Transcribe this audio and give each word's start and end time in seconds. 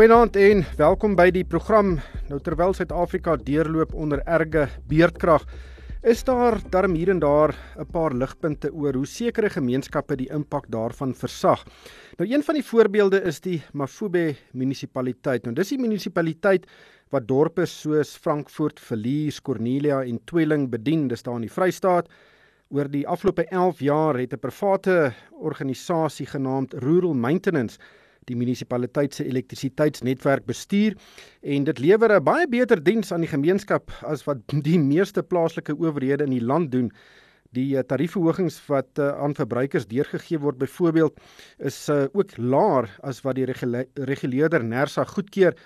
Goeienaand 0.00 0.36
en 0.40 0.62
welkom 0.78 1.12
by 1.12 1.26
die 1.28 1.42
program. 1.44 1.90
Nou 2.30 2.38
terwyl 2.40 2.72
Suid-Afrika 2.72 3.34
deurloop 3.36 3.90
onder 3.92 4.22
erge 4.24 4.62
beerdkrag, 4.88 5.44
is 6.00 6.22
daar 6.24 6.56
darm 6.72 6.94
hier 6.96 7.10
en 7.12 7.20
daar 7.20 7.52
'n 7.76 7.84
paar 7.84 8.16
ligpunte 8.16 8.72
oor 8.72 8.94
hoe 8.96 9.04
sekere 9.04 9.50
gemeenskappe 9.50 10.16
die 10.16 10.30
impak 10.32 10.70
daarvan 10.72 11.12
versag. 11.12 11.66
Nou 12.16 12.30
een 12.32 12.42
van 12.42 12.54
die 12.54 12.64
voorbeelde 12.64 13.20
is 13.22 13.40
die 13.40 13.62
Mafube 13.74 14.36
munisipaliteit. 14.52 15.44
Nou 15.44 15.54
dis 15.54 15.68
die 15.68 15.78
munisipaliteit 15.78 16.66
wat 17.10 17.28
dorpe 17.28 17.66
soos 17.66 18.16
Frankfurt, 18.16 18.80
Villiers, 18.80 19.42
Cornelia 19.42 20.02
en 20.02 20.18
Tweeling 20.24 20.70
bedien, 20.70 21.08
dis 21.08 21.22
daar 21.22 21.34
in 21.34 21.42
die 21.42 21.52
Vrystaat. 21.52 22.08
Oor 22.70 22.88
die 22.88 23.06
afgelope 23.06 23.44
11 23.50 23.80
jaar 23.80 24.18
het 24.18 24.32
'n 24.32 24.38
private 24.38 25.12
organisasie 25.30 26.26
genaamd 26.26 26.72
Rural 26.72 27.14
Maintenance 27.14 27.78
die 28.28 28.36
munisipaliteit 28.36 29.14
se 29.14 29.24
elektrisiteitsnetwerk 29.24 30.46
bestuur 30.48 30.96
en 31.40 31.64
dit 31.64 31.78
lewer 31.78 32.12
'n 32.16 32.24
baie 32.24 32.48
beter 32.48 32.82
diens 32.82 33.12
aan 33.12 33.24
die 33.24 33.32
gemeenskap 33.32 33.90
as 34.02 34.24
wat 34.24 34.38
die 34.68 34.78
meeste 34.78 35.22
plaaslike 35.22 35.76
owerhede 35.78 36.24
in 36.24 36.36
die 36.36 36.44
land 36.44 36.72
doen. 36.72 36.90
Die 37.52 37.76
eh, 37.76 37.82
tariefverhogings 37.82 38.60
wat 38.68 38.98
uh, 38.98 39.08
aan 39.18 39.34
verbruikers 39.34 39.86
deurgegee 39.86 40.38
word 40.38 40.58
byvoorbeeld 40.58 41.18
is 41.58 41.88
uh, 41.88 42.06
ook 42.12 42.36
laer 42.36 42.86
as 43.02 43.22
wat 43.22 43.34
die 43.34 43.46
reguleerder 43.94 44.64
Nersa 44.64 45.04
goedkeur 45.04 45.56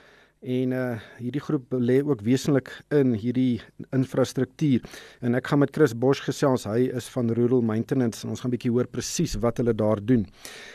en 0.45 0.73
uh 0.77 0.84
hierdie 1.17 1.41
groep 1.41 1.73
lê 1.81 2.00
ook 2.05 2.20
wesentlik 2.25 2.69
in 2.92 3.14
hierdie 3.17 3.62
infrastruktuur. 3.97 4.84
En 5.25 5.34
ek 5.39 5.48
gaan 5.48 5.62
met 5.62 5.73
Chris 5.73 5.95
Bosch 5.97 6.25
gesels. 6.27 6.67
Hy 6.69 6.91
is 6.92 7.09
van 7.14 7.33
Rural 7.33 7.64
Maintenance 7.64 8.25
en 8.25 8.34
ons 8.34 8.41
gaan 8.41 8.50
'n 8.50 8.56
bietjie 8.56 8.72
hoor 8.72 8.87
presies 8.87 9.37
wat 9.41 9.56
hulle 9.59 9.75
daar 9.75 10.05
doen. 10.05 10.27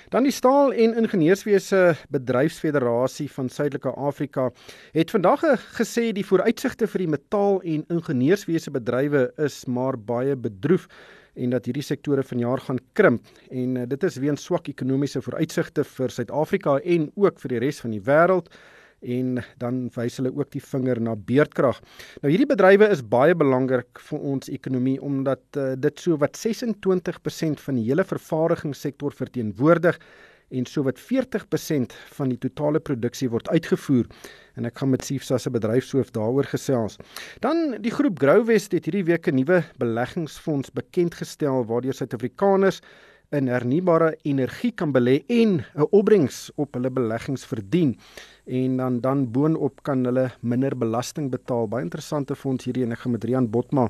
Dan 0.10 0.24
die 0.24 0.32
Staal 0.32 0.74
en 0.74 0.98
Ingenieurswese 0.98 1.96
Bedryfsfederasie 2.10 3.30
van 3.30 3.50
Suidelike 3.50 3.94
Afrika 3.96 4.52
het 4.94 5.12
vandag 5.12 5.42
gesê 5.78 6.12
die 6.14 6.26
vooruitsigte 6.26 6.88
vir 6.88 7.00
die 7.00 7.08
metaal 7.08 7.62
en 7.62 7.86
ingenieurswese 7.90 8.72
bedrywe 8.72 9.32
is 9.38 9.66
maar 9.66 9.98
baie 9.98 10.36
bedroef 10.36 10.88
en 11.36 11.50
dat 11.50 11.66
hierdie 11.66 11.86
sektore 11.86 12.24
vanjaar 12.24 12.60
gaan 12.60 12.80
krimp. 12.94 13.22
En 13.52 13.78
uh, 13.78 13.86
dit 13.88 14.04
is 14.04 14.18
weens 14.18 14.44
swak 14.44 14.68
ekonomiese 14.68 15.22
vooruitsigte 15.22 15.84
vir 15.84 16.10
Suid-Afrika 16.10 16.80
en 16.80 17.12
ook 17.16 17.40
vir 17.40 17.50
die 17.50 17.60
res 17.60 17.80
van 17.80 17.92
die 17.92 18.04
wêreld 18.04 18.50
en 19.02 19.44
dan 19.58 19.82
wys 19.96 20.18
hulle 20.20 20.32
ook 20.36 20.52
die 20.52 20.64
vinger 20.64 21.02
na 21.02 21.16
beerdkrag. 21.16 21.80
Nou 22.24 22.32
hierdie 22.32 22.50
bedrywe 22.50 22.90
is 22.92 23.04
baie 23.04 23.36
belangrik 23.36 24.02
vir 24.10 24.26
ons 24.34 24.50
ekonomie 24.52 24.98
omdat 25.02 25.44
uh, 25.58 25.74
dit 25.80 26.00
so 26.00 26.18
wat 26.20 26.38
26% 26.38 27.64
van 27.64 27.80
die 27.80 27.88
hele 27.88 28.04
vervaardigingssektor 28.04 29.16
verteenwoordig 29.16 30.00
en 30.50 30.66
so 30.66 30.84
wat 30.84 30.98
40% 30.98 31.94
van 32.18 32.32
die 32.32 32.40
totale 32.42 32.80
produksie 32.82 33.30
word 33.30 33.50
uitgevoer 33.54 34.08
en 34.58 34.68
ek 34.68 34.82
gaan 34.82 34.92
met 34.92 35.06
Siefsa 35.06 35.38
se 35.40 35.52
bedryfshoof 35.54 36.10
daaroor 36.16 36.50
gesels. 36.50 36.98
Dan 37.44 37.78
die 37.84 37.94
groep 37.94 38.20
Growwest 38.20 38.74
het 38.76 38.90
hierdie 38.90 39.06
week 39.08 39.28
'n 39.30 39.36
nuwe 39.36 39.64
beleggingsfonds 39.78 40.74
bekend 40.74 41.16
gestel 41.16 41.66
waardeur 41.66 41.94
Suid-Afrikaners 41.94 42.82
in 43.32 43.48
hernubare 43.48 44.16
energie 44.26 44.72
kan 44.72 44.92
belê 44.92 45.22
en 45.28 45.62
'n 45.62 45.88
opbrengs 45.92 46.52
op 46.56 46.74
hulle 46.74 46.90
beleggings 46.90 47.46
verdien 47.46 47.98
en 48.46 48.78
dan 48.78 49.00
dan 49.02 49.32
boonop 49.32 49.84
kan 49.84 50.06
hulle 50.06 50.32
minder 50.42 50.78
belasting 50.78 51.30
betaal. 51.30 51.68
Baie 51.68 51.84
interessante 51.84 52.36
fonds 52.36 52.66
hierdie 52.66 52.84
en 52.84 52.92
ek 52.92 53.00
gaan 53.00 53.12
met 53.12 53.24
Rian 53.24 53.50
Botma 53.50 53.90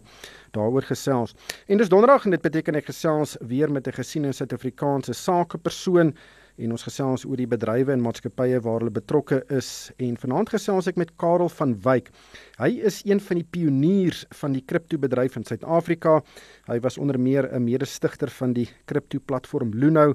daaroor 0.51 0.83
gesels. 0.83 1.35
En 1.67 1.77
dis 1.77 1.89
donderdag 1.89 2.25
en 2.25 2.31
dit 2.31 2.41
beteken 2.41 2.75
ek 2.75 2.85
gesels 2.85 3.38
weer 3.39 3.72
met 3.72 3.88
'n 3.88 3.91
gesiene 3.91 4.33
Suid-Afrikaanse 4.33 5.13
sakepersoon 5.13 6.13
en 6.59 6.73
ons 6.75 6.83
gesels 6.83 7.25
oor 7.27 7.39
die 7.39 7.47
bedrywe 7.49 7.93
en 7.93 8.03
maatskappye 8.03 8.59
waar 8.65 8.83
hulle 8.83 8.93
betrokke 8.93 9.41
is 9.55 9.91
en 9.97 10.17
vanaand 10.19 10.51
gesels 10.53 10.89
ek 10.91 10.99
met 10.99 11.13
Karel 11.21 11.51
van 11.59 11.75
Wyk. 11.85 12.11
Hy 12.59 12.71
is 12.89 12.99
een 13.07 13.21
van 13.23 13.39
die 13.39 13.47
pioniers 13.57 14.25
van 14.41 14.57
die 14.57 14.65
kriptobedryf 14.67 15.39
in 15.39 15.47
Suid-Afrika. 15.47 16.19
Hy 16.67 16.79
was 16.83 16.97
onder 16.97 17.19
meer 17.19 17.47
'n 17.53 17.63
mede-stigter 17.63 18.29
van 18.29 18.53
die 18.53 18.67
kripto-platform 18.85 19.71
Luno 19.73 20.13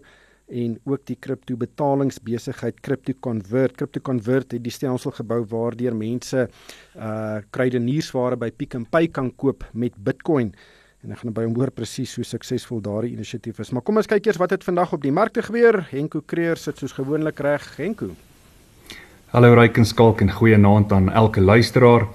en 0.49 0.77
ook 0.85 1.07
die 1.09 1.17
kripto-betalingsbesigheid 1.17 2.81
CryptoConvert. 2.81 3.77
CryptoConvert 3.77 4.53
het 4.53 4.65
die 4.65 4.73
stelsel 4.73 5.11
gebou 5.17 5.45
waardeur 5.49 5.97
mense 5.97 6.49
uh 6.97 7.41
kruideniersware 7.51 8.37
by 8.37 8.51
Pick 8.51 8.77
n 8.77 8.87
Pay 8.91 9.09
kan 9.09 9.33
koop 9.37 9.65
met 9.73 9.97
Bitcoin 9.97 10.55
en 11.05 11.13
ek 11.13 11.21
gaan 11.21 11.35
by 11.37 11.43
hom 11.45 11.57
hoor 11.59 11.69
presies 11.75 12.15
hoe 12.17 12.25
suksesvol 12.25 12.81
daardie 12.81 13.13
inisiatief 13.13 13.59
is. 13.61 13.71
Maar 13.77 13.83
kom 13.85 14.01
ons 14.01 14.09
kyk 14.09 14.25
eers 14.25 14.39
wat 14.41 14.55
het 14.55 14.63
vandag 14.65 14.95
op 14.97 15.03
die 15.05 15.13
markte 15.13 15.43
gebeur. 15.45 15.83
Henko 15.91 16.23
Kreer 16.25 16.57
sit 16.57 16.81
soos 16.81 16.95
gewoonlik 16.97 17.43
reg. 17.45 17.67
Henko. 17.77 18.09
Hallo 19.35 19.53
Rykenskalk 19.59 20.23
en 20.25 20.33
goeie 20.33 20.57
aand 20.57 20.93
aan 20.97 21.11
elke 21.13 21.45
luisteraar. 21.45 22.07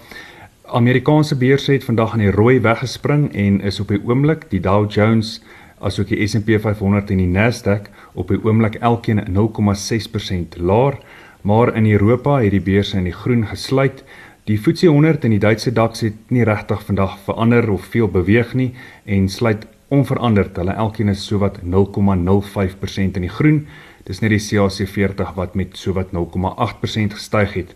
Amerikaanse 0.73 1.37
beurse 1.37 1.73
het 1.73 1.85
vandag 1.85 2.13
aan 2.13 2.23
die 2.25 2.33
rooi 2.33 2.59
weggespring 2.65 3.29
en 3.35 3.61
is 3.61 3.79
op 3.79 3.93
die 3.93 4.01
oomblik 4.01 4.49
die 4.49 4.61
Dow 4.61 4.89
Jones 4.89 5.37
asook 5.79 6.09
die 6.09 6.25
S&P 6.25 6.57
500 6.57 7.11
en 7.13 7.21
die 7.21 7.29
Nasdaq 7.29 7.91
op 8.13 8.33
die 8.33 8.41
oomblik 8.41 8.79
elkeen 8.81 9.21
0,6% 9.29 10.57
laer, 10.57 10.97
maar 11.41 11.75
in 11.75 11.85
Europa 11.85 12.39
het 12.41 12.51
die 12.51 12.63
beurse 12.63 12.97
in 12.97 13.07
die 13.07 13.15
groen 13.15 13.45
gesluit 13.47 14.03
Die 14.49 14.57
FTSE 14.57 14.87
100 14.89 15.27
en 15.27 15.29
die 15.35 15.39
Duitse 15.39 15.69
DAX 15.69 15.99
het 16.01 16.31
nie 16.33 16.41
regtig 16.47 16.79
vandag 16.81 17.19
verander 17.21 17.67
of 17.69 17.83
veel 17.93 18.07
beweeg 18.09 18.55
nie 18.57 18.71
en 19.05 19.27
sluit 19.29 19.67
onveranderd. 19.93 20.55
Hulle 20.57 20.73
elkeen 20.73 21.11
is 21.13 21.21
sowat 21.21 21.59
0,05% 21.61 23.19
in 23.19 23.27
die 23.27 23.29
groen. 23.29 23.59
Dis 24.07 24.23
net 24.23 24.33
die 24.33 24.41
CAC 24.41 24.89
40 24.89 25.35
wat 25.37 25.53
met 25.53 25.77
sowat 25.77 26.09
0,8% 26.17 27.13
gestyg 27.13 27.53
het. 27.59 27.75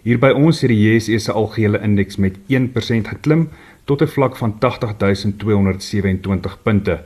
Hier 0.00 0.16
by 0.22 0.32
ons 0.32 0.62
het 0.64 0.72
die 0.72 0.80
JSE 0.80 1.18
se 1.26 1.32
algehele 1.32 1.82
indeks 1.84 2.16
met 2.16 2.40
1% 2.48 3.12
geklim 3.12 3.50
tot 3.84 4.00
'n 4.00 4.08
vlak 4.16 4.40
van 4.40 4.56
80227 4.64 6.56
punte. 6.62 7.02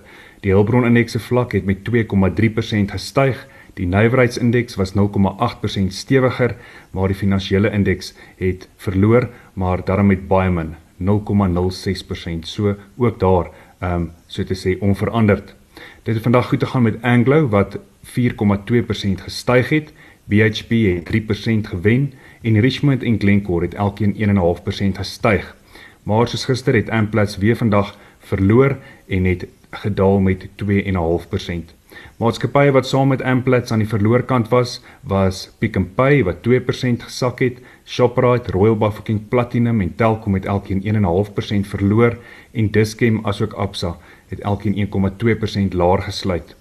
Die 0.47 0.53
Hulbron 0.55 0.87
indeks 0.87 1.13
se 1.13 1.19
vlak 1.19 1.59
het 1.59 1.67
met 1.67 1.83
2,3% 1.83 2.95
gestyg 2.95 3.49
Die 3.79 3.87
nywerheidsindeks 3.87 4.75
was 4.75 4.93
0,8% 4.97 5.93
stewiger, 5.95 6.57
maar 6.91 7.13
die 7.13 7.17
finansiële 7.17 7.71
indeks 7.71 8.15
het 8.37 8.69
verloor, 8.77 9.29
maar 9.55 9.85
daarom 9.85 10.11
met 10.11 10.25
baie 10.29 10.51
min, 10.51 10.75
0,06%. 10.99 12.43
So 12.43 12.75
ook 12.97 13.21
daar, 13.21 13.51
ehm 13.79 13.95
um, 13.95 14.11
so 14.27 14.45
te 14.45 14.57
sê 14.59 14.75
onveranderd. 14.83 15.55
Dit 16.03 16.15
het 16.15 16.23
vandag 16.23 16.49
goed 16.49 16.59
te 16.61 16.67
gaan 16.67 16.83
met 16.83 17.03
Anglo 17.03 17.49
wat 17.49 17.79
4,2% 17.79 19.23
gestyg 19.23 19.69
het, 19.69 19.93
BHP 20.25 20.71
het 20.71 21.07
3% 21.07 21.71
gewen 21.71 22.13
en 22.43 22.61
Richmond 22.61 23.03
en 23.03 23.19
Glencore 23.19 23.65
het 23.65 23.75
elkeen 23.75 24.15
1,5% 24.15 24.99
gestyg. 24.99 25.57
Maar 26.03 26.29
soos 26.29 26.45
gister 26.45 26.75
het 26.75 26.91
Amplats 26.91 27.37
weer 27.37 27.57
vandag 27.57 27.99
verloor 28.19 28.79
en 29.07 29.25
het 29.25 29.47
gedaal 29.71 30.19
met 30.19 30.49
2,5%. 30.65 31.78
Maatskappye 32.19 32.73
wat 32.75 32.87
saam 32.91 33.13
met 33.13 33.21
Amplats 33.23 33.71
aan 33.71 33.79
die 33.79 33.87
verloorkant 33.87 34.49
was, 34.51 34.81
was 35.07 35.45
Pick 35.63 35.77
n 35.79 35.85
Pay 35.95 36.25
wat 36.27 36.41
2% 36.43 37.05
gesak 37.07 37.39
het, 37.45 37.61
Shoprite, 37.87 38.51
Royal 38.51 38.75
Bafokeng 38.75 39.21
Platinum 39.31 39.79
en 39.85 39.93
Telkom 39.95 40.35
het 40.35 40.49
elkeen 40.51 40.83
1.5% 40.83 41.71
verloor 41.71 42.19
en 42.51 42.73
Dischem 42.75 43.21
asook 43.23 43.55
Absa 43.55 43.95
het 44.35 44.43
elkeen 44.43 44.75
1.2% 44.89 45.79
laer 45.79 46.03
gesluit. 46.09 46.57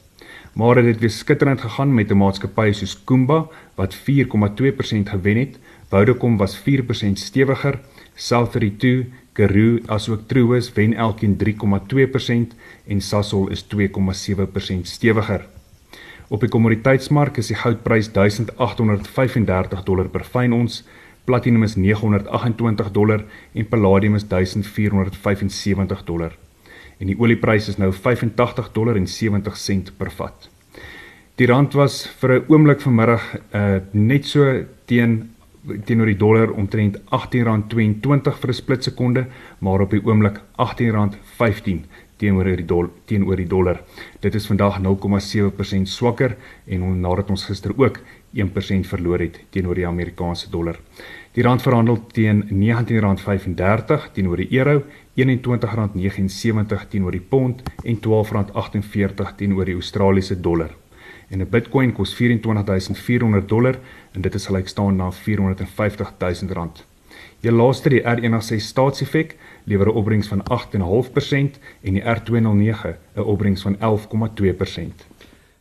Maar 0.53 0.75
dit 0.75 0.93
het 0.93 1.01
weer 1.01 1.15
skitterend 1.17 1.61
gegaan 1.61 1.93
met 1.93 2.11
'n 2.11 2.21
maatskappy 2.21 2.71
soos 2.71 3.03
Kumba 3.03 3.47
wat 3.75 3.95
4.2% 3.95 5.09
gewen 5.09 5.37
het, 5.37 5.57
Vodacom 5.89 6.37
was 6.37 6.57
4% 6.57 7.17
stewiger, 7.19 7.79
South32 8.15 9.09
Karoo 9.37 9.77
asook 9.85 10.23
Truworths 10.27 10.71
wen 10.73 10.93
elkeen 10.93 11.37
3,2% 11.37 12.55
en 12.87 13.01
Sasol 13.01 13.51
is 13.53 13.65
2,7% 13.69 14.89
stewiger. 14.89 15.45
Op 16.27 16.41
die 16.43 16.49
kommoditeitsmark 16.51 17.37
is 17.39 17.47
die 17.53 17.55
goudprys 17.55 18.09
1835 18.11 19.83
dollar 19.87 20.09
per 20.11 20.25
fyn 20.27 20.51
ons, 20.51 20.81
platinum 21.23 21.63
is 21.63 21.77
928 21.79 22.91
dollar 22.91 23.23
en 23.55 23.67
palladium 23.71 24.15
is 24.19 24.27
1475 24.27 26.03
dollar. 26.03 26.35
En 26.99 27.07
die 27.07 27.15
olieprys 27.19 27.69
is 27.71 27.79
nou 27.79 27.93
85 27.95 28.71
dollar 28.75 28.99
en 28.99 29.07
70 29.07 29.55
sent 29.55 29.93
per 29.97 30.11
vat. 30.17 30.49
Die 31.39 31.47
rand 31.47 31.73
was 31.79 32.07
vir 32.19 32.29
'n 32.33 32.45
oomblik 32.51 32.81
vanmiddag 32.81 33.23
uh, 33.53 33.79
net 33.93 34.25
so 34.25 34.65
teen 34.85 35.29
teenoor 35.85 36.05
die 36.07 36.17
dollar 36.17 36.51
omtrent 36.51 36.97
R18.22 37.11 38.35
vir 38.41 38.49
'n 38.49 38.53
splitsekonde, 38.53 39.27
maar 39.59 39.81
op 39.81 39.91
die 39.91 40.03
oomblik 40.03 40.41
R18.15 40.59 42.06
teenoor 42.17 42.49
die 42.55 42.65
dollar 42.65 42.89
teenoor 43.05 43.35
die 43.35 43.47
dollar. 43.47 43.81
Dit 44.19 44.35
is 44.35 44.47
vandag 44.47 44.79
0,7% 44.81 45.89
swakker 45.89 46.35
en 46.65 47.01
nadat 47.01 47.29
ons 47.29 47.45
gister 47.45 47.73
ook 47.77 47.99
1% 48.33 48.89
verloor 48.89 49.19
het 49.19 49.39
teenoor 49.49 49.75
die 49.75 49.87
Amerikaanse 49.87 50.49
dollar. 50.49 50.79
Die 51.33 51.43
rand 51.45 51.61
verhandel 51.61 51.99
teen 52.13 52.43
R19.35 52.49 54.11
teenoor 54.13 54.41
die 54.41 54.49
euro, 54.57 54.81
R21.79 55.17 56.87
teenoor 56.89 57.13
die 57.13 57.21
pond 57.21 57.61
en 57.83 57.99
R12.48 58.01 59.35
teenoor 59.37 59.65
die 59.65 59.77
Australiese 59.77 60.39
dollar. 60.41 60.73
En 61.29 61.41
'n 61.41 61.49
Bitcoin 61.49 61.93
kos 61.93 62.13
24400 62.13 63.49
dollar 63.49 63.79
en 64.13 64.21
dit 64.21 64.35
is 64.35 64.45
gelykstaande 64.45 65.03
na 65.03 65.11
450000 65.11 66.51
rand. 66.51 66.85
Die 67.41 67.51
laaste 67.51 67.89
die 67.89 68.01
R106 68.01 68.65
staatseffek 68.71 69.35
lewer 69.67 69.87
'n 69.87 69.95
opbrengs 69.99 70.27
van 70.27 70.41
8.5% 70.43 71.59
en 71.81 71.93
die 71.93 72.03
R209 72.03 72.95
'n 73.15 73.19
opbrengs 73.19 73.61
van 73.61 73.75
11.2%. 73.79 75.07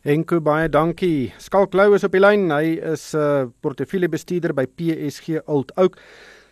Enko 0.07 0.41
baie 0.41 0.69
dankie. 0.69 1.33
Skalk 1.37 1.75
Lou 1.75 1.95
is 1.95 2.05
op 2.05 2.13
die 2.15 2.21
lyn. 2.21 2.51
Hy 2.51 2.79
is 2.93 3.13
'n 3.15 3.19
uh, 3.19 3.45
portefeuljebestuurder 3.61 4.55
by 4.55 4.67
PSG 4.67 5.43
Alt 5.47 5.73
Oak. 5.77 5.99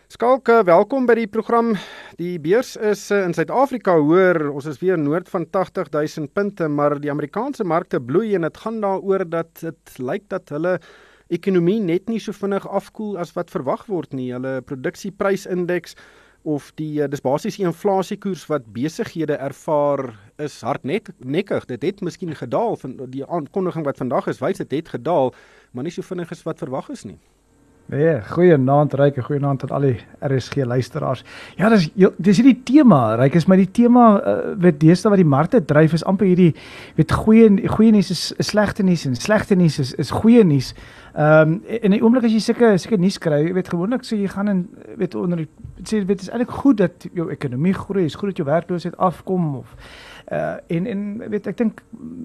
Skalk, 0.07 0.49
uh, 0.49 0.59
welkom 0.63 1.05
by 1.05 1.15
die 1.15 1.27
program. 1.27 1.75
Die 2.19 2.39
beurs 2.39 2.75
is 2.75 3.11
uh, 3.11 3.23
in 3.23 3.33
Suid-Afrika 3.33 3.95
hoër. 3.97 4.51
Ons 4.51 4.65
is 4.65 4.79
weer 4.79 4.99
noord 4.99 5.29
van 5.29 5.47
80000 5.51 6.33
punte, 6.33 6.67
maar 6.67 6.99
die 6.99 7.11
Amerikaanse 7.11 7.63
markte 7.63 8.01
bloei 8.01 8.35
en 8.35 8.41
dit 8.41 8.57
gaan 8.57 8.81
daaroor 8.81 9.29
dat 9.29 9.49
dit 9.61 9.97
lyk 9.97 10.27
dat 10.29 10.49
hulle 10.49 10.79
ekonomie 11.27 11.79
net 11.79 12.09
nie 12.09 12.19
so 12.19 12.35
vinnig 12.35 12.67
afkoel 12.67 13.17
as 13.17 13.33
wat 13.33 13.49
verwag 13.49 13.87
word 13.87 14.13
nie. 14.13 14.33
Hulle 14.33 14.61
produksieprysindeks 14.61 15.95
of 16.45 16.69
die 16.79 17.01
eh, 17.01 17.09
dis 17.09 17.23
basies 17.25 17.57
die 17.57 17.65
inflasiekoers 17.65 18.45
wat 18.51 18.67
besighede 18.73 19.37
ervaar 19.41 20.13
is 20.41 20.59
hardnet 20.61 21.09
nekkig. 21.19 21.65
Dit 21.65 21.83
het 21.83 22.03
miskien 22.05 22.35
gedaal 22.37 22.77
van 22.77 22.97
die 23.09 23.25
aankondiging 23.25 23.85
wat 23.85 23.97
vandag 24.01 24.29
is, 24.31 24.41
wys 24.43 24.61
dit 24.61 24.77
het 24.77 24.93
gedaal, 24.97 25.33
maar 25.73 25.87
nie 25.87 25.93
so 25.93 26.05
vinnig 26.05 26.31
as 26.31 26.45
wat 26.45 26.61
verwag 26.61 26.91
is 26.93 27.05
nie. 27.09 27.17
Nee, 27.85 28.15
goeie 28.31 28.55
aand 28.57 28.93
Ryk, 28.97 29.19
goeie 29.27 29.43
aand 29.45 29.63
aan 29.67 29.73
al 29.77 29.83
die 29.85 29.97
RSG 30.25 30.63
luisteraars. 30.65 31.21
Ja, 31.53 31.69
dis 31.69 31.85
dis 32.17 32.39
hierdie 32.41 32.57
tema, 32.65 33.13
Ryk 33.19 33.35
is 33.37 33.45
my 33.45 33.59
die 33.59 33.69
tema 33.69 34.05
uh, 34.17 34.55
wat 34.57 34.79
deesdae 34.81 35.11
wat 35.13 35.21
die 35.21 35.27
markte 35.29 35.61
dryf 35.61 35.93
is 35.93 36.05
amper 36.09 36.25
hierdie 36.25 36.55
weet 36.97 37.13
goeie 37.13 37.51
goeie 37.75 37.93
nuus 37.93 38.09
is, 38.09 38.23
is 38.41 38.49
slegte 38.49 38.81
nuus 38.83 39.05
en 39.05 39.13
slegte 39.13 39.53
nuus 39.59 39.77
is 39.83 39.93
is 40.01 40.09
goeie 40.17 40.41
nuus. 40.41 40.71
Ehm 41.13 41.53
um, 41.53 41.53
in 41.77 41.93
die 41.93 42.01
oomblik 42.01 42.25
as 42.25 42.33
jy 42.33 42.41
sulke 42.47 42.73
sulke 42.81 42.97
nuus 42.97 43.21
kry, 43.21 43.43
weet 43.53 43.69
gewoonlik 43.69 44.07
sê 44.07 44.17
jy 44.17 44.33
gaan 44.33 44.49
in 44.49 44.65
weet 44.97 45.13
onder 45.21 45.45
die 45.45 45.49
sê 45.85 46.01
weet 46.09 46.25
is 46.25 46.33
eintlik 46.33 46.57
goed 46.57 46.81
dat 46.81 47.05
jou 47.13 47.29
ekonomie 47.37 47.77
groei, 47.77 48.09
is 48.09 48.17
goed 48.17 48.33
dat 48.33 48.41
jou 48.41 48.49
werkloosheid 48.49 48.97
afkom 48.97 49.59
of 49.61 49.77
uh 50.31 50.57
en 50.67 50.87
en 50.87 51.01
weet 51.29 51.47
ek 51.47 51.57
dink 51.57 51.81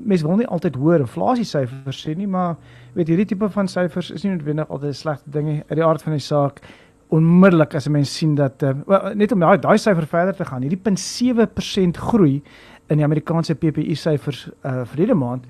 mense 0.08 0.25
wil 0.25 0.38
nie 0.41 0.49
altyd 0.49 0.76
hoor 0.81 1.02
inflasie 1.05 1.44
syfers 1.44 2.00
sê 2.06 2.14
nie, 2.17 2.26
maar 2.26 2.56
weet 2.94 3.12
hierdie 3.12 3.26
tipe 3.32 3.49
van 3.52 3.69
syfers 3.69 4.11
is 4.11 4.25
nie 4.25 4.32
noodwendig 4.32 4.70
altyd 4.70 4.91
'n 4.91 5.00
slegte 5.02 5.31
ding 5.31 5.47
nie 5.47 5.62
uit 5.69 5.76
die 5.76 5.85
aard 5.85 6.02
van 6.02 6.17
die 6.17 6.25
saak. 6.25 6.62
Onmiddellik 7.11 7.75
as 7.75 7.87
'n 7.87 7.93
mens 7.93 8.17
sien 8.17 8.35
dat 8.35 8.62
uh, 8.62 8.73
well, 8.87 9.14
net 9.14 9.32
om 9.32 9.41
daai 9.41 9.58
daai 9.58 9.79
syfer 9.79 10.06
verder 10.06 10.35
te 10.35 10.44
gaan, 10.44 10.62
hierdie 10.62 10.81
0.7% 10.81 11.99
groei 11.99 12.43
in 12.88 12.97
die 12.97 13.05
Amerikaanse 13.05 13.55
PPI 13.55 13.94
syfers 13.94 14.49
uh 14.64 14.85
vir 14.85 14.96
hierdie 15.05 15.19
maand 15.19 15.44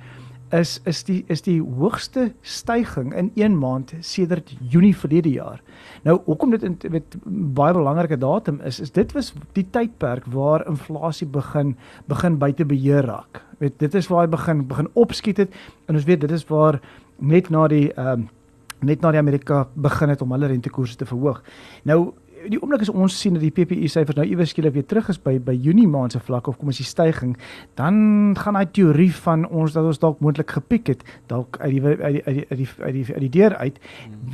is 0.50 0.80
is 0.84 1.02
die 1.06 1.24
is 1.30 1.42
die 1.46 1.58
hoogste 1.62 2.30
styging 2.42 3.12
in 3.14 3.30
1 3.34 3.58
maand 3.58 3.92
sedert 4.00 4.50
Junie 4.70 4.96
verlede 4.96 5.30
jaar. 5.30 5.62
Nou 6.02 6.18
hoekom 6.24 6.50
dit 6.50 6.90
met 6.90 7.16
baie 7.54 7.74
belangrike 7.74 8.18
datum 8.18 8.60
is 8.64 8.80
is 8.80 8.90
dit 8.90 9.12
was 9.12 9.32
die 9.52 9.66
tydperk 9.70 10.26
waar 10.26 10.66
inflasie 10.66 11.26
begin 11.26 11.76
begin 12.06 12.38
buite 12.38 12.64
beheer 12.64 13.06
raak. 13.06 13.42
Weet 13.58 13.78
dit 13.78 13.94
is 13.94 14.08
waar 14.08 14.26
hy 14.26 14.30
begin 14.30 14.66
begin 14.66 14.90
opskiet 14.94 15.36
het 15.36 15.54
en 15.86 15.94
ons 15.94 16.04
weet 16.04 16.20
dit 16.20 16.30
is 16.30 16.46
waar 16.48 16.80
net 17.18 17.50
na 17.50 17.68
die 17.68 17.92
ehm 17.94 18.20
um, 18.20 18.28
net 18.80 19.02
na 19.04 19.10
die 19.12 19.20
Amerika 19.20 19.66
begin 19.74 20.08
het 20.08 20.22
om 20.24 20.30
hulle 20.32 20.48
rentekoerse 20.48 20.96
te 20.96 21.04
verhoog. 21.04 21.42
Nou 21.84 22.14
die 22.48 22.58
oomblik 22.60 22.84
as 22.84 22.90
ons 22.92 23.16
sien 23.20 23.34
dat 23.36 23.42
die 23.44 23.52
PPI 23.52 23.88
syfers 23.90 24.16
nou 24.16 24.24
iewers 24.28 24.54
skielik 24.54 24.74
weer 24.76 24.86
terug 24.88 25.10
is 25.12 25.18
by 25.20 25.34
by 25.44 25.52
Junie 25.52 25.88
maand 25.90 26.14
se 26.14 26.20
vlak 26.24 26.48
of 26.48 26.56
kom 26.60 26.70
ons 26.72 26.80
die 26.80 26.86
stygings, 26.88 27.38
dan 27.78 28.34
gaan 28.38 28.56
daai 28.56 28.70
teorie 28.72 29.10
van 29.20 29.44
ons 29.48 29.76
dat 29.76 29.86
ons 29.86 30.00
dalk 30.00 30.22
moontlik 30.24 30.54
gepiek 30.56 30.92
het, 30.94 31.04
dalk 31.32 31.58
uit 31.60 31.76
die 31.76 31.82
uit 31.84 32.00
die 32.00 32.24
uit 32.24 32.36
die 32.38 32.46
uit 32.48 32.58
die 32.62 32.68
uit 32.78 32.94
die, 32.96 33.04
uit 33.10 33.24
die 33.26 33.32
deur 33.36 33.56
uit. 33.60 33.80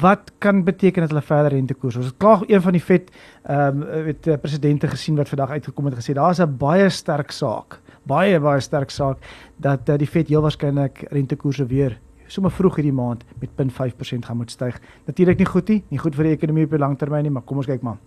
Wat 0.03 0.33
kan 0.45 0.63
beteken 0.67 1.07
dat 1.07 1.15
hulle 1.15 1.25
verder 1.27 1.57
rentekoers? 1.57 1.99
Ons 2.03 2.13
het 2.13 2.21
klaar 2.23 2.47
een 2.47 2.63
van 2.63 2.79
die 2.79 2.85
vet 2.85 3.13
ehm 3.47 3.83
um, 3.83 4.05
weet 4.07 4.27
eh, 4.27 4.39
presidente 4.41 4.89
gesien 4.91 5.17
wat 5.17 5.29
vandag 5.29 5.57
uitgekom 5.59 5.91
het 5.91 5.99
gesê 6.01 6.15
daar's 6.15 6.41
'n 6.41 6.57
baie 6.59 6.89
sterk 6.91 7.31
saak, 7.31 7.81
baie 8.03 8.41
baie 8.41 8.61
sterk 8.61 8.91
saak 8.91 9.19
dat 9.57 9.89
uh, 9.89 9.97
die 9.99 10.11
vet 10.11 10.29
heel 10.29 10.43
waarskynlik 10.43 11.07
rentekoerse 11.11 11.67
weer 11.67 11.99
sommer 12.27 12.51
vroeg 12.51 12.81
hierdie 12.81 12.95
maand 12.95 13.25
met 13.41 13.51
0.5% 13.59 14.27
gaan 14.27 14.37
moet 14.37 14.51
styg. 14.51 14.81
Natuurlik 15.07 15.39
nie 15.39 15.47
goed 15.47 15.69
nie, 15.69 15.83
nie 15.89 15.99
goed 15.99 16.15
vir 16.15 16.31
die 16.31 16.37
ekonomie 16.37 16.65
op 16.65 16.77
die 16.77 16.83
lang 16.83 16.99
termyn 16.99 17.27
nie, 17.27 17.33
maar 17.33 17.47
kom 17.47 17.63
ons 17.63 17.67
kyk 17.71 17.83
maar. 17.87 17.99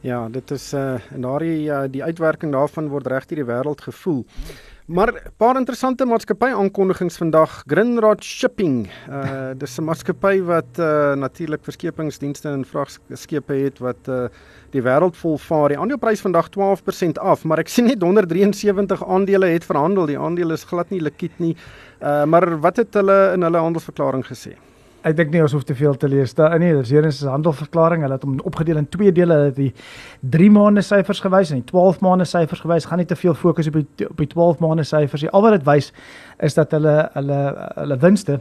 Ja, 0.00 0.28
dit 0.32 0.50
is 0.50 0.72
uh 0.72 0.96
en 1.12 1.20
daardie 1.26 1.68
uh, 1.68 1.84
die 1.92 2.02
uitwerking 2.02 2.52
daarvan 2.52 2.88
word 2.88 3.06
reg 3.06 3.26
deur 3.28 3.42
die 3.42 3.48
wêreld 3.52 3.82
gevoel. 3.84 4.24
Maar 4.90 5.12
'n 5.12 5.32
paar 5.36 5.56
interessante 5.56 6.04
maatskappy 6.04 6.50
aankondigings 6.50 7.16
vandag. 7.16 7.62
Grindrod 7.66 8.24
Shipping. 8.24 8.90
Uh 9.08 9.50
dis 9.62 9.78
'n 9.78 9.84
maatskappy 9.84 10.42
wat 10.42 10.78
uh 10.78 11.14
natuurlik 11.14 11.62
verskepingsdienste 11.62 12.48
en 12.48 12.64
vragskepe 12.64 13.54
het 13.54 13.78
wat 13.78 14.08
uh 14.08 14.26
die 14.70 14.82
wêreld 14.82 15.16
vol 15.16 15.38
vaar. 15.38 15.68
Die 15.68 15.78
aandeleprys 15.78 16.20
vandag 16.20 16.48
12% 16.48 17.22
af, 17.22 17.44
maar 17.44 17.58
ek 17.58 17.68
sien 17.68 17.86
net 17.86 18.02
173 18.02 19.06
aandele 19.06 19.46
het 19.46 19.64
verhandel. 19.64 20.06
Die 20.06 20.18
aandele 20.18 20.52
is 20.52 20.64
glad 20.64 20.90
nie 20.90 21.00
likwid 21.00 21.38
nie. 21.38 21.56
Uh 22.02 22.24
maar 22.24 22.60
wat 22.60 22.76
het 22.76 22.94
hulle 22.94 23.32
in 23.34 23.42
hulle 23.42 23.58
handelsverklaring 23.58 24.26
gesê? 24.26 24.58
Ek 25.00 25.14
dink 25.16 25.30
nie 25.32 25.40
ons 25.40 25.54
hoef 25.56 25.64
te 25.64 25.72
veel 25.72 25.94
te 25.96 26.08
lees 26.12 26.34
daar 26.36 26.58
nie. 26.60 26.74
Dis 26.76 26.90
hier 26.92 27.06
is 27.08 27.22
'n 27.24 27.32
handelsverklaring. 27.32 28.02
Hulle 28.02 28.18
het 28.18 28.22
hom 28.22 28.38
opgedeel 28.44 28.76
in 28.76 28.88
twee 28.88 29.12
dele. 29.12 29.32
Hulle 29.32 29.44
het 29.46 29.56
die 29.56 29.72
3 30.20 30.50
maande 30.50 30.82
syfers 30.82 31.20
gewys 31.20 31.50
en 31.50 31.62
die 31.62 31.70
12 31.72 32.00
maande 32.00 32.24
syfers 32.24 32.60
gewys. 32.60 32.84
Gaan 32.84 32.98
nie 32.98 33.06
te 33.06 33.16
veel 33.16 33.34
fokus 33.34 33.66
op 33.66 33.72
die 33.72 34.08
op 34.10 34.16
die 34.16 34.26
12 34.26 34.58
maande 34.60 34.84
syfers 34.84 35.22
nie. 35.22 35.30
Al 35.30 35.42
wat 35.42 35.52
dit 35.52 35.64
wys 35.64 35.92
is 36.40 36.54
dat 36.54 36.70
hulle 36.70 37.08
hulle 37.14 37.70
hulle 37.76 37.96
winste 37.96 38.40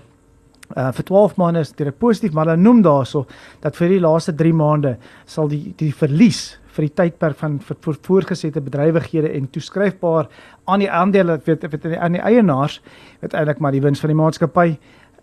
uh 0.77 0.91
vir 0.91 1.03
12 1.03 1.37
maande 1.37 1.59
is 1.59 1.71
dit 1.71 1.97
positief, 1.97 2.33
maar 2.33 2.45
hulle 2.45 2.61
noem 2.61 2.81
daarso 2.81 3.25
dat 3.61 3.75
vir 3.75 3.87
die 3.87 3.99
laaste 3.99 4.35
3 4.35 4.53
maande 4.53 4.97
sal 5.25 5.47
die 5.47 5.73
die 5.77 5.93
verlies 5.93 6.59
vir 6.75 6.85
die 6.87 6.93
tydperk 6.95 7.37
van 7.37 7.59
vir, 7.59 7.77
vir 7.81 7.97
voorgesette 8.05 8.61
bedrywighede 8.61 9.31
en 9.33 9.49
toeskryfbaar 9.49 10.27
aan 10.67 10.79
die 10.79 10.91
aandele 10.91 11.39
weet 11.45 11.65
weet 11.71 11.97
aan 11.97 12.17
die 12.17 12.21
eienaars 12.21 12.81
wat 13.21 13.33
eintlik 13.33 13.59
maar 13.59 13.71
die 13.71 13.81
wins 13.81 13.99
van 13.99 14.13
die 14.13 14.19
maatskappy 14.19 14.77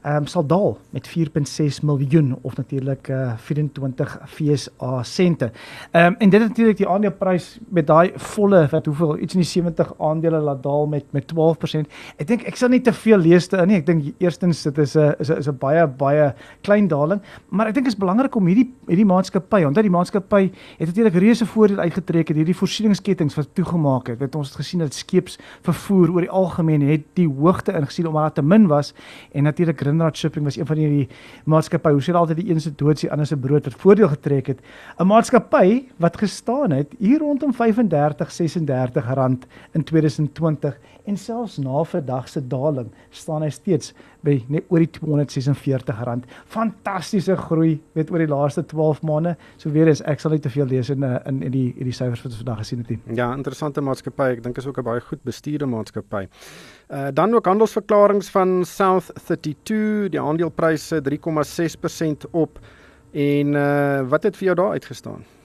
um, 0.06 0.26
sal 0.26 0.46
daal 0.46 0.78
met 0.90 1.08
4.6 1.08 1.82
miljoen 1.82 2.38
of 2.42 2.56
natuurlik 2.56 3.08
uh, 3.08 3.32
24 3.36 4.18
FSA 4.26 5.02
sente. 5.02 5.50
Ehm 5.90 6.06
um, 6.06 6.14
en 6.18 6.30
dit 6.30 6.40
natuurlik 6.40 6.76
die 6.76 6.88
aandeleprys 6.88 7.58
met 7.68 7.86
daai 7.86 8.12
volle 8.14 8.66
wat 8.70 8.86
hoeveel 8.86 9.18
iets 9.18 9.34
in 9.34 9.40
die 9.40 9.48
70 9.48 9.92
aandele 9.98 10.38
laat 10.38 10.62
daal 10.62 10.86
met 10.86 11.04
met 11.12 11.32
12%. 11.32 11.90
Ek 12.16 12.26
dink 12.26 12.46
ek 12.46 12.56
sal 12.56 12.68
nie 12.68 12.80
te 12.80 12.92
veel 12.92 13.18
lees 13.18 13.48
te 13.48 13.56
in 13.56 13.68
nie. 13.68 13.80
Ek 13.80 13.86
dink 13.86 14.12
eerstens 14.22 14.62
dit 14.62 14.78
is 14.78 14.96
'n 14.96 15.14
is 15.18 15.30
'n 15.30 15.38
is 15.38 15.48
'n 15.48 15.58
baie 15.58 15.86
baie 15.86 16.34
klein 16.62 16.88
daling, 16.88 17.20
maar 17.48 17.66
ek 17.66 17.74
dink 17.74 17.86
dit 17.86 17.94
is 17.94 17.98
belangrik 17.98 18.34
om 18.36 18.46
hierdie 18.46 18.70
hierdie 18.86 19.06
maatskappy, 19.06 19.64
omdat 19.64 19.82
die 19.82 19.90
maatskappy 19.90 20.50
het 20.78 20.86
natuurlik 20.86 21.14
reuse 21.14 21.46
voordeel 21.46 21.78
uitgetrek 21.78 22.28
het 22.28 22.36
hierdie 22.36 22.56
voorsieningsketTINGS 22.56 23.34
wat 23.34 23.54
toegemaak 23.54 24.06
het. 24.06 24.18
Weet 24.18 24.34
ons 24.34 24.48
het 24.48 24.56
gesien 24.56 24.80
dat 24.80 24.94
skeps 24.94 25.38
vervoer 25.62 26.10
oor 26.10 26.20
die 26.20 26.30
algemeen 26.30 26.82
het 26.82 27.04
die 27.14 27.28
hoogte 27.28 27.72
ingesien 27.72 28.06
omdat 28.06 28.22
daar 28.22 28.32
te 28.32 28.42
min 28.42 28.66
was 28.66 28.94
en 29.32 29.42
natuurlik 29.42 29.80
Grindrod 29.96 30.16
Shipping 30.16 30.44
was 30.44 30.56
een 30.56 30.66
van 30.66 30.76
hierdie 30.76 31.08
maatskappye. 31.48 31.92
Hoe 31.96 32.02
sê 32.04 32.12
dit 32.12 32.20
altyd 32.20 32.40
die 32.42 32.50
een 32.50 32.60
se 32.60 32.72
dood 32.76 33.00
se 33.00 33.10
ander 33.10 33.26
se 33.26 33.36
brood 33.36 33.64
wat 33.64 33.78
voordeel 33.80 34.08
getrek 34.12 34.46
het. 34.46 34.60
'n 35.00 35.06
Maatskappy 35.06 35.88
wat 35.96 36.16
gestaan 36.16 36.70
het 36.70 36.92
hier 36.98 37.18
rondom 37.18 37.54
35 37.54 38.32
36 38.32 39.14
rand 39.14 39.46
in 39.72 39.84
2020 39.84 40.78
en 41.06 41.16
selfs 41.16 41.56
na 41.56 41.82
vandag 41.84 42.28
se 42.28 42.46
daling 42.46 42.90
staan 43.10 43.42
hy 43.42 43.50
steeds 43.50 43.94
by 44.26 44.36
net 44.52 44.66
oor 44.72 44.82
die 44.82 44.90
246 44.98 46.02
rand. 46.08 46.26
Fantastiese 46.52 47.36
groei 47.46 47.76
weet 47.96 48.10
oor 48.10 48.22
die 48.22 48.30
laaste 48.30 48.64
12 48.66 49.02
maande. 49.06 49.36
So 49.56 49.72
weer 49.74 49.90
is 49.92 50.02
ek 50.08 50.22
sal 50.22 50.34
nie 50.34 50.42
te 50.42 50.52
veel 50.52 50.68
lees 50.70 50.90
in 50.94 51.06
in 51.06 51.42
in 51.42 51.52
die 51.54 51.66
hierdie 51.76 51.94
syfers 51.94 52.24
wat 52.24 52.32
ons 52.32 52.42
vandag 52.42 52.62
gesien 52.64 52.82
het 52.82 52.90
nie. 52.94 53.18
Ja, 53.18 53.30
interessante 53.34 53.84
maatskappy. 53.84 54.30
Ek 54.36 54.42
dink 54.42 54.58
is 54.58 54.66
ook 54.66 54.78
'n 54.78 54.84
baie 54.84 55.00
goed 55.00 55.22
bestuurde 55.22 55.66
maatskappy. 55.66 56.26
Uh 56.90 57.08
dan 57.12 57.34
ook 57.34 57.46
handelsverklaringe 57.46 58.30
van 58.30 58.64
South 58.64 59.10
32, 59.26 60.10
die 60.10 60.20
aandelepryse 60.20 61.00
3,6% 61.02 62.30
op. 62.30 62.58
En 63.12 63.54
uh 63.54 64.08
wat 64.08 64.22
het 64.22 64.36
vir 64.36 64.44
jou 64.44 64.56
daar 64.56 64.70
uitgestaan? 64.70 65.35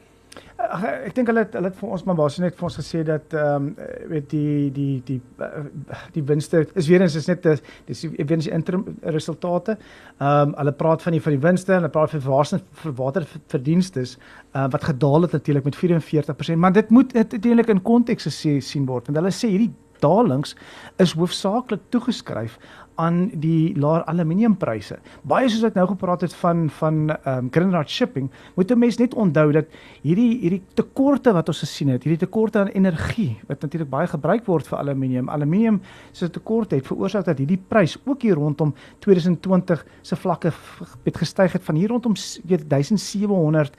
Ag 0.70 0.84
ek 0.90 1.16
dink 1.16 1.30
hulle 1.32 1.44
het, 1.46 1.56
hulle 1.58 1.70
het 1.72 1.78
vir 1.80 1.94
ons 1.96 2.04
maar 2.08 2.18
basies 2.20 2.44
net 2.44 2.58
vir 2.60 2.68
ons 2.68 2.78
gesê 2.80 3.04
dat 3.08 3.36
ehm 3.36 3.68
um, 3.68 3.90
weet 4.12 4.30
die 4.32 4.72
die 4.76 5.02
die 5.08 5.20
die, 5.20 6.00
die 6.16 6.24
winste 6.24 6.66
is 6.76 6.90
weer 6.92 7.02
eens 7.02 7.16
is 7.20 7.28
net 7.28 7.44
dis 7.44 8.04
eweens 8.10 8.48
die 8.48 8.54
interim 8.56 8.86
resultate. 9.02 9.78
Ehm 10.20 10.52
um, 10.52 10.56
hulle 10.62 10.76
praat 10.84 11.06
van 11.06 11.18
die 11.18 11.22
van 11.22 11.38
die 11.38 11.44
winste, 11.48 11.74
hulle 11.74 11.90
praat 11.90 12.16
van 12.16 12.24
verwaarsing 12.24 12.64
vir 12.84 12.98
waterverdienste 12.98 14.02
uh, 14.02 14.68
wat 14.72 14.84
gedaal 14.84 15.28
het 15.28 15.32
natuurlik 15.32 15.64
met 15.64 15.78
44%, 15.78 16.56
maar 16.56 16.74
dit 16.74 16.90
moet 16.90 17.16
uiteindelik 17.16 17.70
in 17.70 17.82
konteks 17.82 18.28
gesien 18.42 18.86
word 18.86 19.08
want 19.08 19.18
hulle 19.18 19.34
sê 19.36 19.50
hierdie 19.52 19.74
dalings 20.02 20.56
is 21.02 21.14
hoofsaaklik 21.18 21.84
toegeskryf 21.94 22.58
aan 23.02 23.20
die 23.42 23.74
laer 23.80 24.04
aluminiumpryse. 24.10 25.00
Baie 25.28 25.50
soos 25.50 25.66
ek 25.68 25.78
nou 25.80 25.88
gepraat 25.94 26.26
het 26.26 26.36
van 26.42 26.68
van 26.80 27.02
ehm 27.10 27.46
um, 27.46 27.50
Grindrod 27.54 27.90
Shipping, 27.90 28.30
moet 28.56 28.72
'n 28.72 28.80
mens 28.80 28.98
net 28.98 29.14
onthou 29.14 29.52
dat 29.52 29.66
hierdie 30.04 30.40
hierdie 30.42 30.62
tekorte 30.74 31.34
wat 31.34 31.48
ons 31.48 31.60
gesien 31.66 31.90
het, 31.90 32.04
hierdie 32.04 32.26
tekorte 32.26 32.60
aan 32.60 32.68
energie 32.68 33.40
wat 33.48 33.62
natuurlik 33.62 33.90
baie 33.90 34.08
gebruik 34.08 34.46
word 34.46 34.68
vir 34.68 34.78
aluminium. 34.80 35.30
Aluminium 35.30 35.82
se 36.12 36.30
tekort 36.30 36.72
het 36.72 36.88
veroorsaak 36.88 37.26
dat 37.26 37.38
hierdie 37.38 37.62
prys 37.68 37.98
ook 38.06 38.22
hier 38.22 38.36
rondom 38.36 38.74
2020 39.00 39.86
se 40.02 40.16
vlakke 40.16 40.52
het 41.04 41.18
gestyg 41.18 41.54
het 41.54 41.64
van 41.64 41.76
hier 41.76 41.90
rondom 41.90 42.14
weet 42.46 42.70
1700 42.70 43.78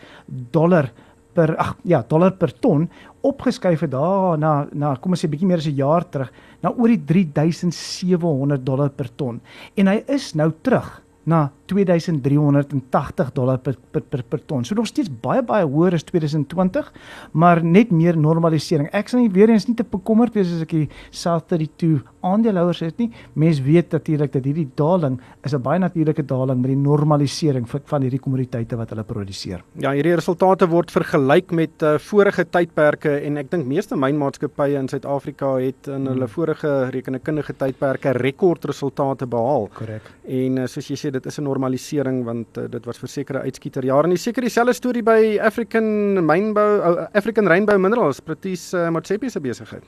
dollar 0.51 0.93
per 1.35 1.55
ag 1.59 1.77
ja, 1.89 2.03
dollar 2.09 2.37
per 2.39 2.53
ton 2.53 2.89
opgeskuif 3.23 3.81
het 3.81 3.93
daar 3.93 4.39
na 4.39 4.67
na 4.73 4.97
kom 4.97 5.15
ons 5.15 5.25
sê 5.25 5.31
bietjie 5.31 5.47
meer 5.49 5.63
as 5.63 5.69
'n 5.69 5.77
jaar 5.77 6.05
terug 6.05 6.31
na 6.63 6.71
oor 6.71 6.89
die 6.89 7.05
3700 7.05 8.65
dollar 8.65 8.91
per 8.91 9.09
ton. 9.17 9.41
En 9.77 9.87
hy 9.87 10.05
is 10.09 10.35
nou 10.35 10.53
terug 10.63 11.03
na 11.25 11.51
2380 11.73 13.33
dollar 13.35 13.59
per 13.59 13.77
per 13.93 14.03
per, 14.03 14.23
per 14.23 14.41
ton. 14.47 14.65
So 14.65 14.75
nog 14.79 14.87
steeds 14.91 15.11
baie 15.23 15.43
baie 15.43 15.67
hoër 15.67 15.97
as 15.99 16.05
2020, 16.09 16.93
maar 17.33 17.63
net 17.65 17.91
meer 17.91 18.17
normalisering. 18.19 18.91
Ek 18.93 19.09
sien 19.09 19.31
weer 19.33 19.51
eens 19.51 19.67
nie 19.69 19.77
te 19.79 19.85
bekommerd 19.89 20.35
wees 20.37 20.53
as 20.53 20.65
ek 20.67 20.75
die 20.77 20.89
South 21.11 21.49
32 21.49 22.03
aandeelhouers 22.23 22.83
het 22.85 22.99
nie. 23.03 23.11
Mense 23.39 23.63
weet 23.65 23.93
natuurlik 23.93 24.33
dat 24.33 24.47
hierdie 24.47 24.69
daling 24.79 25.19
is 25.45 25.55
'n 25.55 25.63
baie 25.63 25.79
natuurlike 25.79 26.25
daling 26.27 26.61
met 26.61 26.71
die 26.71 26.77
normalisering 26.77 27.67
van 27.69 28.03
hierdie 28.03 28.21
kommoditeite 28.21 28.77
wat 28.77 28.91
hulle 28.91 29.05
produseer. 29.05 29.63
Ja, 29.79 29.93
hierdie 29.93 30.15
resultate 30.15 30.69
word 30.69 30.91
vergelyk 30.91 31.51
met 31.51 31.83
uh, 31.83 31.99
vorige 31.99 32.45
tydperke 32.45 33.21
en 33.27 33.37
ek 33.37 33.51
dink 33.51 33.67
meeste 33.67 33.97
mynmaatskappye 33.97 34.79
in 34.79 34.89
Suid-Afrika 34.89 35.57
het 35.59 35.89
in 35.89 36.07
hulle 36.07 36.27
hmm. 36.27 36.35
vorige 36.35 36.91
rekenkundige 36.91 37.57
tydperke 37.57 38.13
rekordresultate 38.13 39.27
behaal. 39.27 39.69
Korrek. 39.75 40.11
En 40.27 40.59
uh, 40.59 40.67
soos 40.67 40.89
jy 40.89 40.97
sê, 40.97 41.11
dit 41.11 41.27
is 41.27 41.39
'n 41.39 41.47
normalisering 41.63 42.25
want 42.27 42.59
uh, 42.59 42.67
dit 42.71 42.85
was 42.85 42.99
verseker 42.99 43.39
'n 43.39 43.47
uitskieter 43.47 43.85
jare 43.85 44.09
en 44.09 44.17
seker 44.17 44.43
dieselfde 44.43 44.75
storie 44.75 45.03
by 45.03 45.39
African 45.41 46.25
Mynbou 46.27 46.79
uh, 46.79 47.07
African 47.15 47.47
Rainbow 47.47 47.79
Minerals, 47.79 48.21
Pretice 48.21 48.77
uh, 48.77 48.91
Motsepe 48.91 49.31
se 49.31 49.41
besigheid. 49.41 49.83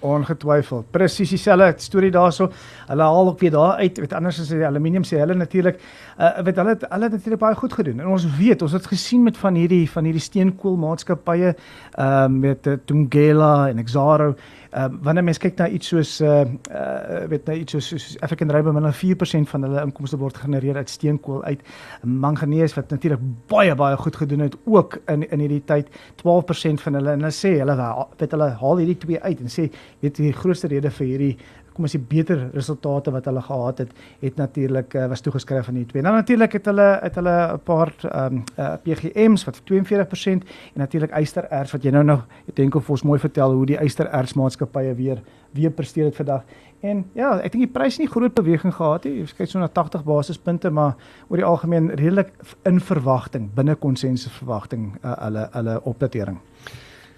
Ongetwyfeld. 0.00 0.90
Presies 0.90 1.28
dieselfde 1.28 1.74
storie 1.76 2.10
daarso. 2.10 2.50
Hulle 2.88 3.02
haal 3.02 3.28
ook 3.28 3.40
weer 3.40 3.50
daar 3.50 3.76
uit. 3.76 3.98
Weet 3.98 4.12
anders 4.12 4.40
as 4.40 4.48
die 4.48 4.64
aluminium 4.64 5.04
sê 5.04 5.18
hulle 5.20 5.34
natuurlik 5.34 5.76
uh 6.18 6.42
weet 6.42 6.56
hulle 6.56 6.74
het, 6.74 6.86
hulle 6.88 7.04
het 7.04 7.12
natuurlik 7.12 7.40
baie 7.40 7.54
goed 7.54 7.72
gedoen. 7.72 8.00
En 8.00 8.06
ons 8.06 8.24
weet, 8.38 8.62
ons 8.62 8.72
het 8.72 8.86
gesien 8.86 9.22
met 9.22 9.36
van 9.36 9.54
hierdie 9.54 9.90
van 9.90 10.04
hierdie 10.04 10.22
steenkoolmaatskappye 10.22 11.54
ehm 11.54 12.24
um, 12.24 12.40
met 12.40 12.66
uh, 12.66 12.78
Tungela 12.84 13.68
en 13.68 13.78
Exaro 13.78 14.34
Ehm 14.70 14.94
uh, 14.94 14.98
wanneer 15.02 15.24
mens 15.24 15.38
kyk 15.42 15.56
na 15.58 15.66
iets 15.68 15.88
soos 15.90 16.20
uh, 16.20 16.44
uh 16.70 17.24
weet 17.28 17.46
nou 17.48 17.56
iets 17.58 17.72
soos, 17.72 17.88
soos 17.88 18.20
African 18.22 18.50
Rainbow 18.54 18.74
minder 18.74 18.94
4% 18.94 19.50
van 19.50 19.64
hulle 19.66 19.82
inkomste 19.82 20.18
word 20.20 20.36
genereer 20.38 20.76
uit 20.76 20.90
steenkool 20.90 21.42
uit 21.44 21.64
manganees 22.04 22.76
wat 22.78 22.90
natuurlik 22.94 23.24
baie 23.50 23.74
baie 23.74 23.96
goed 23.96 24.16
gedoen 24.16 24.44
het 24.46 24.54
ook 24.64 25.00
in 25.10 25.26
in 25.30 25.42
hierdie 25.42 25.64
tyd 25.66 25.90
12% 26.22 26.84
van 26.84 27.00
hulle 27.00 27.16
en 27.16 27.24
hulle 27.24 27.34
sê 27.34 27.56
hulle 27.58 27.76
weet 28.20 28.36
hulle 28.36 28.48
haal 28.62 28.82
hierdie 28.84 28.98
twee 29.06 29.20
uit 29.20 29.40
en 29.40 29.50
sê 29.56 29.66
weet 30.00 30.22
die 30.22 30.32
grootste 30.32 30.70
rede 30.70 30.94
vir 31.00 31.06
hierdie 31.06 31.34
kom 31.80 31.88
ons 31.88 31.96
sê 31.96 32.00
beter 32.04 32.42
resultate 32.52 33.12
wat 33.14 33.24
hulle 33.30 33.40
gehad 33.40 33.78
het 33.80 33.92
het 34.20 34.36
natuurlik 34.36 34.94
uh, 34.94 35.06
was 35.08 35.22
toegeskryf 35.24 35.70
aan 35.70 35.78
die 35.80 35.86
twee. 35.88 36.04
Nou 36.04 36.12
natuurlik 36.14 36.58
het 36.58 36.68
hulle 36.68 36.88
het 37.00 37.16
hulle 37.16 37.36
'n 37.54 37.62
paar 37.64 37.92
ehm 38.04 38.36
um, 38.36 38.44
uh, 38.58 38.74
PGMs 38.84 39.44
wat 39.44 39.62
42% 39.64 40.44
en 40.74 40.80
natuurlik 40.84 41.16
ystererts 41.16 41.72
wat 41.72 41.82
jy 41.82 41.90
nou 41.90 42.04
nog 42.04 42.26
ek 42.48 42.56
dink 42.56 42.74
of 42.74 42.90
ons 42.90 43.02
mooi 43.02 43.18
vertel 43.18 43.52
hoe 43.52 43.66
die 43.66 43.80
ystererts 43.80 44.34
maatskappye 44.34 44.94
weer 44.94 45.22
weer 45.52 45.70
presteer 45.70 46.04
het 46.04 46.16
vandag. 46.16 46.42
En 46.80 47.04
ja, 47.12 47.40
ek 47.40 47.52
dink 47.52 47.64
die 47.64 47.72
prys 47.72 47.98
nie 47.98 48.08
groot 48.08 48.34
beweging 48.34 48.74
gehad 48.74 49.04
nie. 49.04 49.18
Jy 49.20 49.26
kyk 49.36 49.48
so 49.48 49.58
na 49.58 49.68
80 49.68 50.04
basispunte, 50.04 50.70
maar 50.70 50.94
oor 51.28 51.36
die 51.36 51.44
algemeen 51.44 51.90
redelik 51.90 52.30
in 52.64 52.80
verwagting, 52.80 53.50
binne 53.54 53.74
konsensus 53.74 54.32
verwagting 54.32 54.94
uh, 55.02 55.16
hulle 55.24 55.48
hulle 55.52 55.80
opdatering. 55.84 56.38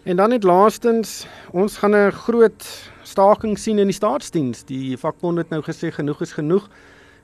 En 0.04 0.16
dan 0.16 0.30
net 0.30 0.42
laastens, 0.42 1.26
ons 1.52 1.76
gaan 1.78 1.94
'n 1.94 2.10
groot 2.10 2.91
staking 3.02 3.58
sien 3.58 3.78
in 3.78 3.90
die 3.90 3.96
staatsdiens. 3.96 4.64
Die 4.68 4.96
vakbond 4.98 5.38
het 5.42 5.50
nou 5.50 5.62
gesê 5.62 5.92
genoeg 5.94 6.22
is 6.22 6.34
genoeg 6.38 6.68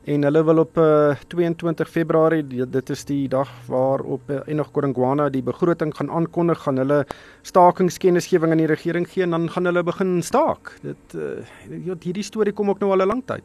en 0.08 0.25
hulle 0.25 0.42
wil 0.44 0.62
op 0.62 0.78
uh, 0.80 1.11
eh, 1.11 1.25
22 1.28 1.90
Februarie 1.90 2.42
dit 2.47 2.90
is 2.94 3.04
die 3.04 3.28
dag 3.28 3.50
waarop 3.66 4.30
uh, 4.30 4.40
Enoch 4.47 4.70
Godongwana 4.73 5.28
die 5.28 5.42
begroting 5.44 5.92
gaan 5.97 6.11
aankondig 6.11 6.62
gaan 6.64 6.80
hulle 6.80 7.02
stakingskennisgewing 7.42 8.54
aan 8.54 8.62
die 8.62 8.70
regering 8.70 9.08
gee 9.11 9.26
en 9.26 9.37
dan 9.37 9.50
gaan 9.52 9.68
hulle 9.68 9.85
begin 9.85 10.23
staak. 10.23 10.78
Dit 10.82 11.18
uh, 11.18 11.42
hierdie 12.00 12.25
storie 12.25 12.56
kom 12.56 12.70
ook 12.70 12.80
nou 12.80 12.92
al 12.94 13.04
'n 13.04 13.12
lang 13.12 13.25
tyd. 13.26 13.44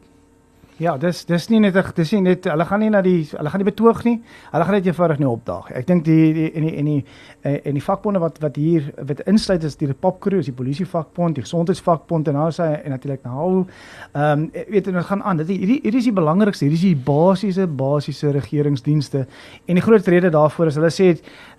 Ja, 0.82 0.96
dis 0.98 1.20
dis 1.30 1.46
nie 1.52 1.60
net 1.62 1.76
dis 1.94 2.12
nie 2.16 2.24
net 2.26 2.48
hulle 2.50 2.66
gaan 2.66 2.82
nie 2.82 2.90
na 2.90 3.04
die 3.06 3.28
hulle 3.30 3.52
gaan 3.54 3.62
nie 3.62 3.68
betoog 3.68 4.00
nie. 4.08 4.16
Hulle 4.50 4.66
gaan 4.66 4.74
net 4.74 4.88
eenvoudig 4.88 5.20
nie 5.22 5.28
opdaag. 5.30 5.68
Ek 5.78 5.86
dink 5.86 6.02
die 6.08 6.32
die 6.34 6.48
en 6.50 6.66
die 6.66 6.72
en 6.80 6.88
die 6.90 6.96
en 7.44 7.78
die, 7.78 7.84
vakbonde 7.84 8.22
wat 8.24 8.40
wat 8.42 8.58
hier 8.58 8.88
wat 8.98 9.22
insluit 9.30 9.64
is 9.68 9.78
die 9.78 9.92
Popcrew, 9.94 10.42
die 10.42 10.56
polisie 10.56 10.88
vakbond, 10.90 11.38
die 11.38 11.44
gesondheidsvakbond 11.46 12.32
en 12.32 12.40
nou 12.40 12.48
en 12.58 12.90
natuurlik 12.90 13.22
nou 13.28 13.68
ehm 14.14 14.32
um, 14.32 14.48
weet 14.74 14.90
jy 14.90 14.96
ons 14.96 15.10
gaan 15.12 15.22
aan. 15.22 15.44
Dit 15.44 15.52
hierdie 15.54 15.78
hierdie 15.84 16.02
is 16.02 16.10
die 16.10 16.16
belangrikste, 16.16 16.66
hierdie 16.66 16.80
is 16.80 16.88
die 16.88 17.06
basiese 17.12 17.68
basiese 17.68 18.34
regeringsdienste. 18.34 19.28
En 19.68 19.78
die 19.78 19.86
groot 19.86 20.08
rede 20.10 20.34
daarvoor 20.34 20.74
is 20.74 20.82
hulle 20.82 20.90
sê 20.90 21.12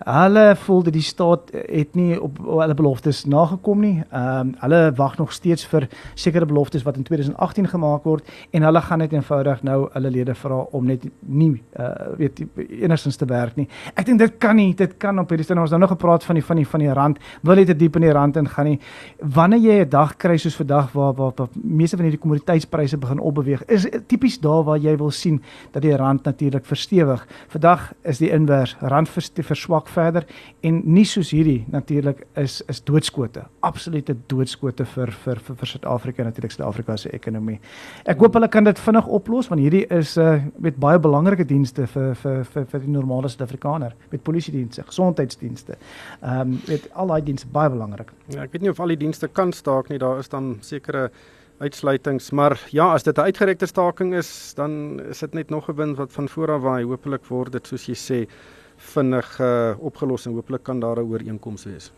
hulle 0.05 0.45
voel 0.67 0.83
dat 0.89 0.99
die 0.99 1.05
staat 1.07 1.55
het 1.55 1.95
nie 1.95 2.19
op 2.19 2.43
hulle 2.43 2.75
beloftes 2.75 3.25
nagekom 3.31 3.87
nie. 3.87 3.95
Ehm 4.11 4.51
um, 4.51 4.53
hulle 4.65 4.83
wag 4.99 5.19
nog 5.23 5.33
steeds 5.33 5.71
vir 5.71 5.87
sekere 6.15 6.51
beloftes 6.51 6.83
wat 6.83 6.99
in 6.99 7.07
2018 7.07 7.71
gemaak 7.77 8.11
word 8.11 8.35
en 8.51 8.67
hulle 8.67 8.83
gaan 8.83 9.04
net 9.05 9.15
eenvoudig 9.17 9.63
nou 9.67 9.79
hulle 9.95 10.11
lede 10.11 10.35
vra 10.39 10.61
om 10.77 10.89
net 10.89 11.07
nie 11.21 11.53
uh, 11.79 11.91
weet 12.19 12.43
enigstens 12.65 13.21
te 13.21 13.29
werk 13.31 13.57
nie. 13.61 13.69
Ek 13.95 14.07
dink 14.09 14.23
dit 14.23 14.39
kan 14.43 14.57
nie, 14.59 14.73
dit 14.75 14.97
kan 15.01 15.19
op 15.23 15.31
hierdie 15.31 15.47
stadium 15.47 15.65
ons 15.65 15.75
nou 15.75 15.83
nog 15.85 15.95
gepraat 15.95 16.25
van 16.27 16.41
die 16.41 16.45
van 16.45 16.61
die 16.61 16.67
van 16.75 16.85
die 16.85 16.93
rand, 17.01 17.21
wil 17.43 17.61
jy 17.61 17.67
te 17.71 17.77
diep 17.79 17.99
in 18.01 18.09
die 18.09 18.15
rand 18.15 18.39
ingaan 18.41 18.71
nie. 18.73 18.79
Wanneer 19.21 19.61
jy 19.61 19.79
'n 19.85 19.89
dag 19.89 20.17
kry 20.17 20.37
soos 20.37 20.57
vandag 20.57 20.93
waar 20.93 21.15
waar, 21.15 21.33
waar 21.37 21.49
meeste 21.63 21.97
van 21.97 22.07
hierdie 22.07 22.21
kommoditeitspryse 22.21 22.99
begin 22.99 23.21
opbeweeg, 23.21 23.63
is 23.69 23.87
tipies 24.07 24.39
daar 24.41 24.65
waar 24.65 24.79
jy 24.79 24.97
wil 24.97 25.11
sien 25.11 25.43
dat 25.73 25.83
die 25.83 25.97
rand 25.97 26.25
natuurlik 26.25 26.65
verstewig. 26.65 27.27
Vandag 27.49 27.93
is 28.03 28.19
die 28.19 28.31
invers, 28.31 28.77
rand 28.81 29.09
verswak 29.09 29.89
verder 29.89 30.25
en 30.63 30.83
nie 30.85 31.05
soos 31.05 31.31
hierdie 31.31 31.65
natuurlik 31.71 32.25
is 32.41 32.63
is 32.69 32.81
doodskote, 32.85 33.45
absolute 33.61 34.17
doodskote 34.27 34.85
vir 34.85 35.13
vir 35.25 35.41
vir, 35.41 35.57
vir 35.57 35.67
Suid-Afrika 35.67 36.25
natuurlik 36.25 36.53
Suid-Afrika 36.53 36.97
se 36.97 37.11
ekonomie. 37.13 37.61
Ek 38.07 38.21
hoop 38.21 38.35
hulle 38.39 38.49
kan 38.49 38.65
dit 38.65 38.79
vinnig 38.95 39.11
oplos 39.11 39.49
want 39.51 39.61
hierdie 39.61 39.85
is 39.91 40.15
uh 40.17 40.37
met 40.63 40.77
baie 40.79 40.99
belangrike 41.03 41.45
dienste 41.45 41.87
vir 41.91 42.15
vir 42.15 42.45
vir 42.45 42.67
vir 42.71 42.83
die 42.85 42.93
normale 42.95 43.29
Suid-Afrikaner 43.29 43.95
met 44.13 44.23
polisie 44.23 44.53
dienste, 44.55 44.85
gesondheidsdienste. 44.87 45.77
Ehm 46.23 46.41
um, 46.41 46.61
weet 46.69 46.87
al 46.95 47.11
daai 47.11 47.23
dienste 47.23 47.49
baie 47.51 47.71
belangrik. 47.71 48.13
Ja, 48.31 48.45
ek 48.45 48.53
weet 48.53 48.63
nie 48.63 48.71
of 48.71 48.81
al 48.81 48.95
die 48.95 49.01
dienste 49.01 49.29
kan 49.29 49.53
staak 49.53 49.91
nie. 49.91 49.99
Daar 49.99 50.19
is 50.19 50.29
dan 50.29 50.59
sekere 50.61 51.11
uitsluitings, 51.59 52.31
maar 52.31 52.59
ja, 52.71 52.93
as 52.93 53.03
dit 53.03 53.17
'n 53.17 53.21
uitgerekte 53.21 53.67
staking 53.67 54.15
is, 54.15 54.55
dan 54.55 55.01
is 55.11 55.19
dit 55.19 55.35
net 55.35 55.51
nog 55.51 55.69
'n 55.69 55.77
wind 55.77 55.97
wat 55.97 56.13
van 56.13 56.29
voor 56.29 56.51
af 56.51 56.63
waai. 56.63 56.85
Hoopelik 56.85 57.25
word 57.25 57.53
dit 57.53 57.67
soos 57.67 57.87
jy 57.87 57.95
sê 57.95 58.29
vinnig 58.77 59.41
uh, 59.41 59.75
opgelos 59.79 60.27
en 60.27 60.35
hopelik 60.35 60.63
kan 60.63 60.81
daar 60.81 60.99
'n 60.99 61.11
ooreenkoms 61.11 61.65
wees. 61.65 61.93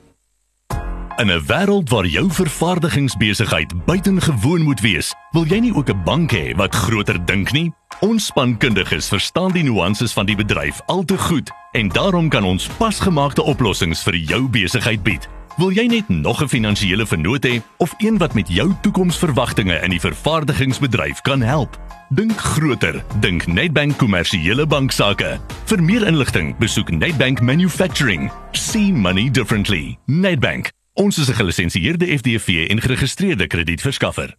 In 1.16 1.30
'n 1.30 1.46
wêreld 1.46 1.88
waar 1.88 2.06
jou 2.06 2.30
vervaardigingsbesigheid 2.30 3.84
buitengewoon 3.84 4.62
moet 4.62 4.80
wees, 4.80 5.14
wil 5.30 5.44
jy 5.44 5.58
nie 5.58 5.74
ook 5.74 5.88
'n 5.88 6.02
bank 6.04 6.32
hê 6.32 6.54
wat 6.56 6.74
groter 6.74 7.26
dink 7.26 7.52
nie? 7.52 7.72
Ons 8.00 8.26
spankundiges 8.26 9.08
verstaan 9.08 9.52
die 9.52 9.62
nuances 9.62 10.12
van 10.12 10.26
die 10.26 10.36
bedryf 10.36 10.80
al 10.86 11.04
te 11.04 11.18
goed 11.18 11.50
en 11.72 11.88
daarom 11.88 12.28
kan 12.28 12.44
ons 12.44 12.68
pasgemaakte 12.68 13.42
oplossings 13.42 14.02
vir 14.02 14.16
jou 14.16 14.48
besigheid 14.48 15.02
bied. 15.02 15.28
Wil 15.56 15.70
jy 15.70 15.86
net 15.86 16.08
nog 16.08 16.42
'n 16.42 16.48
finansiële 16.48 17.06
vennoot 17.06 17.46
hê 17.46 17.62
of 17.76 17.94
een 17.98 18.18
wat 18.18 18.34
met 18.34 18.48
jou 18.48 18.74
toekomsverwagtinge 18.80 19.80
in 19.82 19.90
die 19.90 20.00
vervaardigingsbedryf 20.00 21.20
kan 21.20 21.40
help? 21.40 21.78
Dink 22.08 22.38
groter, 22.38 23.04
dink 23.20 23.46
Nedbank 23.46 23.96
kommersiële 23.96 24.66
banksaake. 24.66 25.40
Vir 25.64 25.82
meer 25.82 26.06
inligting, 26.06 26.56
besoek 26.58 26.90
Nedbank 26.90 27.40
Manufacturing. 27.40 28.30
See 28.50 28.92
money 28.92 29.30
differently. 29.30 29.98
Nedbank 30.06 30.74
Ons 30.96 31.18
is 31.18 31.28
'n 31.28 31.34
gelisensieerde 31.34 32.06
FDV 32.18 32.68
en 32.68 32.80
geregistreerde 32.80 33.46
kredietverskaffer. 33.46 34.36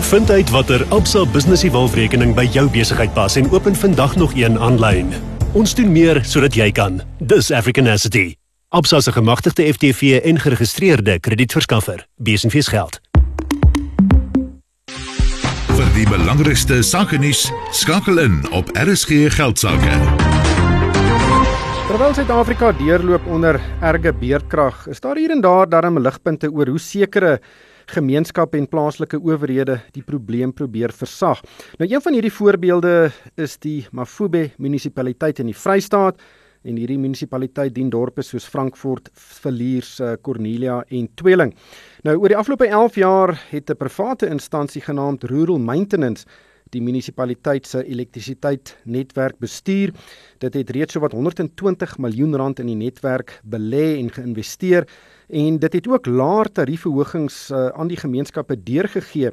Vind 0.00 0.30
uit 0.30 0.50
watter 0.50 0.84
Absa 0.84 1.26
Business 1.26 1.62
Evolve 1.62 1.94
rekening 1.94 2.34
by 2.34 2.48
jou 2.52 2.70
besigheid 2.70 3.12
pas 3.12 3.36
en 3.36 3.50
open 3.50 3.76
vandag 3.76 4.16
nog 4.16 4.34
een 4.34 4.58
aanlyn. 4.58 5.12
Ons 5.52 5.74
doen 5.74 5.92
meer 5.92 6.24
sodat 6.24 6.54
jy 6.54 6.70
kan. 6.70 7.02
Dis 7.18 7.50
African 7.50 7.86
Asset. 7.86 8.36
Absa 8.68 9.00
se 9.00 9.12
gemagtigde 9.12 9.72
FTV 9.72 10.20
en 10.24 10.40
geregistreerde 10.40 11.20
kredietverskaffer. 11.20 12.06
Besenfees 12.16 12.68
geld. 12.68 13.00
Vir 15.66 15.94
die 15.94 16.08
belangrikste 16.08 16.82
sake 16.82 17.18
nuus 17.18 17.50
skakel 17.70 18.18
in 18.18 18.50
op 18.50 18.70
RSG 18.76 19.34
geldsaake. 19.34 20.27
Terwyl 21.88 22.12
Suid-Afrika 22.12 22.68
deurloop 22.76 23.24
onder 23.32 23.56
erge 23.80 24.10
beerdkrag, 24.12 24.82
is 24.92 24.98
daar 25.00 25.16
hier 25.16 25.32
en 25.32 25.40
daar 25.40 25.70
darem 25.72 25.96
ligpunte 25.96 26.50
oor 26.52 26.68
hoe 26.68 26.80
sekere 26.84 27.38
gemeenskappe 27.88 28.58
en 28.60 28.66
plaaslike 28.68 29.16
owerhede 29.16 29.78
die 29.94 30.02
probleem 30.04 30.52
probeer 30.52 30.92
versag. 30.92 31.40
Nou 31.80 31.88
een 31.88 32.04
van 32.04 32.12
hierdie 32.12 32.32
voorbeelde 32.34 32.92
is 33.40 33.56
die 33.64 33.86
Mafube 33.96 34.50
munisipaliteit 34.60 35.40
in 35.40 35.48
die 35.48 35.56
Vrystaat 35.56 36.20
en 36.68 36.76
hierdie 36.76 36.98
munisipaliteit 37.00 37.72
dien 37.72 37.88
dorpe 37.88 38.20
soos 38.20 38.44
Frankfurt, 38.44 39.08
Villiers, 39.40 39.94
eh, 40.00 40.18
Cornelia 40.20 40.82
en 40.90 41.08
Tweeling. 41.16 41.54
Nou 42.04 42.18
oor 42.18 42.28
die 42.28 42.36
afgelope 42.36 42.68
11 42.68 43.00
jaar 43.00 43.32
het 43.48 43.70
'n 43.70 43.80
private 43.80 44.28
instansie 44.28 44.82
genaamd 44.82 45.24
Rural 45.24 45.58
Maintenance 45.58 46.26
die 46.74 46.82
munisipaliteit 46.82 47.66
se 47.66 47.84
elektrisiteit-netwerk 47.84 49.38
bestuur. 49.38 49.94
Dit 50.38 50.54
het 50.54 50.70
reeds 50.70 50.96
sowat 50.96 51.12
120 51.12 51.98
miljoen 51.98 52.36
rand 52.36 52.60
in 52.60 52.72
die 52.72 52.78
netwerk 52.78 53.40
belê 53.44 53.98
en 53.98 54.10
geïnvesteer 54.12 54.88
en 55.28 55.58
dit 55.60 55.72
het 55.72 55.88
ook 55.88 56.06
laer 56.06 56.48
tariefverhogings 56.52 57.50
uh, 57.50 57.68
aan 57.76 57.88
die 57.88 58.00
gemeenskappe 58.00 58.56
deurgegee 58.64 59.32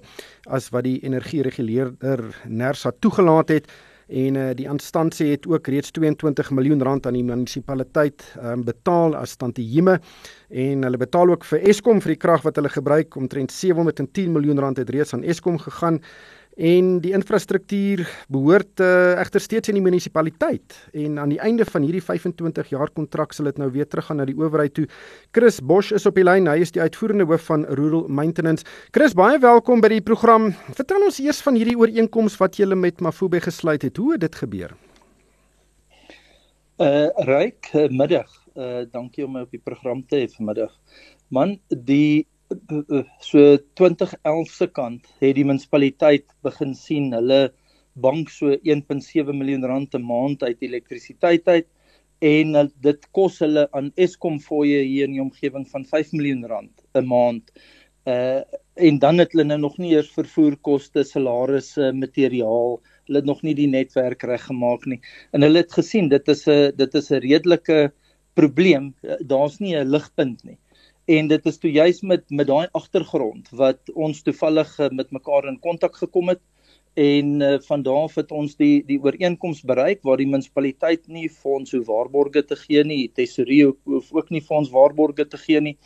as 0.52 0.70
wat 0.76 0.84
die 0.84 1.00
energiereguleerder 1.08 2.26
NERSA 2.48 2.92
toegelaat 3.00 3.50
het. 3.50 3.70
En 4.06 4.36
uh, 4.38 4.50
die 4.54 4.68
instansie 4.70 5.32
het 5.32 5.48
ook 5.50 5.68
reeds 5.68 5.92
22 5.92 6.52
miljoen 6.52 6.84
rand 6.84 7.08
aan 7.08 7.16
die 7.18 7.24
munisipaliteit 7.26 8.22
um, 8.38 8.62
betaal 8.68 9.16
as 9.18 9.34
tantieme 9.36 9.98
en 10.50 10.86
hulle 10.86 11.00
betaal 11.02 11.34
ook 11.34 11.48
vir 11.50 11.66
Eskom 11.72 12.04
vir 12.04 12.14
die 12.14 12.22
krag 12.22 12.44
wat 12.46 12.60
hulle 12.60 12.70
gebruik. 12.70 13.16
Omtrent 13.18 13.52
710 13.52 14.36
miljoen 14.36 14.62
rand 14.62 14.78
het 14.78 14.94
reeds 14.94 15.16
aan 15.18 15.24
Eskom 15.24 15.58
gegaan 15.58 16.04
en 16.56 17.00
die 17.04 17.12
infrastruktuur 17.12 18.06
behoort 18.32 18.80
uh, 18.80 19.20
egter 19.20 19.44
steeds 19.44 19.72
in 19.72 19.76
die 19.76 19.84
munisipaliteit 19.84 20.78
en 20.96 21.20
aan 21.20 21.34
die 21.34 21.40
einde 21.44 21.66
van 21.68 21.84
hierdie 21.84 22.04
25 22.04 22.70
jaar 22.72 22.92
kontrak 22.96 23.36
sal 23.36 23.50
dit 23.50 23.60
nou 23.60 23.68
weer 23.74 23.88
teruggaan 23.88 24.22
na 24.22 24.28
die 24.28 24.38
owerheid 24.40 24.74
toe. 24.74 24.86
Chris 25.36 25.60
Bosch 25.60 25.92
is 25.96 26.08
op 26.08 26.16
die 26.16 26.24
lyn. 26.24 26.48
Hy 26.48 26.62
is 26.64 26.72
die 26.72 26.82
uitvoerende 26.82 27.28
hoof 27.28 27.50
van 27.50 27.66
Rural 27.68 28.08
Maintenance. 28.08 28.64
Chris, 28.96 29.14
baie 29.14 29.40
welkom 29.44 29.84
by 29.84 29.92
die 29.98 30.04
program. 30.04 30.54
Vertel 30.78 31.04
ons 31.04 31.20
eers 31.20 31.42
van 31.44 31.60
hierdie 31.60 31.76
ooreenkoms 31.78 32.40
wat 32.40 32.56
julle 32.62 32.78
met 32.80 33.04
Mafube 33.04 33.42
gesluit 33.44 33.84
het. 33.84 34.00
Hoe 34.00 34.16
het 34.16 34.24
dit 34.24 34.40
gebeur? 34.46 34.72
Uh 36.80 37.12
Ryk, 37.28 37.74
middag. 37.92 38.32
Uh 38.56 38.86
dankie 38.92 39.26
om 39.28 39.36
my 39.36 39.44
op 39.44 39.52
die 39.52 39.64
program 39.64 40.06
te 40.08 40.24
hê 40.24 40.32
vanmiddag. 40.32 40.72
Man, 41.28 41.58
die 41.68 42.28
so 43.20 43.58
2011 43.74 44.50
se 44.54 44.68
kant 44.68 45.08
het 45.22 45.36
die 45.38 45.46
munisipaliteit 45.46 46.26
begin 46.46 46.76
sien 46.78 47.08
hulle 47.16 47.40
bank 47.96 48.30
so 48.30 48.52
1.7 48.54 49.34
miljoen 49.40 49.66
rand 49.72 49.96
'n 49.96 50.06
maand 50.06 50.44
uit 50.44 50.62
elektrisiteit 50.62 51.48
uit 51.48 51.68
en 52.22 52.70
dit 52.82 53.08
kos 53.12 53.40
hulle 53.40 53.68
aan 53.72 53.92
Eskom 53.96 54.38
fooie 54.40 54.84
hier 54.84 55.08
in 55.08 55.16
die 55.18 55.24
omgewing 55.24 55.66
van 55.72 55.86
5 55.86 56.12
miljoen 56.14 56.46
rand 56.46 56.86
'n 56.94 57.06
maand. 57.06 57.52
Uh 58.06 58.42
en 58.76 59.00
dan 59.00 59.18
het 59.18 59.32
hulle 59.32 59.46
nou 59.48 59.58
nog 59.60 59.78
nie 59.78 59.94
eers 59.96 60.10
vervoerkoste, 60.12 61.04
salarisse, 61.04 61.94
materiaal, 61.96 62.82
hulle 63.08 63.22
het 63.22 63.26
nog 63.26 63.42
nie 63.42 63.54
die 63.56 63.70
netwerk 63.72 64.24
reggemaak 64.24 64.86
nie. 64.86 65.00
En 65.32 65.42
hulle 65.42 65.64
het 65.64 65.72
gesien 65.72 66.10
dit 66.10 66.28
is 66.28 66.46
'n 66.48 66.76
dit 66.76 66.96
is 66.96 67.10
'n 67.12 67.24
redelike 67.24 67.94
probleem. 68.34 68.94
Daar's 69.20 69.60
nie 69.60 69.76
'n 69.76 69.90
ligpunt 69.90 70.44
nie 70.44 70.60
en 71.06 71.28
dit 71.30 71.46
is 71.46 71.58
toe 71.62 71.70
juis 71.72 72.02
met 72.02 72.24
met 72.30 72.48
daai 72.50 72.68
agtergrond 72.74 73.50
wat 73.60 73.92
ons 73.94 74.24
toevallig 74.26 74.72
uh, 74.80 74.90
met 74.90 75.12
mekaar 75.14 75.46
in 75.52 75.60
kontak 75.62 75.98
gekom 76.02 76.32
het 76.34 76.42
en 76.96 77.42
uh, 77.42 77.60
van 77.68 77.84
daar 77.84 78.08
af 78.08 78.16
het 78.16 78.32
ons 78.32 78.56
die 78.58 78.82
die 78.88 78.98
ooreenkoms 79.04 79.62
bereik 79.70 80.02
waar 80.02 80.18
die 80.18 80.30
munisipaliteit 80.32 81.08
nie 81.08 81.30
fonds 81.30 81.76
hoe 81.76 81.84
waarborge 81.86 82.46
te 82.50 82.56
gee 82.56 82.84
nie 82.84 83.12
tesorie 83.14 83.62
hoef 83.68 84.10
ook 84.18 84.32
nie 84.34 84.42
fonds 84.42 84.72
waarborge 84.74 85.28
te 85.28 85.38
gee 85.38 85.62
nie. 85.62 85.78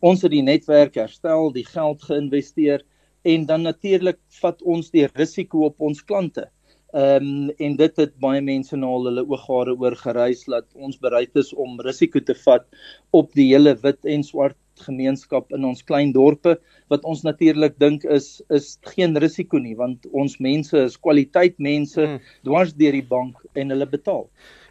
Ons 0.00 0.22
het 0.22 0.32
die 0.32 0.42
netwerk 0.42 0.96
herstel 0.96 1.52
die 1.52 1.66
geld 1.66 2.02
geïnvesteer 2.02 2.86
en 3.24 3.46
dan 3.46 3.68
natuurlik 3.68 4.20
vat 4.40 4.62
ons 4.62 4.90
die 4.94 5.08
risiko 5.12 5.66
op 5.68 5.80
ons 5.80 6.00
klante 6.04 6.48
Ehm 6.94 7.24
um, 7.26 7.50
en 7.58 7.72
dit 7.76 7.96
het 7.98 8.12
baie 8.22 8.40
mense 8.40 8.76
na 8.78 8.86
hulle 8.86 9.24
ooghare 9.26 9.72
oor 9.74 9.96
gereis 9.98 10.44
dat 10.46 10.66
ons 10.74 10.98
bereid 11.02 11.34
is 11.40 11.50
om 11.64 11.80
risiko 11.82 12.20
te 12.22 12.36
vat 12.44 12.68
op 13.10 13.32
die 13.34 13.48
hele 13.48 13.72
wit 13.82 14.06
en 14.06 14.22
swart 14.22 14.58
gemeenskap 14.86 15.50
in 15.58 15.66
ons 15.66 15.82
klein 15.82 16.12
dorpe 16.14 16.54
wat 16.94 17.02
ons 17.02 17.24
natuurlik 17.26 17.74
dink 17.82 18.04
is 18.04 18.28
is 18.58 18.78
geen 18.94 19.18
risiko 19.18 19.58
nie 19.58 19.74
want 19.74 20.06
ons 20.12 20.38
mense 20.38 20.84
is 20.84 20.96
kwaliteit 20.96 21.58
mense 21.58 21.98
hmm. 21.98 22.20
dwars 22.46 22.74
deur 22.78 22.94
die 22.94 23.08
bank 23.10 23.42
en 23.54 23.74
hulle 23.74 23.90
betaal. 23.90 24.28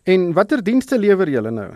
En 0.07 0.31
watter 0.39 0.63
dienste 0.63 0.99
lewer 0.99 1.27
julle 1.27 1.51
nou? 1.51 1.71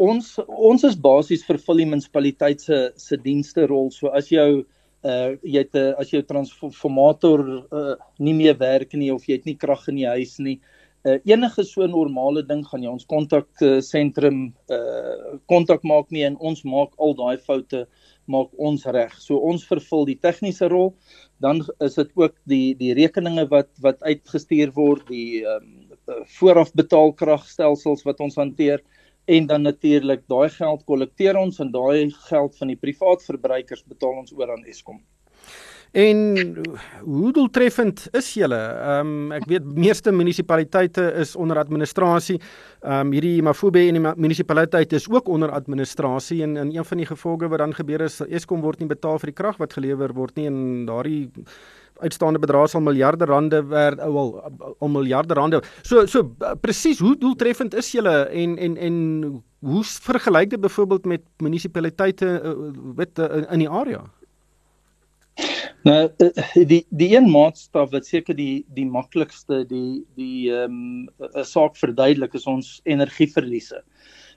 Ons 0.00 0.38
ons 0.48 0.88
is 0.88 0.96
basies 0.96 1.44
vervul 1.44 1.84
die 1.84 1.90
munisipaliteit 1.92 2.64
se 2.64 2.80
se 2.96 3.20
dienste 3.20 3.68
rol. 3.68 3.90
So 3.92 4.08
as 4.08 4.32
jou 4.32 4.64
uh 5.02 5.34
jy 5.42 5.64
het 5.64 5.74
uh, 5.78 5.92
as 5.98 6.12
jou 6.14 6.22
transformator 6.22 7.42
uh 7.72 7.96
nie 8.18 8.34
meer 8.38 8.56
werk 8.58 8.94
nie 8.94 9.10
of 9.14 9.26
jy 9.26 9.40
het 9.40 9.48
nie 9.48 9.58
krag 9.58 9.88
in 9.90 9.98
die 10.02 10.08
huis 10.08 10.38
nie 10.38 10.60
uh 11.04 11.18
enige 11.26 11.64
so 11.66 11.86
normale 11.90 12.44
ding 12.46 12.62
gaan 12.68 12.84
jy 12.84 12.92
ons 12.92 13.08
kontak 13.10 13.48
uh, 13.62 13.80
sentrum 13.82 14.52
uh 14.70 15.38
kontak 15.50 15.82
maak 15.82 16.10
nie 16.10 16.22
en 16.28 16.38
ons 16.38 16.64
maak 16.64 16.94
al 16.98 17.16
daai 17.18 17.38
foute 17.38 17.86
maak 18.30 18.50
ons 18.58 18.84
reg. 18.86 19.14
So 19.18 19.40
ons 19.42 19.64
vervul 19.66 20.06
die 20.10 20.18
tegniese 20.22 20.68
rol. 20.70 20.92
Dan 21.42 21.62
is 21.82 21.98
dit 21.98 22.10
ook 22.14 22.36
die 22.48 22.74
die 22.78 22.92
rekeninge 22.94 23.48
wat 23.50 23.70
wat 23.82 24.02
uitgestuur 24.06 24.72
word, 24.76 25.08
die 25.08 25.42
um, 25.42 25.88
vooraf 26.38 26.72
betaalkragstelsels 26.78 28.04
wat 28.06 28.20
ons 28.22 28.38
hanteer 28.38 28.82
en 29.24 29.46
dan 29.46 29.62
natuurlik 29.62 30.26
daai 30.28 30.48
geld 30.50 30.84
kollekteer 30.84 31.36
ons 31.36 31.58
en 31.62 31.70
daai 31.70 32.10
geld 32.28 32.56
van 32.58 32.72
die 32.72 32.76
privaat 32.76 33.24
verbruikers 33.24 33.84
betaal 33.86 34.22
ons 34.24 34.32
oor 34.34 34.50
aan 34.50 34.64
Eskom. 34.64 35.00
En 35.92 36.18
hoe 37.04 37.32
doeltreffend 37.32 38.06
is 38.16 38.30
julle? 38.34 38.56
Ehm 38.56 39.08
um, 39.08 39.32
ek 39.36 39.44
weet 39.50 39.64
meeste 39.76 40.12
munisipaliteite 40.12 41.04
is 41.20 41.34
onder 41.36 41.60
administrasie. 41.60 42.38
Ehm 42.80 43.10
um, 43.10 43.12
hierdie 43.12 43.42
Mafube 43.44 43.82
en 43.88 43.98
die 43.98 44.14
munisipaliteit 44.16 44.92
is 44.96 45.08
ook 45.10 45.28
onder 45.28 45.52
administrasie 45.52 46.42
en 46.42 46.56
in 46.56 46.72
een 46.76 46.84
van 46.84 46.96
die 46.96 47.06
gevolge 47.06 47.48
wat 47.48 47.60
dan 47.60 47.74
gebeur 47.76 48.00
is 48.08 48.20
Eskom 48.20 48.64
word 48.64 48.80
nie 48.80 48.88
betaal 48.88 49.20
vir 49.20 49.34
die 49.34 49.36
krag 49.42 49.60
wat 49.60 49.76
gelewer 49.76 50.16
word 50.16 50.36
nie 50.36 50.46
en 50.48 50.86
daardie 50.88 51.28
uitstaande 52.02 52.42
bedrae 52.42 52.68
sal 52.68 52.84
miljarde 52.84 53.28
rande 53.30 53.62
werd 53.70 54.00
ou 54.06 54.16
al 54.18 54.30
al 54.78 54.92
miljarde 54.92 55.34
rande. 55.38 55.62
So 55.82 56.06
so 56.06 56.24
presies 56.60 57.02
hoe 57.02 57.16
doeltreffend 57.18 57.74
is 57.74 57.92
julle 57.96 58.16
en 58.28 58.58
en 58.58 58.76
en 58.76 58.96
hoe 59.62 59.84
vergelyk 59.84 60.50
dit 60.50 60.60
byvoorbeeld 60.60 61.04
met 61.04 61.22
munisipaliteite 61.38 62.26
uh, 62.42 63.42
in 63.50 63.62
die 63.62 63.70
area? 63.70 64.02
Nou 65.82 66.10
die 66.54 66.82
die 66.90 67.10
een 67.16 67.30
maatstaf 67.30 67.90
wat 67.90 68.06
seker 68.06 68.36
die 68.38 68.64
die 68.74 68.86
maklikste 68.86 69.62
die 69.66 70.02
die 70.18 70.50
ehm 70.52 70.74
um, 70.74 71.30
'n 71.42 71.44
saak 71.44 71.78
verduidelik 71.80 72.34
is 72.38 72.46
ons 72.46 72.80
energieverliese. 72.84 73.82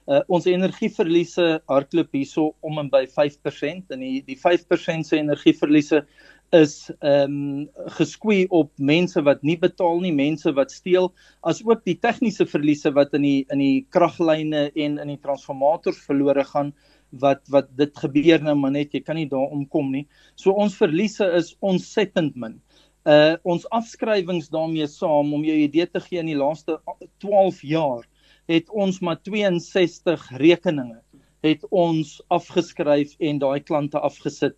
Uh, 0.06 0.20
ons 0.28 0.46
energieverliese 0.46 1.60
hardloop 1.66 2.12
hierso 2.14 2.54
om 2.60 2.78
en 2.78 2.90
by 2.90 3.04
5% 3.10 3.94
en 3.94 4.00
die 4.00 4.22
die 4.26 4.38
5% 4.38 5.06
se 5.06 5.16
energieverliese 5.18 6.04
is 6.54 6.90
ehm 7.00 7.32
um, 7.32 7.68
geskwie 7.98 8.46
op 8.54 8.70
mense 8.78 9.22
wat 9.22 9.42
nie 9.42 9.56
betaal 9.58 10.00
nie, 10.00 10.12
mense 10.14 10.52
wat 10.54 10.70
steel, 10.70 11.12
as 11.42 11.62
ook 11.64 11.84
die 11.84 11.96
tegniese 11.98 12.46
verliese 12.46 12.92
wat 12.94 13.14
in 13.14 13.22
die 13.22 13.46
in 13.50 13.58
die 13.58 13.86
kraglyne 13.90 14.70
en 14.74 14.98
in 14.98 15.08
die 15.08 15.20
transformators 15.22 15.98
verlore 16.06 16.44
gaan 16.44 16.72
wat 17.10 17.42
wat 17.50 17.70
dit 17.76 17.96
gebeur 17.98 18.42
nou 18.42 18.54
maar 18.54 18.74
net 18.74 18.94
jy 18.94 19.00
kan 19.00 19.16
nie 19.16 19.28
daar 19.28 19.50
omkom 19.50 19.90
nie. 19.92 20.06
So 20.36 20.52
ons 20.52 20.76
verliese 20.76 21.26
is 21.38 21.54
ontsettend 21.60 22.36
min. 22.36 22.60
Uh 23.06 23.36
ons 23.44 23.66
afskrywings 23.70 24.50
daarmee 24.50 24.86
saam 24.90 25.34
om 25.34 25.44
jou 25.46 25.56
idee 25.56 25.86
te 25.86 26.00
gee 26.00 26.18
in 26.18 26.30
die 26.30 26.38
laaste 26.38 26.78
12 27.22 27.62
jaar 27.62 28.06
het 28.50 28.70
ons 28.70 29.00
maar 29.02 29.18
62 29.22 30.30
rekeninge 30.38 31.00
het 31.46 31.62
ons 31.70 32.16
afgeskryf 32.34 33.14
en 33.18 33.38
daai 33.42 33.60
klante 33.62 34.00
afgesit 34.02 34.56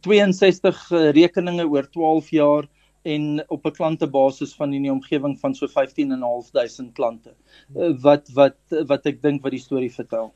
62 0.00 0.90
eh, 0.90 1.10
rekeninge 1.16 1.66
oor 1.68 1.88
12 1.90 2.30
jaar 2.30 2.68
en 3.04 3.44
op 3.48 3.66
'n 3.66 3.70
klantebasis 3.70 4.54
van 4.54 4.72
in 4.72 4.82
die 4.82 4.92
omgewing 4.92 5.38
van 5.40 5.54
so 5.54 5.66
15.500 5.66 6.92
klante 6.92 7.34
eh, 7.76 7.92
wat 8.00 8.30
wat 8.34 8.56
wat 8.86 9.06
ek 9.06 9.22
dink 9.22 9.42
wat 9.42 9.52
die 9.52 9.60
storie 9.60 9.92
vertel. 9.92 10.32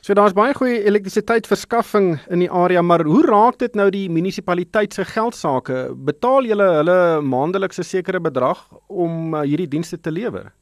So 0.00 0.14
daar's 0.14 0.32
baie 0.32 0.54
goeie 0.54 0.84
elektrisiteitsverskaffing 0.84 2.18
in 2.30 2.38
die 2.38 2.50
area, 2.50 2.82
maar 2.82 3.04
hoe 3.04 3.26
raak 3.26 3.58
dit 3.58 3.74
nou 3.74 3.90
die 3.90 4.08
munisipaliteit 4.08 4.94
se 4.94 5.04
geldsaake? 5.04 5.94
Betaal 5.94 6.44
julle 6.44 6.68
hulle 6.76 7.20
maandelikse 7.20 7.82
sekere 7.82 8.20
bedrag 8.20 8.68
om 8.86 9.34
uh, 9.34 9.40
hierdie 9.40 9.68
dienste 9.68 10.00
te 10.00 10.10
lewer? 10.10 10.52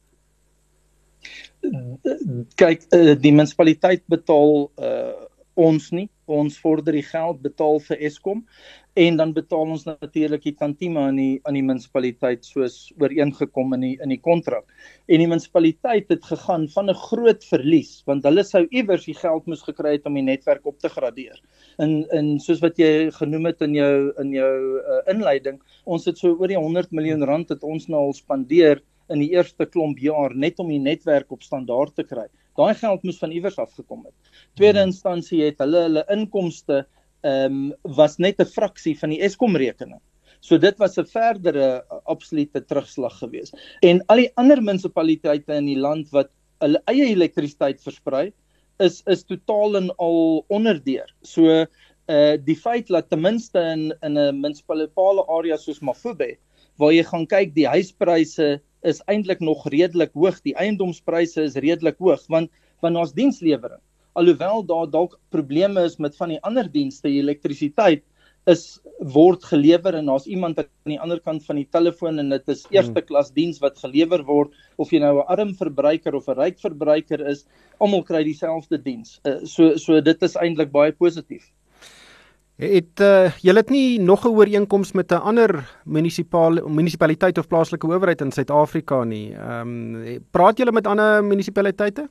kyk 2.55 2.85
die 3.21 3.31
munisipaliteit 3.31 4.03
betaal 4.07 4.69
uh, 4.79 5.26
ons 5.57 5.91
nie 5.91 6.07
ons 6.27 6.57
vorder 6.59 6.95
die 6.97 7.05
geld 7.07 7.39
betaal 7.43 7.79
vir 7.85 8.01
Eskom 8.09 8.41
en 8.99 9.17
dan 9.19 9.31
betaal 9.35 9.71
ons 9.75 9.85
natuurlik 9.87 10.43
die 10.43 10.55
tantieme 10.59 10.99
aan 11.07 11.19
die 11.19 11.39
aan 11.47 11.55
die 11.55 11.63
munisipaliteit 11.63 12.45
soos 12.45 12.75
ooreengekom 12.99 13.75
in 13.77 13.85
die 13.85 13.93
in 14.03 14.11
die 14.11 14.19
kontrak. 14.19 14.65
En 15.07 15.23
die 15.23 15.29
munisipaliteit 15.29 16.11
het 16.11 16.25
gegaan 16.27 16.67
van 16.73 16.89
'n 16.89 16.99
groot 17.07 17.43
verlies 17.51 18.03
want 18.09 18.27
hulle 18.27 18.43
sou 18.43 18.65
iewers 18.69 19.05
die 19.05 19.17
geld 19.21 19.47
moes 19.47 19.63
gekry 19.63 19.95
het 19.97 20.05
om 20.05 20.19
die 20.19 20.27
netwerk 20.27 20.65
op 20.65 20.79
te 20.79 20.89
gradeer. 20.89 21.39
In 21.79 22.05
in 22.11 22.39
soos 22.39 22.59
wat 22.61 22.77
jy 22.77 23.11
genoem 23.11 23.45
het 23.45 23.61
in 23.61 23.73
jou 23.75 24.13
in 24.19 24.33
jou 24.33 24.81
uh, 24.81 25.01
inleiding, 25.07 25.61
ons 25.85 26.05
het 26.05 26.17
so 26.17 26.35
oor 26.35 26.47
die 26.47 26.59
100 26.59 26.91
miljoen 26.91 27.23
rand 27.23 27.49
het 27.49 27.63
ons 27.63 27.87
nou 27.87 28.07
al 28.07 28.13
spandeer 28.13 28.81
in 29.09 29.19
die 29.19 29.31
eerste 29.31 29.65
klomp 29.65 29.99
jaar 29.99 30.35
net 30.35 30.59
om 30.59 30.67
die 30.67 30.79
netwerk 30.79 31.31
op 31.31 31.43
standaard 31.43 31.95
te 31.95 32.03
kry. 32.03 32.27
Daai 32.57 32.73
geld 32.75 33.03
moes 33.03 33.19
van 33.21 33.31
iewers 33.31 33.57
af 33.61 33.73
gekom 33.77 34.05
het. 34.05 34.15
Tweede 34.57 34.81
hmm. 34.81 34.91
instansie 34.91 35.43
het 35.45 35.59
hulle 35.63 35.83
hulle 35.87 36.05
inkomste 36.13 36.85
ehm 37.25 37.71
um, 37.73 37.95
was 37.97 38.17
net 38.17 38.39
'n 38.39 38.45
fraksie 38.45 38.95
van 38.99 39.09
die 39.09 39.21
Eskom 39.21 39.55
rekening. 39.57 40.01
So 40.39 40.57
dit 40.57 40.77
was 40.77 40.97
'n 40.97 41.05
verdere 41.05 41.83
absolute 42.05 42.61
terugslag 42.65 43.17
geweest. 43.19 43.57
En 43.81 44.03
al 44.07 44.17
die 44.23 44.31
ander 44.35 44.61
munisipaliteite 44.61 45.53
in 45.53 45.65
die 45.65 45.79
land 45.79 46.09
wat 46.11 46.29
hulle 46.61 46.81
eie 46.85 47.09
elektrisiteit 47.13 47.81
versprei, 47.81 48.31
is 48.79 49.01
is 49.07 49.23
totaal 49.23 49.77
en 49.77 49.89
al 49.97 50.45
onderdeur. 50.49 51.09
So 51.21 51.65
uh 52.07 52.37
die 52.45 52.55
feit 52.55 52.87
dat 52.87 53.09
ten 53.09 53.21
minste 53.21 53.59
in 53.59 53.93
in 54.01 54.17
'n 54.17 54.41
munisipale 54.41 55.25
area 55.27 55.57
soos 55.57 55.81
Mafube 55.81 56.37
waar 56.77 56.93
jy 56.93 57.03
gaan 57.03 57.25
kyk 57.25 57.53
die 57.55 57.67
huispryse 57.67 58.61
is 58.83 59.01
eintlik 59.07 59.39
nog 59.39 59.65
redelik 59.69 60.13
hoog. 60.13 60.41
Die 60.45 60.55
eiendomspryse 60.55 61.43
is 61.43 61.55
redelik 61.55 61.97
hoog 61.99 62.23
want 62.27 62.51
want 62.81 62.97
ons 62.97 63.13
dienslewering. 63.17 63.81
Alhoewel 64.13 64.63
daar 64.65 64.89
dalk 64.89 65.17
probleme 65.33 65.83
is 65.85 65.97
met 65.97 66.15
van 66.17 66.29
die 66.29 66.41
ander 66.45 66.69
dienste, 66.69 67.09
elektrisiteit 67.09 68.03
is 68.47 68.79
word 69.13 69.43
gelewer 69.43 69.97
en 69.99 70.07
daar's 70.07 70.27
iemand 70.31 70.59
aan 70.61 70.91
die 70.93 70.99
ander 71.03 71.19
kant 71.19 71.43
van 71.45 71.59
die 71.59 71.67
telefoon 71.67 72.21
en 72.21 72.31
dit 72.31 72.53
is 72.53 72.63
hmm. 72.63 72.77
eerste 72.77 73.03
klas 73.03 73.31
diens 73.35 73.59
wat 73.63 73.79
gelewer 73.81 74.23
word 74.29 74.53
of 74.77 74.93
jy 74.93 75.01
nou 75.03 75.17
'n 75.19 75.27
arm 75.27 75.53
verbruiker 75.53 76.15
of 76.15 76.29
'n 76.29 76.39
ryk 76.39 76.59
verbruiker 76.59 77.27
is, 77.27 77.45
almal 77.79 78.03
kry 78.03 78.23
dieselfde 78.23 78.77
diens. 78.77 79.19
Uh, 79.25 79.43
so 79.43 79.75
so 79.77 80.01
dit 80.01 80.23
is 80.23 80.35
eintlik 80.35 80.71
baie 80.71 80.91
positief. 80.91 81.51
Het 82.57 83.01
uh, 83.05 83.29
julle 83.37 83.61
het 83.61 83.69
nie 83.69 83.99
nog 84.01 84.25
'n 84.25 84.33
ooreenkoms 84.33 84.91
met 84.91 85.11
'n 85.11 85.21
ander 85.21 85.81
munisipale 85.85 86.69
munisipaliteit 86.69 87.37
of 87.37 87.47
plaaslike 87.47 87.87
owerheid 87.87 88.21
in 88.21 88.31
Suid-Afrika 88.31 89.03
nie? 89.03 89.33
Ehm 89.33 89.95
um, 89.95 90.25
praat 90.31 90.57
julle 90.57 90.71
met 90.71 90.87
ander 90.87 91.23
munisipaliteite? 91.23 92.09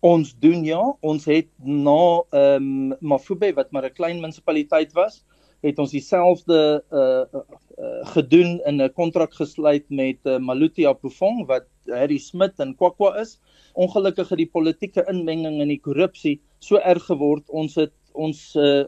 Ons 0.00 0.34
doen 0.38 0.64
ja, 0.64 0.96
ons 1.00 1.24
het 1.24 1.46
na 1.62 2.22
ehm 2.30 2.90
um, 2.90 2.96
Mafube 3.00 3.52
wat 3.54 3.70
maar 3.70 3.84
'n 3.84 3.92
klein 3.92 4.20
munisipaliteit 4.20 4.92
was, 4.92 5.24
het 5.62 5.78
ons 5.78 5.94
dieselfde 5.94 6.58
uh, 6.90 7.22
uh 7.32 8.02
gedoen 8.14 8.60
in 8.66 8.82
'n 8.82 8.92
kontrak 8.92 9.34
gesluit 9.34 9.84
met 9.88 10.18
uh, 10.24 10.38
Maluti 10.38 10.86
Apofong 10.86 11.46
wat 11.46 11.66
Harry 11.86 12.18
Smit 12.18 12.58
in 12.58 12.74
Kwakwa 12.74 13.20
is. 13.20 13.38
Ongelukkig 13.72 14.28
het 14.28 14.38
die 14.38 14.50
politieke 14.50 15.04
inmenging 15.08 15.60
en 15.60 15.68
die 15.68 15.80
korrupsie 15.80 16.40
so 16.58 16.76
erg 16.76 17.04
geword. 17.04 17.48
Ons 17.50 17.74
het 17.74 17.92
ons 18.12 18.40
uh, 18.60 18.84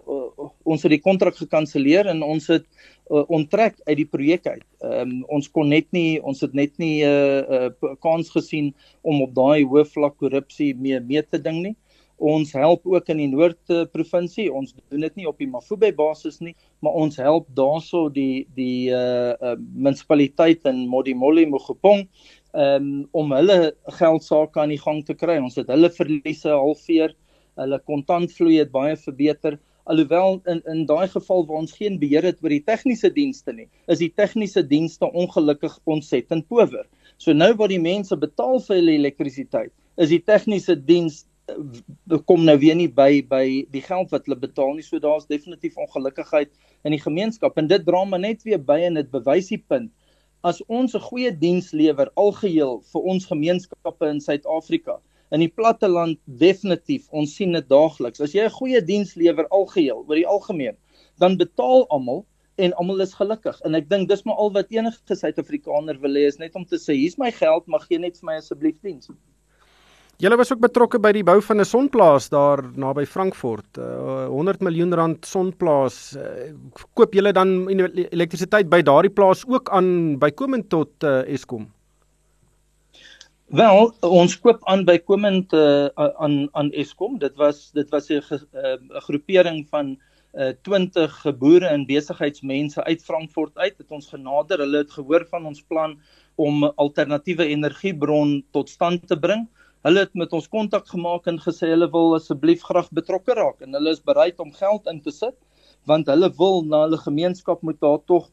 ons 0.68 0.82
het 0.82 0.92
die 0.92 1.00
kontrak 1.00 1.36
gekanselleer 1.36 2.06
en 2.10 2.22
ons 2.22 2.46
het 2.52 2.66
uh, 3.10 3.24
onttrek 3.32 3.78
uit 3.86 3.96
die 4.02 4.08
projek 4.08 4.46
uit. 4.46 4.66
Ehm 4.84 5.00
um, 5.00 5.24
ons 5.38 5.48
kon 5.50 5.68
net 5.68 5.86
nie 5.96 6.20
ons 6.22 6.40
het 6.44 6.54
net 6.54 6.76
nie 6.78 7.04
'n 7.04 7.08
uh, 7.08 7.70
uh, 7.70 7.94
kans 8.00 8.30
gesien 8.30 8.74
om 9.02 9.22
op 9.22 9.34
daai 9.34 9.64
hoë 9.64 9.84
vlak 9.84 10.16
korrupsie 10.16 10.74
mee 10.74 11.00
mee 11.00 11.22
te 11.22 11.38
ding 11.38 11.62
nie. 11.62 11.76
Ons 12.18 12.52
help 12.54 12.86
ook 12.86 13.08
in 13.12 13.18
die 13.18 13.30
Noord 13.32 13.72
provinsie. 13.92 14.46
Ons 14.52 14.74
doen 14.92 15.02
dit 15.04 15.16
nie 15.18 15.26
op 15.28 15.40
die 15.42 15.50
Mafube 15.50 15.90
basis 15.96 16.38
nie, 16.40 16.54
maar 16.80 16.94
ons 17.00 17.18
help 17.18 17.48
daarso 17.58 18.06
die 18.12 18.46
die 18.54 18.90
uh, 18.94 19.34
uh 19.34 19.56
munisipaliteit 19.58 20.64
in 20.70 20.86
Modimolle 20.88 21.46
Mogopong 21.50 22.06
um, 22.54 22.88
om 23.12 23.34
hulle 23.34 23.74
geld 23.98 24.24
sake 24.24 24.60
aan 24.60 24.72
die 24.72 24.80
gang 24.80 25.02
te 25.04 25.18
kry. 25.18 25.40
Ons 25.42 25.58
het 25.58 25.68
hulle 25.74 25.90
verliese 25.90 26.54
halveer 26.54 27.16
hulle 27.60 27.78
kontantvloei 27.86 28.58
het 28.58 28.72
baie 28.74 28.96
verbeter 28.98 29.58
alhoewel 29.90 30.40
in 30.50 30.62
in 30.72 30.84
daai 30.88 31.08
geval 31.12 31.44
waar 31.46 31.62
ons 31.62 31.76
geen 31.78 31.98
beheer 32.00 32.24
het 32.30 32.40
oor 32.42 32.54
die 32.54 32.64
tegniese 32.70 33.10
dienste 33.18 33.52
nie 33.52 33.68
is 33.94 34.00
die 34.00 34.10
tegniese 34.22 34.64
dienste 34.70 35.10
ongelukkig 35.22 35.76
ontsettend 35.96 36.48
power 36.48 36.86
so 37.16 37.36
nou 37.36 37.52
waar 37.60 37.72
die 37.72 37.82
mense 37.82 38.16
betaal 38.16 38.60
vir 38.66 38.80
hulle 38.80 38.96
elektrisiteit 39.00 39.72
is 40.06 40.10
die 40.14 40.22
tegniese 40.32 40.76
diens 40.90 41.24
kom 42.24 42.44
nou 42.44 42.56
weer 42.58 42.76
nie 42.76 42.88
by 42.88 43.20
by 43.28 43.44
die 43.72 43.82
geld 43.84 44.12
wat 44.14 44.26
hulle 44.26 44.38
betaal 44.40 44.74
nie. 44.76 44.84
So 44.86 45.00
daar's 45.02 45.26
definitief 45.28 45.76
ongelukkigheid 45.76 46.52
in 46.84 46.94
die 46.96 47.02
gemeenskap. 47.02 47.58
En 47.60 47.68
dit 47.68 47.84
dra 47.86 48.04
maar 48.08 48.22
net 48.22 48.44
weer 48.48 48.60
by 48.60 48.80
en 48.86 49.00
dit 49.00 49.10
bewys 49.12 49.50
die 49.52 49.60
punt. 49.60 49.92
As 50.44 50.60
ons 50.68 50.94
'n 50.94 51.00
goeie 51.00 51.32
diens 51.32 51.72
lewer 51.72 52.10
algeheel 52.16 52.80
vir 52.92 53.02
ons 53.12 53.26
gemeenskappe 53.26 54.08
in 54.08 54.20
Suid-Afrika 54.20 55.00
in 55.32 55.40
die 55.40 55.48
platteland 55.48 56.18
definitief 56.24 57.08
ons 57.10 57.34
sien 57.36 57.52
dit 57.52 57.68
daagliks. 57.68 58.20
As 58.20 58.34
jy 58.34 58.44
'n 58.44 58.58
goeie 58.58 58.80
diens 58.80 59.14
lewer 59.14 59.46
algeheel 59.48 60.04
oor 60.06 60.16
die 60.16 60.26
algemeen 60.26 60.76
dan 61.18 61.36
betaal 61.36 61.86
almal 61.88 62.26
en 62.56 62.72
almal 62.72 63.00
is 63.00 63.14
gelukkig. 63.14 63.60
En 63.64 63.74
ek 63.74 63.88
dink 63.88 64.08
dis 64.08 64.24
maar 64.24 64.36
al 64.36 64.52
wat 64.52 64.70
enige 64.70 65.16
Suid-Afrikaner 65.16 66.00
wil 66.00 66.14
hê 66.14 66.26
is 66.26 66.38
net 66.38 66.54
om 66.54 66.64
te 66.64 66.76
sê 66.76 66.94
hier's 66.94 67.18
my 67.18 67.30
geld 67.30 67.66
mag 67.66 67.86
gee 67.86 67.98
net 67.98 68.16
vir 68.18 68.26
my 68.26 68.36
asseblief 68.36 68.80
diens 68.80 69.10
Julle 70.22 70.36
was 70.38 70.52
ook 70.52 70.60
betrokke 70.62 71.00
by 71.02 71.10
die 71.16 71.24
bou 71.26 71.40
van 71.42 71.58
'n 71.60 71.66
sonplaas 71.66 72.28
daar 72.30 72.62
naby 72.76 73.04
Frankfurt. 73.04 73.78
Uh, 73.78 74.26
100 74.30 74.60
miljoen 74.60 74.94
rand 74.94 75.26
sonplaas. 75.26 76.14
Uh, 76.16 76.54
koop 76.94 77.14
julle 77.14 77.32
dan 77.32 77.68
elektrisiteit 77.68 78.70
by 78.70 78.82
daardie 78.82 79.10
plaas 79.10 79.42
ook 79.46 79.70
aan 79.70 80.18
bykomend 80.18 80.68
tot 80.68 80.90
uh, 81.02 81.26
Eskom? 81.26 81.66
Wel, 83.46 83.92
ons 84.00 84.38
koop 84.40 84.62
aan 84.70 84.84
bykomend 84.84 85.52
uh, 85.52 85.86
aan 85.96 86.48
aan 86.52 86.70
Eskom. 86.70 87.18
Dit 87.18 87.36
was 87.36 87.70
dit 87.72 87.90
was 87.90 88.08
'n 88.08 88.22
uh, 88.22 88.78
groepering 89.06 89.66
van 89.68 89.98
uh, 90.32 90.54
20 90.62 91.20
geboere 91.20 91.66
en 91.66 91.86
besigheidsmense 91.86 92.84
uit 92.84 93.02
Frankfurt 93.02 93.58
uit 93.58 93.78
het 93.78 93.90
ons 93.90 94.08
genader. 94.08 94.58
Hulle 94.58 94.78
het 94.78 94.92
gehoor 94.92 95.26
van 95.30 95.46
ons 95.46 95.62
plan 95.62 95.98
om 96.34 96.64
alternatiewe 96.64 97.46
energiebron 97.46 98.44
tot 98.50 98.70
stand 98.70 99.06
te 99.06 99.18
bring. 99.18 99.48
Hulle 99.84 100.06
het 100.06 100.14
met 100.16 100.32
ons 100.32 100.46
kontak 100.48 100.86
gemaak 100.88 101.26
en 101.28 101.38
gesê 101.44 101.68
hulle 101.68 101.90
wil 101.92 102.14
asseblief 102.16 102.62
graag 102.64 102.86
betrokke 102.98 103.34
raak 103.36 103.60
en 103.66 103.76
hulle 103.76 103.92
is 103.92 104.00
bereid 104.00 104.38
om 104.40 104.52
geld 104.56 104.86
in 104.92 105.02
te 105.04 105.12
sit 105.12 105.36
want 105.90 106.08
hulle 106.08 106.30
wil 106.38 106.62
na 106.64 106.86
hulle 106.86 107.00
gemeenskap 107.02 107.60
moet 107.68 107.80
daar 107.84 108.00
tog 108.08 108.30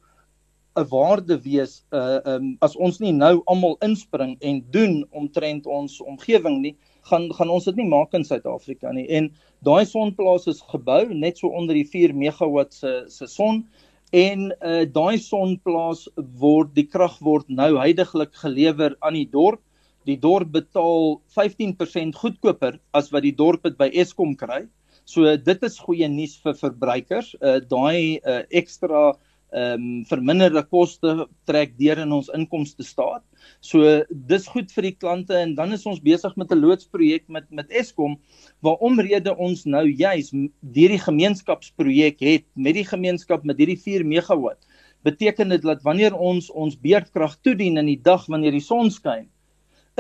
'n 0.80 0.88
waarde 0.88 1.36
wees 1.44 1.74
uh 1.92 2.20
um 2.34 2.46
as 2.62 2.76
ons 2.76 3.00
nie 3.04 3.12
nou 3.12 3.42
almal 3.52 3.76
inspring 3.88 4.38
en 4.40 4.62
doen 4.72 4.94
omtrent 5.12 5.68
ons 5.68 6.00
omgewing 6.02 6.62
nie 6.62 6.76
gaan 7.10 7.28
gaan 7.34 7.50
ons 7.50 7.66
dit 7.66 7.76
nie 7.76 7.90
maak 7.90 8.14
in 8.14 8.24
Suid-Afrika 8.24 8.92
nie. 8.92 9.08
En 9.10 9.32
daai 9.68 9.86
sonplaas 9.86 10.48
is 10.48 10.62
gebou 10.72 11.14
net 11.14 11.38
so 11.38 11.48
onder 11.48 11.76
die 11.76 11.88
4 11.88 12.14
megawatt 12.16 12.74
se 12.74 13.04
se 13.08 13.28
son 13.28 13.66
en 14.12 14.54
uh 14.62 14.86
daai 14.86 15.18
sonplaas 15.18 16.08
word 16.16 16.74
die 16.76 16.88
krag 16.88 17.20
word 17.20 17.50
nou 17.50 17.76
heidaglik 17.78 18.34
gelewer 18.46 18.96
aan 19.02 19.20
die 19.20 19.28
dorp 19.28 19.60
die 20.06 20.18
dorp 20.18 20.52
betaal 20.52 21.22
15% 21.38 22.16
goedkoper 22.18 22.80
as 22.94 23.12
wat 23.12 23.24
die 23.24 23.36
dorp 23.36 23.64
dit 23.64 23.78
by 23.78 23.90
Eskom 23.94 24.36
kry 24.36 24.66
so 25.06 25.36
dit 25.38 25.64
is 25.68 25.80
goeie 25.80 26.08
nuus 26.08 26.38
vir 26.44 26.56
verbruikers 26.62 27.36
uh 27.42 27.60
daai 27.74 28.20
uh 28.22 28.42
ekstra 28.62 29.12
ehm 29.52 29.74
um, 29.76 30.04
verminderde 30.08 30.62
koste 30.64 31.26
trek 31.46 31.74
deur 31.76 32.00
in 32.00 32.12
ons 32.16 32.30
inkomste 32.32 32.86
staat. 32.88 33.24
So 33.60 33.84
dis 34.30 34.46
goed 34.48 34.72
vir 34.72 34.86
die 34.88 34.94
klante 34.96 35.36
en 35.36 35.58
dan 35.58 35.76
is 35.76 35.84
ons 35.86 36.00
besig 36.00 36.38
met 36.40 36.52
'n 36.52 36.62
loodsprojek 36.62 37.28
met 37.28 37.52
met 37.52 37.74
Eskom 37.82 38.16
waar 38.62 38.80
omrede 38.80 39.36
ons 39.36 39.66
nou 39.66 39.84
juis 39.84 40.32
deur 40.32 40.94
die 40.96 41.04
gemeenskapsprojek 41.08 42.20
het 42.20 42.46
met 42.56 42.80
die 42.80 42.88
gemeenskap 42.88 43.44
met 43.44 43.58
hierdie 43.58 43.82
4 43.90 44.06
megawatt. 44.06 44.64
Beteken 45.04 45.50
dit 45.50 45.62
dat 45.62 45.84
wanneer 45.84 46.16
ons 46.16 46.50
ons 46.50 46.80
beurtkrag 46.80 47.36
toedien 47.42 47.78
in 47.78 47.86
die 47.86 48.02
dag 48.02 48.26
wanneer 48.28 48.52
die 48.52 48.64
son 48.64 48.90
skyn, 48.90 49.28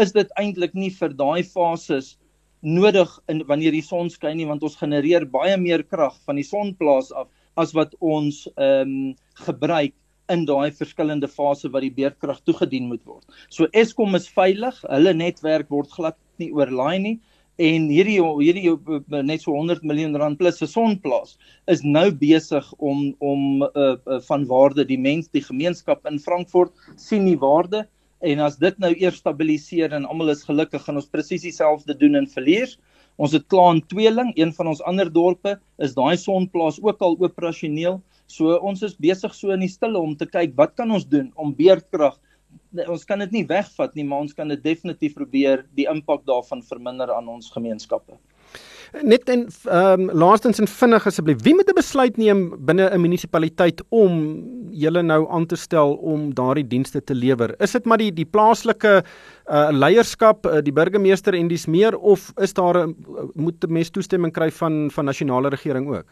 is 0.01 0.13
dit 0.15 0.33
eintlik 0.41 0.73
nie 0.73 0.91
vir 0.97 1.13
daai 1.17 1.43
fases 1.43 2.15
nodig 2.61 3.09
in 3.31 3.41
wanneer 3.49 3.73
die 3.73 3.85
son 3.85 4.09
skyn 4.09 4.37
nie 4.37 4.49
want 4.49 4.63
ons 4.63 4.77
genereer 4.77 5.25
baie 5.25 5.57
meer 5.57 5.83
krag 5.83 6.17
van 6.25 6.37
die 6.37 6.47
sonplaas 6.47 7.11
af 7.11 7.29
as 7.61 7.73
wat 7.77 7.95
ons 7.99 8.45
ehm 8.55 8.93
um, 8.93 9.15
gebruik 9.45 9.95
in 10.31 10.45
daai 10.47 10.71
verskillende 10.71 11.27
fase 11.27 11.69
wat 11.73 11.83
die 11.83 11.91
beerdkrag 11.91 12.39
toegedien 12.47 12.87
moet 12.87 13.01
word. 13.03 13.25
So 13.49 13.67
Eskom 13.75 14.15
is 14.15 14.29
veilig, 14.31 14.77
hulle 14.87 15.13
netwerk 15.17 15.67
word 15.73 15.91
glad 15.91 16.15
nie 16.39 16.51
oorlaai 16.55 16.99
nie 17.03 17.17
en 17.61 17.87
hierdie 17.91 18.19
hierdie 18.39 18.69
eh, 18.71 19.23
net 19.27 19.43
so 19.43 19.53
100 19.53 19.83
miljoen 19.87 20.15
rand 20.17 20.39
plus 20.39 20.61
'n 20.61 20.69
sonplaas 20.71 21.37
is 21.67 21.83
nou 21.83 22.09
besig 22.11 22.65
om 22.79 23.13
om 23.19 23.63
uh, 23.63 23.97
uh, 24.07 24.19
van 24.29 24.45
waarde 24.47 24.85
die 24.85 24.97
mens 24.97 25.27
die 25.27 25.43
gemeenskap 25.43 26.05
in 26.05 26.19
Frankfurt 26.19 26.71
sien 26.95 27.25
die 27.25 27.37
waarde 27.37 27.87
en 28.21 28.43
as 28.45 28.57
dit 28.61 28.79
nou 28.79 28.91
eers 28.93 29.19
stabiliseer 29.21 29.93
en 29.97 30.05
almal 30.05 30.33
is 30.33 30.45
gelukkig 30.47 30.83
gaan 30.85 30.99
ons 31.01 31.09
presies 31.09 31.45
dieselfde 31.45 31.97
doen 31.97 32.19
in 32.19 32.29
Verliers. 32.29 32.77
Ons 33.21 33.35
het 33.35 33.47
klaar 33.51 33.75
in 33.75 33.83
Tweeling, 33.91 34.31
een 34.37 34.53
van 34.55 34.71
ons 34.71 34.81
ander 34.87 35.09
dorpe, 35.11 35.57
is 35.77 35.93
daai 35.97 36.15
sonplaas 36.17 36.79
ook 36.81 37.01
al 37.05 37.17
operasioneel. 37.19 37.99
So 38.31 38.55
ons 38.63 38.81
is 38.87 38.95
besig 38.95 39.33
so 39.35 39.51
in 39.51 39.65
die 39.65 39.71
stille 39.71 39.99
om 39.99 40.15
te 40.17 40.29
kyk 40.29 40.55
wat 40.57 40.77
kan 40.79 40.93
ons 40.95 41.07
doen 41.07 41.31
om 41.35 41.55
beerdkrag 41.55 42.17
ons 42.87 43.03
kan 43.07 43.19
dit 43.23 43.33
nie 43.35 43.43
wegvat 43.47 43.95
nie, 43.95 44.05
maar 44.07 44.23
ons 44.25 44.35
kan 44.35 44.51
dit 44.51 44.61
definitief 44.63 45.15
probeer 45.17 45.65
die 45.77 45.87
impak 45.91 46.23
daarvan 46.27 46.63
verminder 46.63 47.11
aan 47.13 47.27
ons 47.31 47.51
gemeenskappe. 47.51 48.15
Net 48.91 49.29
en 49.31 49.45
ehm 49.47 50.01
um, 50.01 50.09
laastens 50.19 50.59
en 50.59 50.67
vinnig 50.67 51.05
asseblief, 51.07 51.43
wie 51.45 51.53
moet 51.55 51.69
'n 51.71 51.75
besluit 51.75 52.17
neem 52.17 52.39
binne 52.65 52.89
'n 52.91 52.99
munisipaliteit 53.01 53.81
om 53.89 54.13
julle 54.71 55.01
nou 55.01 55.29
aan 55.31 55.45
te 55.45 55.55
stel 55.55 55.93
om 55.93 56.33
daardie 56.33 56.67
dienste 56.67 57.03
te 57.03 57.15
lewer? 57.15 57.55
Is 57.61 57.71
dit 57.71 57.85
maar 57.85 57.97
die 57.97 58.11
die 58.11 58.25
plaaslike 58.25 59.03
uh 59.47 59.69
leierskap, 59.71 60.45
uh, 60.45 60.59
die 60.61 60.73
burgemeester 60.73 61.33
en 61.33 61.47
dis 61.47 61.67
meer 61.67 61.97
of 61.97 62.33
is 62.37 62.53
daar 62.53 62.87
'n 62.87 62.89
uh, 62.89 63.23
moet 63.33 63.63
'n 63.63 63.71
mens 63.71 63.89
toestemming 63.89 64.33
kry 64.33 64.51
van 64.51 64.91
van 64.91 65.05
nasionale 65.05 65.49
regering 65.49 65.87
ook? 65.87 66.05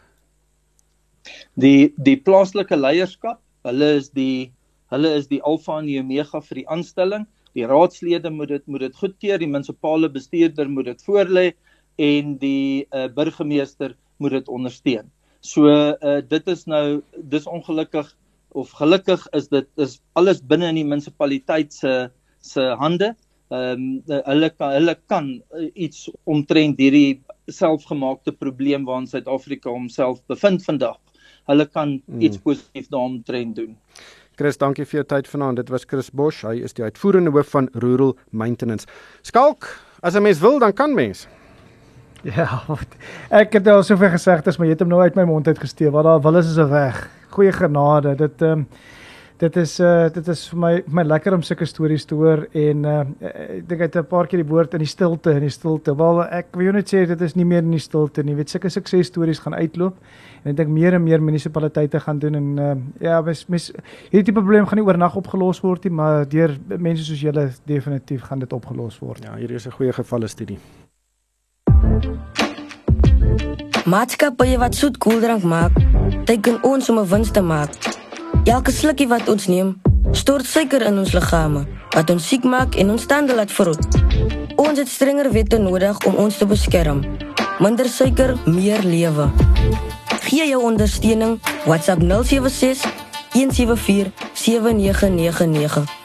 Die 1.54 1.92
die 1.96 2.16
plaaslike 2.16 2.76
leierskap, 2.76 3.40
hulle 3.62 3.94
is 3.96 4.08
die 4.08 4.52
hulle 4.88 5.14
is 5.14 5.26
die 5.26 5.42
alfa 5.42 5.78
en 5.78 5.86
die 5.86 6.00
omega 6.00 6.40
vir 6.40 6.54
die 6.54 6.68
aanstelling. 6.68 7.26
Die 7.52 7.66
raadslede 7.66 8.30
moet 8.30 8.48
dit 8.48 8.66
moet 8.66 8.80
dit 8.80 8.96
goedkeur, 8.96 9.38
die 9.38 9.46
munisipale 9.46 10.08
bestuurder 10.08 10.68
moet 10.70 10.84
dit 10.84 11.02
voorlê 11.02 11.52
en 12.00 12.36
die 12.40 12.86
uh, 12.96 13.08
burgemeester 13.14 13.94
moet 14.20 14.38
dit 14.38 14.48
ondersteun. 14.48 15.10
So 15.40 15.68
uh, 15.68 16.20
dit 16.28 16.48
is 16.52 16.66
nou 16.68 17.00
dis 17.32 17.48
ongelukkig 17.48 18.08
of 18.56 18.70
gelukkig 18.76 19.26
is 19.36 19.48
dit 19.48 19.68
is 19.80 19.98
alles 20.18 20.40
binne 20.42 20.68
in 20.72 20.80
die 20.80 20.86
munisipaliteit 20.86 21.72
se 21.76 22.10
se 22.40 22.64
hande. 22.80 23.14
Ehm 23.50 23.84
um, 24.06 24.22
hulle 24.26 24.50
kan 24.54 24.72
hulle 24.76 24.94
kan 25.10 25.30
iets 25.74 26.08
omtrent 26.24 26.78
hierdie 26.78 27.20
selfgemaakte 27.50 28.32
probleem 28.32 28.84
waarin 28.86 29.08
Suid-Afrika 29.10 29.70
homself 29.70 30.20
bevind 30.30 30.64
vandag. 30.64 30.98
Hulle 31.50 31.66
kan 31.66 31.98
hmm. 32.06 32.20
iets 32.20 32.38
positief 32.38 32.88
daaromtrent 32.88 33.56
doen. 33.56 33.76
Chris, 34.38 34.56
dankie 34.56 34.86
vir 34.86 35.00
jou 35.00 35.06
tyd 35.08 35.28
vanaand. 35.28 35.58
Dit 35.60 35.68
was 35.68 35.84
Chris 35.84 36.08
Bosch. 36.10 36.44
Hy 36.46 36.62
is 36.64 36.72
die 36.72 36.84
uitvoerende 36.86 37.32
hoof 37.34 37.50
van 37.52 37.68
Rural 37.72 38.14
Maintenance. 38.30 38.86
Skalk, 39.26 39.68
as 40.00 40.14
'n 40.14 40.22
mens 40.22 40.40
wil, 40.40 40.58
dan 40.58 40.72
kan 40.72 40.94
mens. 40.94 41.26
Ja, 42.22 42.60
ek 43.42 43.58
het 43.58 43.68
al 43.68 43.82
soveel 43.86 44.12
gesegdes, 44.12 44.58
maar 44.58 44.68
jy 44.68 44.76
het 44.76 44.84
hom 44.84 44.92
nou 44.92 45.00
uit 45.00 45.16
my 45.16 45.24
mond 45.28 45.48
uit 45.48 45.58
gesteel. 45.58 45.92
Wat 45.94 46.04
daar 46.04 46.20
wil 46.20 46.40
is 46.40 46.50
is 46.52 46.60
weg. 46.68 47.04
Goeie 47.30 47.52
genade. 47.52 48.16
Dit 48.18 48.42
ehm 48.42 48.64
um, 48.64 48.66
dit 49.40 49.56
is 49.56 49.78
uh 49.80 50.08
dit 50.12 50.26
is 50.28 50.40
vir 50.50 50.58
my 50.60 50.70
my 50.98 51.02
lekker 51.06 51.32
om 51.32 51.42
sulke 51.42 51.64
stories 51.64 52.04
te 52.04 52.14
hoor 52.14 52.42
en 52.52 52.82
uh 52.84 52.98
ek 53.30 53.62
dink 53.68 53.80
ek 53.80 53.86
het 53.86 53.96
'n 53.96 54.10
paar 54.10 54.26
keer 54.28 54.42
die 54.42 54.50
woord 54.50 54.74
in 54.74 54.84
die 54.84 54.90
stilte 54.90 55.32
in 55.32 55.40
die 55.40 55.54
stilte. 55.54 55.94
Wel 55.96 56.20
ek 56.24 56.56
wil 56.56 56.72
net 56.72 56.92
sê 56.92 57.06
dit 57.06 57.20
is 57.20 57.36
nie 57.36 57.44
meer 57.44 57.62
in 57.64 57.70
die 57.70 57.80
stilte 57.80 58.22
nie. 58.22 58.32
Jy 58.32 58.36
weet 58.36 58.50
sulke 58.50 58.68
suksesstories 58.68 59.40
gaan 59.40 59.54
uitloop 59.54 59.96
en 60.44 60.50
ek 60.50 60.56
dink 60.56 60.68
meer 60.68 60.94
en 60.94 61.04
meer 61.04 61.22
munisipaliteite 61.22 62.00
gaan 62.00 62.18
doen 62.18 62.34
en 62.34 62.58
uh 62.58 62.76
ja, 63.00 63.20
mes 63.22 63.46
mes 63.48 63.72
hierdie 64.10 64.24
tipe 64.24 64.42
probleem 64.42 64.66
gaan 64.66 64.78
nie 64.78 64.86
oornag 64.86 65.16
opgelos 65.16 65.62
word 65.62 65.84
nie, 65.84 65.92
maar 65.92 66.28
deur 66.28 66.58
mense 66.78 67.04
soos 67.04 67.20
julle 67.20 67.50
definitief 67.64 68.22
gaan 68.22 68.40
dit 68.40 68.52
opgelos 68.52 69.00
word. 69.00 69.24
Ja, 69.24 69.36
hier 69.36 69.50
is 69.50 69.66
'n 69.66 69.72
goeie 69.72 69.92
gevalle 69.92 70.28
studie. 70.28 70.58
Maatskappye 73.90 74.58
wat 74.58 74.76
soet 74.78 74.98
koeldrank 75.02 75.42
maak, 75.42 75.74
teken 76.24 76.60
ons 76.62 76.88
om 76.88 76.98
'n 76.98 77.08
wins 77.10 77.30
te 77.30 77.40
maak. 77.40 77.70
Elke 78.44 78.70
slukkie 78.70 79.08
wat 79.08 79.28
ons 79.28 79.46
neem, 79.46 79.80
stort 80.10 80.46
suiker 80.46 80.82
in 80.82 80.98
ons 80.98 81.12
liggame, 81.12 81.66
wat 81.94 82.10
ons 82.10 82.28
siek 82.28 82.44
maak 82.44 82.74
en 82.74 82.90
ons 82.90 83.06
tande 83.06 83.34
laat 83.34 83.52
verrot. 83.52 83.82
Ons 84.56 84.78
het 84.78 84.88
strenger 84.88 85.32
wette 85.32 85.58
nodig 85.58 86.04
om 86.06 86.14
ons 86.14 86.36
te 86.38 86.46
beskerm. 86.46 87.00
Minder 87.58 87.88
suiker, 87.88 88.36
meer 88.44 88.82
lewe. 88.82 89.30
Gee 90.20 90.46
jou 90.48 90.62
ondersteuning 90.62 91.40
WhatsApp 91.64 92.02
076 92.02 92.86
174 93.32 94.12
7999. 94.34 95.99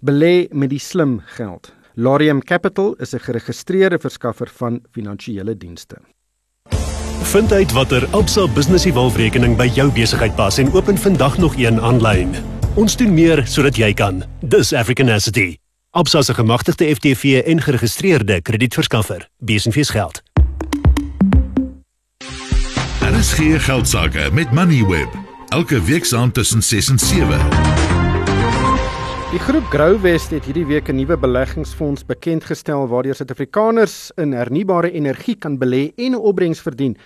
belê 0.03 0.49
met 0.51 0.71
die 0.71 0.79
slim 0.79 1.21
geld. 1.37 1.73
Larium 1.95 2.43
Capital 2.43 2.95
is 2.99 3.13
'n 3.15 3.19
geregistreerde 3.19 3.99
verskaffer 3.99 4.49
van 4.55 4.81
finansiële 4.91 5.57
dienste. 5.57 5.97
Vind 7.23 7.53
uit 7.53 7.73
watter 7.73 8.07
Absa 8.11 8.49
Business 8.49 8.85
Evolve-rekening 8.85 9.57
by 9.57 9.71
jou 9.75 9.93
besigheid 9.93 10.35
pas 10.35 10.59
en 10.59 10.73
open 10.73 10.99
vandag 10.99 11.39
nog 11.39 11.57
een 11.57 11.81
aanlyn. 11.81 12.35
Ons 12.75 12.97
doen 12.97 13.15
meer 13.15 13.47
sodat 13.47 13.77
jy 13.77 13.93
kan. 13.93 14.25
Dis 14.41 14.73
African 14.73 15.09
Asset. 15.09 15.59
Absa 15.91 16.23
se 16.23 16.35
gemagtigde 16.35 16.95
FTV 16.95 17.43
en 17.47 17.61
geregistreerde 17.61 18.43
kredietverskaffer. 18.43 19.29
Besenfees 19.39 19.91
geld. 19.91 20.23
Is 23.23 23.33
geen 23.33 23.61
geld 23.61 23.89
sake 23.89 24.31
met 24.33 24.51
Moneyweb. 24.51 25.09
Elke 25.49 25.83
week 25.83 26.05
saam 26.05 26.33
tussen 26.33 26.63
6 26.63 26.89
en 26.89 26.99
7. 26.99 27.82
Die 29.33 29.41
groep 29.41 29.65
Growwest 29.73 30.29
het 30.35 30.45
hierdie 30.45 30.67
week 30.69 30.91
'n 30.93 30.97
nuwe 30.97 31.17
beleggingsfonds 31.17 32.05
bekend 32.05 32.45
gestel 32.45 32.85
waardeur 32.89 33.15
Suid-Afrikaners 33.15 34.13
in 34.21 34.33
hernubare 34.33 34.91
energie 34.93 35.37
kan 35.37 35.57
belê 35.59 35.93
en 35.97 36.13
'n 36.13 36.21
opbrengs 36.21 36.61
verdien 36.61 36.97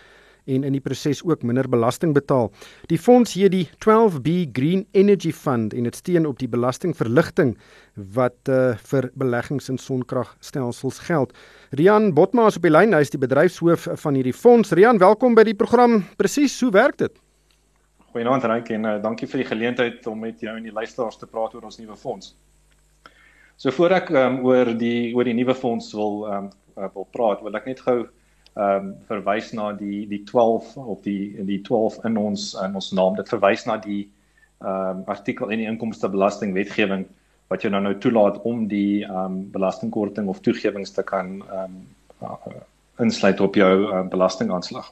en 0.44 0.64
in 0.64 0.72
die 0.72 0.80
proses 0.80 1.22
ook 1.22 1.42
minder 1.42 1.68
belasting 1.68 2.14
betaal. 2.14 2.50
Die 2.86 2.98
fonds 2.98 3.32
hier 3.32 3.50
die 3.50 3.68
12B 3.78 4.50
Green 4.52 4.86
Energy 4.90 5.32
Fund 5.32 5.74
en 5.74 5.82
dit 5.82 5.94
steun 5.94 6.26
op 6.26 6.38
die 6.38 6.48
belastingverligting 6.48 7.56
wat 7.94 8.48
uh, 8.48 8.74
vir 8.76 9.10
beleggings 9.14 9.68
in 9.68 9.78
sonkragstelsels 9.78 10.98
geld. 10.98 11.32
Rian 11.70 12.12
Botma 12.14 12.46
is 12.46 12.56
op 12.56 12.62
die 12.62 12.70
lyn, 12.70 12.92
hy 12.92 13.00
is 13.00 13.10
die 13.10 13.18
bedryfshoof 13.22 13.88
van 13.94 14.14
hierdie 14.14 14.34
fonds. 14.34 14.72
Rian, 14.72 14.98
welkom 14.98 15.34
by 15.34 15.44
die 15.44 15.54
program. 15.54 16.04
Presies, 16.16 16.60
hoe 16.60 16.70
werk 16.70 16.98
dit? 16.98 17.25
Goeienaand 18.16 18.46
Ryk 18.48 18.70
en 18.72 18.86
uh, 18.88 18.94
dankie 19.04 19.26
vir 19.28 19.42
die 19.42 19.48
geleentheid 19.50 20.06
om 20.08 20.22
met 20.24 20.40
jou 20.40 20.54
en 20.56 20.64
die 20.64 20.72
luisteraars 20.72 21.18
te 21.20 21.26
praat 21.28 21.52
oor 21.52 21.66
ons 21.68 21.76
nuwe 21.76 21.98
fonds. 22.00 22.30
So 23.60 23.68
voor 23.76 23.92
ek 23.98 24.08
um, 24.16 24.38
oor 24.48 24.70
die 24.80 25.12
oor 25.12 25.28
die 25.28 25.34
nuwe 25.36 25.52
fonds 25.52 25.90
wil 25.92 26.24
um, 26.24 26.46
uh, 26.80 26.88
wil 26.94 27.04
praat, 27.12 27.42
wil 27.44 27.60
ek 27.60 27.68
net 27.68 27.84
gou 27.84 27.98
ehm 28.56 28.86
um, 28.86 28.88
verwys 29.10 29.50
na 29.52 29.66
die 29.76 30.06
die 30.08 30.22
12 30.24 30.72
op 30.80 31.04
die 31.04 31.44
die 31.44 31.60
12 31.68 32.00
in 32.08 32.16
ons 32.16 32.48
in 32.64 32.80
ons 32.80 32.88
naam. 32.96 33.20
Dit 33.20 33.28
verwys 33.34 33.68
na 33.68 33.76
die 33.84 34.06
ehm 34.64 35.02
um, 35.02 35.06
artikel 35.12 35.52
in 35.52 35.66
die 35.66 35.68
inkomstebelasting 35.68 36.56
wetgewing 36.56 37.04
wat 37.52 37.68
jou 37.68 37.74
nou 37.74 37.84
nou 37.84 37.98
toelaat 38.00 38.40
om 38.48 38.64
die 38.72 39.04
ehm 39.04 39.24
um, 39.26 39.40
belastingkorting 39.52 40.32
of 40.32 40.40
toegewings 40.40 40.96
te 40.96 41.04
kan 41.04 41.42
ehm 41.50 41.76
um, 41.76 41.82
uh, 42.24 42.62
insluit 43.04 43.44
op 43.44 43.60
jou 43.60 43.74
uh, 43.90 44.06
belastingaanslag. 44.08 44.88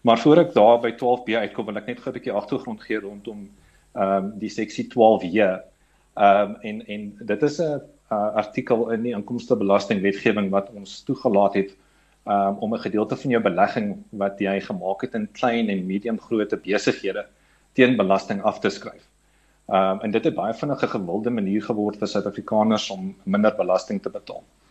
Maar 0.00 0.18
voor 0.18 0.38
ek 0.38 0.52
daar 0.54 0.80
by 0.80 0.92
12B 0.92 1.38
uitkom, 1.40 1.66
wil 1.66 1.80
ek 1.80 1.86
net 1.86 2.00
gou 2.00 2.10
'n 2.10 2.18
bietjie 2.18 2.32
agtergrond 2.32 2.82
gee 2.82 3.00
rondom 3.00 3.48
ehm 3.94 4.24
um, 4.24 4.32
die 4.38 4.52
seksie 4.52 4.86
12J. 4.92 5.60
Ehm 6.14 6.50
um, 6.50 6.56
en 6.60 6.86
en 6.86 7.02
dit 7.32 7.42
is 7.42 7.58
'n 7.60 7.80
uh, 8.12 8.34
artikel 8.42 8.90
in 8.90 9.02
die 9.02 9.14
inkomstebelastingwetgewing 9.14 10.50
wat 10.50 10.70
ons 10.70 11.02
toegelaat 11.02 11.54
het 11.54 11.76
um, 12.24 12.56
om 12.58 12.74
'n 12.74 12.86
gedeelte 12.86 13.16
van 13.16 13.30
jou 13.30 13.42
belegging 13.42 13.96
wat 14.10 14.38
jy 14.38 14.60
gemaak 14.60 15.00
het 15.00 15.14
in 15.14 15.28
klein 15.32 15.68
en 15.68 15.86
medium 15.86 16.20
grootte 16.20 16.56
besighede 16.56 17.26
teen 17.72 17.96
belasting 17.96 18.42
af 18.42 18.58
te 18.60 18.70
skryf. 18.70 19.08
Ehm 19.68 19.90
um, 19.90 20.00
en 20.00 20.10
dit 20.10 20.24
het 20.24 20.34
baie 20.34 20.54
vinnig 20.54 20.82
'n 20.82 20.94
gewilde 20.98 21.30
manier 21.30 21.62
geword 21.62 21.96
vir 21.98 22.08
Suid-Afrikaners 22.08 22.90
om 22.90 23.16
minder 23.24 23.54
belasting 23.56 24.02
te 24.02 24.10
betaal. 24.10 24.44
Ehm 24.44 24.65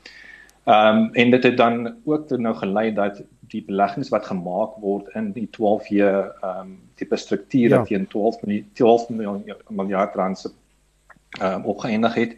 um, 0.65 1.09
en 1.13 1.31
dit 1.31 1.43
het 1.43 1.57
dan 1.57 1.95
ook 2.03 2.27
toe 2.27 2.37
nou 2.37 2.55
gelei 2.55 2.93
dat 2.93 3.21
die 3.53 3.63
beleggings 3.65 4.09
wat 4.09 4.25
gemaak 4.25 4.77
word 4.81 5.09
in 5.15 5.31
die 5.31 5.47
12 5.51 5.87
jaar 5.87 6.31
ehm 6.41 6.59
um, 6.59 6.79
tipe 6.95 7.17
strukture 7.17 7.75
ja. 7.75 7.83
teen 7.83 8.07
12 8.07 8.41
miljoen 8.41 8.65
12 8.73 9.09
miljard 9.69 10.15
rand 10.15 10.39
se 10.39 10.49
ehm 11.39 11.53
um, 11.53 11.65
opgeëindig 11.65 12.13
het 12.13 12.35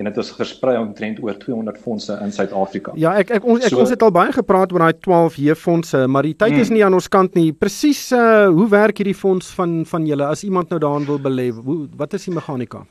en 0.00 0.06
dit 0.08 0.16
is 0.16 0.30
versprei 0.32 0.78
omtrent 0.80 1.18
oor 1.22 1.36
200 1.36 1.78
fondse 1.78 2.14
in 2.24 2.32
Suid-Afrika. 2.32 2.94
Ja, 2.96 3.12
ek 3.20 3.34
ek 3.36 3.44
ons 3.44 3.66
ek 3.66 3.74
so, 3.74 3.82
ons 3.82 3.90
het 3.92 4.02
al 4.02 4.12
baie 4.14 4.32
gepraat 4.32 4.72
oor 4.72 4.80
daai 4.86 4.96
12 4.96 5.36
J 5.44 5.56
fondse, 5.60 6.06
maar 6.08 6.24
die 6.24 6.32
tyd 6.32 6.54
mm. 6.54 6.62
is 6.64 6.70
nie 6.72 6.84
aan 6.86 6.96
ons 6.96 7.08
kant 7.12 7.36
nie. 7.36 7.50
Presies 7.52 8.06
uh 8.16 8.48
hoe 8.48 8.68
werk 8.72 9.02
hierdie 9.02 9.16
fonds 9.16 9.50
van 9.58 9.82
van 9.90 10.06
julle 10.08 10.24
as 10.24 10.44
iemand 10.46 10.72
nou 10.72 10.80
daarin 10.80 11.04
wil 11.10 11.20
belê? 11.20 11.50
Hoe 11.52 11.82
wat 12.00 12.16
is 12.16 12.24
die 12.28 12.34
meganika? 12.34 12.84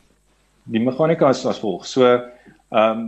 Die 0.69 0.83
meganika 0.85 1.31
is 1.33 1.45
as 1.49 1.61
volg. 1.63 1.87
So 1.89 2.05
ehm 2.05 3.07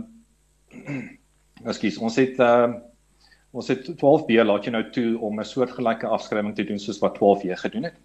Ekskuus, 1.62 1.98
ons 2.02 2.16
het 2.18 2.40
uh, 2.42 2.72
ons 3.54 3.68
het 3.70 3.84
12B 4.00 4.42
laat 4.42 4.64
jy 4.66 4.72
nou 4.74 4.82
toe 4.94 5.10
om 5.22 5.38
'n 5.38 5.46
soortgelyke 5.46 6.08
afskrywing 6.16 6.54
te 6.56 6.64
doen 6.64 6.78
soos 6.78 6.98
wat 6.98 7.18
12J 7.18 7.58
gedoen 7.60 7.84
het. 7.90 7.98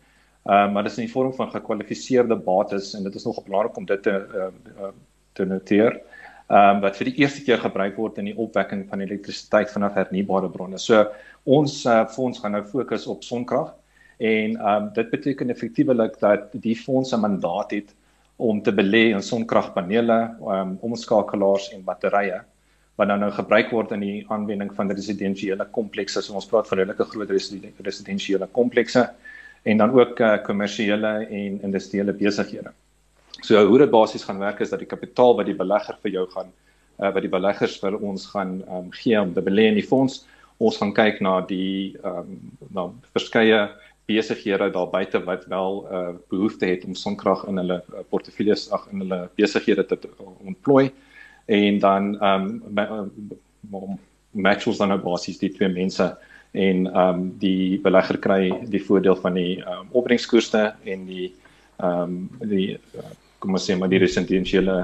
Ehm 0.46 0.67
uh, 0.67 0.74
maar 0.74 0.84
dit 0.84 0.91
is 0.91 0.98
in 0.98 1.08
die 1.08 1.13
vorm 1.13 1.34
van 1.34 1.50
gekwalifiseerde 1.52 2.36
bates 2.36 2.93
en 2.93 3.04
dit 3.04 3.15
is 3.15 3.26
nog 3.26 3.43
belangrik 3.43 3.78
om 3.78 3.86
dit 3.86 4.04
te 4.04 4.13
uh, 4.36 4.91
te 5.34 5.46
noteer. 5.46 6.02
Ehm 6.48 6.76
um, 6.76 6.82
wat 6.82 6.98
vir 6.98 7.10
die 7.10 7.15
eerste 7.24 7.43
keer 7.43 7.58
gebruik 7.58 7.96
word 7.98 8.17
in 8.17 8.30
die 8.30 8.38
opwekking 8.38 8.86
van 8.89 9.02
elektrisiteit 9.02 9.72
vanaf 9.72 9.93
hernubare 9.93 10.50
bronne. 10.50 10.78
So 10.78 11.08
ons 11.43 11.86
uh, 11.86 12.06
fonds 12.08 12.39
gaan 12.39 12.52
nou 12.52 12.63
fokus 12.63 13.08
op 13.08 13.24
sonkrag 13.24 13.74
en 14.17 14.58
ehm 14.58 14.84
um, 14.84 14.91
dit 14.93 15.10
beteken 15.10 15.50
effektiewelik 15.50 16.20
dat 16.20 16.54
die 16.54 16.76
fonds 16.76 17.13
'n 17.13 17.20
mandaat 17.20 17.72
het 17.72 17.96
om 18.36 18.62
te 18.62 18.72
belê 18.72 19.10
in 19.15 19.24
sonkragpanele, 19.24 20.20
ehm 20.41 20.62
um, 20.62 20.78
omskakelaars 20.82 21.72
en 21.74 21.84
batterye 21.84 22.43
wat 22.97 23.07
nou 23.07 23.17
nou 23.21 23.29
gebruik 23.31 23.71
word 23.71 23.93
in 23.93 24.01
die 24.01 24.25
aanwending 24.33 24.71
van 24.75 24.91
residensiële 24.91 25.67
komplekse. 25.71 26.21
So 26.21 26.33
ons 26.33 26.49
praat 26.49 26.67
van 26.69 26.81
redelike 26.81 27.05
groot 27.12 27.29
residensiële 27.86 28.49
komplekse 28.51 29.05
en 29.63 29.77
dan 29.77 29.93
ook 29.93 30.19
uh, 30.19 30.38
kommersiële 30.43 31.13
en 31.27 31.60
industriële 31.62 32.13
besighede. 32.13 32.73
So 33.41 33.62
hoe 33.65 33.77
dit 33.83 33.91
basies 33.93 34.25
gaan 34.25 34.39
werk 34.41 34.63
is 34.65 34.73
dat 34.73 34.81
die 34.81 34.89
kapitaal 34.89 35.36
wat 35.38 35.45
die 35.45 35.57
belegger 35.57 35.99
vir 36.01 36.12
jou 36.12 36.25
gaan 36.33 36.49
uh, 36.97 37.12
wat 37.12 37.21
die 37.21 37.31
beleggers 37.31 37.77
vir 37.81 37.97
ons 37.99 38.25
gaan 38.33 38.62
um, 38.65 38.89
gee 38.95 39.19
om 39.21 39.33
te 39.33 39.43
belê 39.45 39.67
in 39.71 39.77
die 39.77 39.86
fonds, 39.86 40.23
ons 40.57 40.79
gaan 40.81 40.93
kyk 40.97 41.21
na 41.21 41.39
die 41.45 41.93
um, 42.05 42.39
na 42.73 42.88
verskeie 43.13 43.67
besighede 44.10 44.71
daar 44.73 44.89
buite 44.89 45.19
wat 45.25 45.45
wel 45.51 45.83
'n 45.83 45.93
uh, 45.93 46.15
behoefte 46.31 46.65
het 46.65 46.86
om 46.86 46.95
sonkrag 46.95 47.43
in 47.47 47.57
hulle 47.62 47.83
uh, 47.93 48.01
portefeuilles 48.10 48.71
ag 48.71 48.88
in 48.91 49.05
hulle 49.05 49.29
besighede 49.36 49.86
te 49.86 49.97
ontplooi 50.45 50.89
en 51.47 51.79
dan 51.79 52.13
ehm 52.19 52.47
um, 53.71 53.97
match 54.31 54.67
ons 54.67 54.77
dan 54.77 54.91
nou 54.93 54.99
basies 55.01 55.39
die 55.41 55.51
twee 55.55 55.69
mense 55.71 56.07
en 56.51 56.86
ehm 56.88 57.19
um, 57.19 57.25
die 57.39 57.79
belegger 57.83 58.19
kry 58.23 58.51
die 58.71 58.83
voordeel 58.83 59.15
van 59.23 59.39
die 59.39 59.57
ehm 59.62 59.88
um, 59.88 59.89
opbrengskoerste 60.01 60.73
en 60.83 61.05
die 61.07 61.31
ehm 61.77 62.03
um, 62.03 62.49
die 62.51 62.75
uh, 62.75 63.12
kom 63.39 63.55
ons 63.55 63.67
sê 63.69 63.77
maar 63.77 63.91
die 63.91 64.01
residensiële 64.03 64.77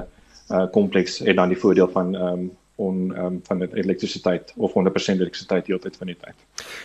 uh, 0.50 0.66
kompleks 0.72 1.20
en 1.22 1.36
dan 1.36 1.52
die 1.52 1.60
voordeel 1.60 1.90
van 1.96 2.14
ehm 2.14 2.44
um, 2.44 2.50
on 2.76 3.12
um, 3.16 3.40
van 3.46 3.58
die 3.58 3.68
elektrisiteit 3.74 4.52
of 4.56 4.72
100% 4.74 5.20
elektrisiteit 5.20 5.66
heeltyd 5.66 5.96
van 5.96 6.06
die 6.06 6.16
tyd. 6.16 6.34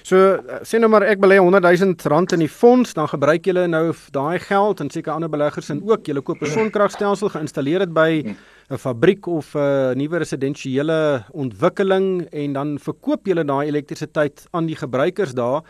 So 0.04 0.38
sê 0.62 0.78
nou 0.78 0.90
maar 0.90 1.08
ek 1.08 1.20
belê 1.20 1.40
100 1.42 1.66
000 1.66 1.96
rand 2.14 2.32
in 2.32 2.40
die 2.40 2.52
fonds, 2.52 2.94
dan 2.94 3.10
gebruik 3.10 3.46
julle 3.46 3.68
nou 3.68 3.94
daai 4.12 4.40
geld 4.40 4.80
en 4.80 4.90
seker 4.90 5.14
ander 5.14 5.30
beleggers 5.30 5.70
en 5.70 5.82
ook 5.82 6.06
julle 6.06 6.22
koop 6.22 6.42
'n 6.42 6.46
sonkragstelsel 6.46 7.30
geïnstalleer 7.30 7.80
dit 7.80 7.94
by 7.94 8.22
hmm 8.22 8.38
'n 8.70 8.78
fabriek 8.78 9.26
of 9.26 9.56
'n 9.56 9.98
nuwe 9.98 10.18
residensiële 10.18 11.26
ontwikkeling 11.32 12.28
en 12.30 12.54
dan 12.54 12.80
verkoop 12.80 13.26
julle 13.26 13.46
daai 13.46 13.68
elektrisiteit 13.68 14.46
aan 14.52 14.66
die 14.66 14.76
gebruikers 14.76 15.34
daar 15.34 15.64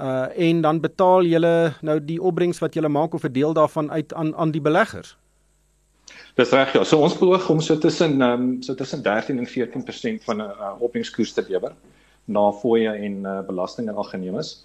uh 0.00 0.26
en 0.36 0.60
dan 0.60 0.80
betaal 0.80 1.24
julle 1.24 1.74
nou 1.82 1.98
die 2.00 2.20
opbrengs 2.22 2.58
wat 2.58 2.74
julle 2.74 2.88
maak 2.88 3.14
of 3.14 3.24
'n 3.24 3.32
deel 3.32 3.52
daarvan 3.52 3.90
uit 3.90 4.14
aan 4.14 4.36
aan 4.36 4.50
die 4.50 4.60
beleggers. 4.60 5.16
Dis 6.38 6.52
reg 6.54 6.70
ja. 6.76 6.84
So 6.86 7.02
ons 7.02 7.16
beoog 7.18 7.48
om 7.50 7.60
so 7.64 7.74
tussen 7.82 8.20
um, 8.22 8.50
so 8.62 8.74
tussen 8.78 9.02
13 9.02 9.40
en 9.42 9.48
14% 9.50 10.22
van 10.26 10.36
'n 10.36 10.46
uh, 10.46 10.74
opbrengskoers 10.78 11.32
te 11.34 11.42
lewer 11.48 11.74
na 12.24 12.52
fooie 12.52 12.92
en 12.92 13.16
uh, 13.26 13.40
belasting 13.46 13.88
en 13.88 13.98
algeneemes. 13.98 14.64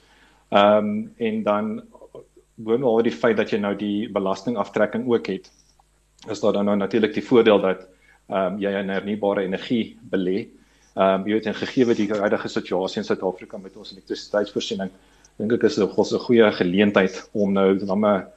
Ehm 0.50 0.78
um, 0.78 1.14
en 1.18 1.44
dan 1.44 1.82
boonop 2.56 3.04
die 3.04 3.12
feit 3.12 3.38
dat 3.38 3.50
jy 3.50 3.58
nou 3.58 3.76
die 3.76 4.10
belastingaftrekking 4.12 5.08
ook 5.10 5.28
het 5.28 5.50
is 6.30 6.40
daar 6.40 6.54
dan 6.54 6.66
nou 6.66 6.78
natuurlik 6.78 7.14
die 7.14 7.26
voordeel 7.26 7.62
dat 7.62 7.88
ehm 8.30 8.54
um, 8.54 8.60
jy 8.62 8.70
in 8.70 8.90
hernubare 8.90 9.42
energie 9.42 9.98
belê. 10.10 10.48
Ehm 10.94 11.22
um, 11.22 11.28
jy 11.28 11.34
weet 11.34 11.46
en 11.46 11.56
gegee 11.56 11.96
die 11.96 12.10
huidige 12.14 12.48
situasie 12.48 13.02
in 13.02 13.06
Suid-Afrika 13.06 13.58
met 13.58 13.78
ons 13.78 13.92
elektrisiteitsvoorsiening, 13.92 14.92
dink 15.38 15.52
ek 15.58 15.64
is 15.64 15.76
dit 15.76 15.90
'n 15.90 16.20
goeie 16.20 16.52
geleentheid 16.52 17.30
om 17.34 17.52
nou 17.54 17.78
dan 17.86 18.06
ehm 18.06 18.28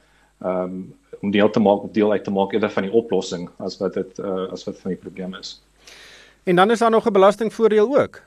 um, 0.41 0.93
om 1.21 1.31
deel 1.31 1.49
te 1.49 1.59
maak 1.59 1.93
deel 1.93 2.11
uit 2.11 2.23
te 2.23 2.31
maak 2.31 2.53
eerder 2.53 2.69
van 2.69 2.83
die 2.83 2.93
oplossing 2.93 3.49
as 3.57 3.77
wat 3.81 3.93
dit 3.93 4.19
uh, 4.19 4.51
as 4.51 4.63
wat 4.67 4.79
van 4.83 4.93
die 4.93 5.01
probleem 5.01 5.35
is. 5.35 5.57
En 6.43 6.55
dan 6.55 6.71
is 6.71 6.79
daar 6.79 6.91
nog 6.91 7.07
'n 7.07 7.13
belastingvoordeel 7.13 7.97
ook. 7.97 8.21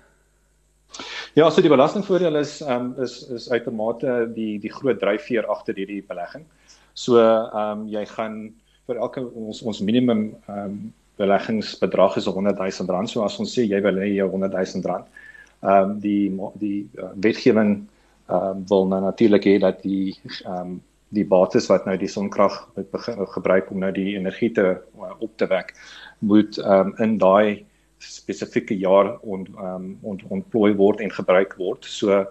Ja, 1.34 1.50
so 1.50 1.60
die 1.60 1.70
belastingvoordeel 1.70 2.36
is 2.36 2.60
um, 2.60 2.94
is 2.98 3.28
is 3.28 3.50
uitermate 3.50 4.30
die 4.34 4.58
die 4.58 4.72
groot 4.72 4.98
dryfveer 4.98 5.46
agter 5.46 5.74
hierdie 5.74 6.02
belegging. 6.06 6.44
So 6.92 7.18
ehm 7.18 7.56
um, 7.56 7.86
jy 7.88 8.06
gaan 8.06 8.54
vir 8.86 8.96
elke 8.96 9.22
ons 9.22 9.62
ons 9.62 9.80
minimum 9.80 10.34
ehm 10.48 10.58
um, 10.64 10.92
beleggingsbedrag 11.20 12.16
is 12.16 12.26
100 12.26 12.58
000 12.58 12.88
rand. 12.88 13.10
So 13.10 13.22
as 13.24 13.38
ons 13.38 13.52
sê 13.58 13.66
jy 13.68 13.80
wil 13.84 14.00
hê 14.00 14.08
jy 14.16 14.26
100 14.26 14.52
000 14.74 14.88
rand. 14.90 15.06
Ehm 15.62 15.90
um, 15.90 15.98
die 16.00 16.32
die 16.58 16.88
uh, 16.98 17.12
wetgewing 17.14 17.86
ehm 18.28 18.36
um, 18.36 18.64
wil 18.68 18.86
nou 18.86 19.00
natuurlik 19.00 19.44
hê 19.44 19.58
dat 19.58 19.82
die 19.82 20.16
ehm 20.44 20.56
um, 20.60 20.80
die 21.10 21.24
bates 21.26 21.66
wat 21.70 21.86
nou 21.86 21.96
die 21.98 22.10
sonkrag 22.10 22.54
gebruik 23.34 23.70
om 23.70 23.82
nou 23.82 23.90
die 23.94 24.14
energie 24.16 24.50
te 24.54 24.66
uh, 24.78 25.10
op 25.18 25.32
te 25.36 25.48
wek 25.50 25.74
moet 26.18 26.58
um, 26.62 26.94
in 27.02 27.18
daai 27.18 27.66
spesifieke 28.00 28.76
jaar 28.78 29.18
on 29.20 29.46
ehm 29.46 29.74
um, 29.74 29.98
ont, 30.02 30.22
ontplooi 30.28 30.72
word 30.76 31.00
en 31.04 31.12
gebruik 31.12 31.56
word. 31.58 31.84
So 31.84 32.24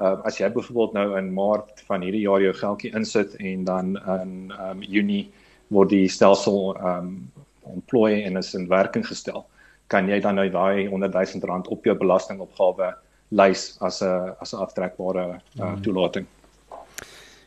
uh, 0.00 0.16
as 0.24 0.40
jy 0.40 0.48
byvoorbeeld 0.48 0.96
nou 0.96 1.18
in 1.18 1.32
Maart 1.34 1.82
van 1.88 2.06
hierdie 2.06 2.24
jaar 2.24 2.40
jou 2.40 2.54
geldjie 2.56 2.94
insit 2.96 3.36
en 3.36 3.64
dan 3.64 3.96
in 4.20 4.32
um, 4.56 4.82
Junie 4.82 5.28
word 5.68 5.92
die 5.92 6.08
stelsel 6.08 6.72
um, 6.78 7.30
ontplooi 7.68 8.22
en 8.24 8.40
is 8.40 8.54
in 8.54 8.68
werking 8.70 9.04
gestel, 9.06 9.44
kan 9.92 10.08
jy 10.08 10.20
dan 10.24 10.40
nou 10.40 10.48
daai 10.50 10.88
100 10.88 11.12
000 11.12 11.46
rand 11.50 11.68
op 11.68 11.84
jou 11.84 11.94
belastingopgawe 11.98 12.94
lys 13.30 13.76
as 13.80 14.02
'n 14.02 14.34
as 14.40 14.54
'n 14.54 14.62
aftrekbare 14.64 15.40
uh, 15.60 15.74
mm. 15.76 15.82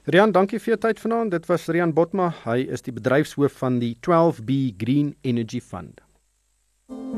Rian, 0.03 0.33
dankie 0.35 0.59
vir 0.59 0.73
jou 0.73 0.79
tyd 0.83 0.97
vanaand. 0.99 1.31
Dit 1.31 1.45
was 1.47 1.69
Rian 1.71 1.93
Botma. 1.95 2.33
Hy 2.43 2.65
is 2.75 2.81
die 2.83 2.91
bedryfshoof 2.91 3.53
van 3.61 3.77
die 3.79 3.93
12B 4.03 4.73
Green 4.75 5.13
Energy 5.23 5.61
Fund. 5.63 6.01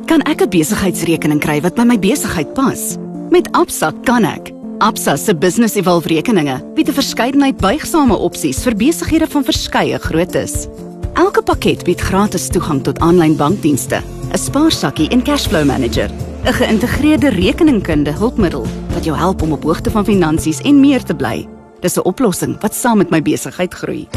Kan 0.05 0.21
ek 0.29 0.41
'n 0.41 0.49
besigheidsrekening 0.49 1.41
kry 1.41 1.61
wat 1.61 1.75
by 1.75 1.81
my 1.81 1.97
besigheid 1.97 2.53
pas? 2.53 2.97
Met 3.31 3.49
Absa 3.53 3.91
kan 4.03 4.23
ek. 4.23 4.53
Absa 4.79 5.17
se 5.17 5.33
Business 5.33 5.75
Evolve 5.75 6.07
rekeninge 6.07 6.61
bied 6.75 6.89
'n 6.89 6.93
verskeidenheid 6.93 7.57
buigsame 7.57 8.13
opsies 8.13 8.63
vir 8.63 8.75
besighede 8.75 9.27
van 9.27 9.43
verskeie 9.43 9.97
groottes. 9.97 10.67
Elke 11.15 11.41
pakket 11.41 11.83
bied 11.85 12.01
gratis 12.01 12.49
toegang 12.49 12.83
tot 12.83 12.99
aanlyn 12.99 13.35
bankdienste, 13.35 14.03
'n 14.31 14.37
spaarsakkie 14.37 15.09
en 15.09 15.23
cashflow 15.23 15.65
manager, 15.65 16.11
'n 16.45 16.53
geïntegreerde 16.53 17.29
rekeningkunde 17.29 18.11
hulpmiddel 18.11 18.67
wat 18.93 19.05
jou 19.05 19.17
help 19.17 19.41
om 19.41 19.53
op 19.53 19.63
hoogte 19.63 19.89
van 19.89 20.05
finansies 20.05 20.61
en 20.61 20.79
meer 20.79 21.03
te 21.03 21.15
bly. 21.15 21.54
Dis 21.85 21.97
'n 21.97 22.01
oplossing 22.09 22.59
wat 22.61 22.75
saam 22.75 22.97
met 22.97 23.09
my 23.09 23.21
besigheid 23.21 23.73
groei. 23.73 24.07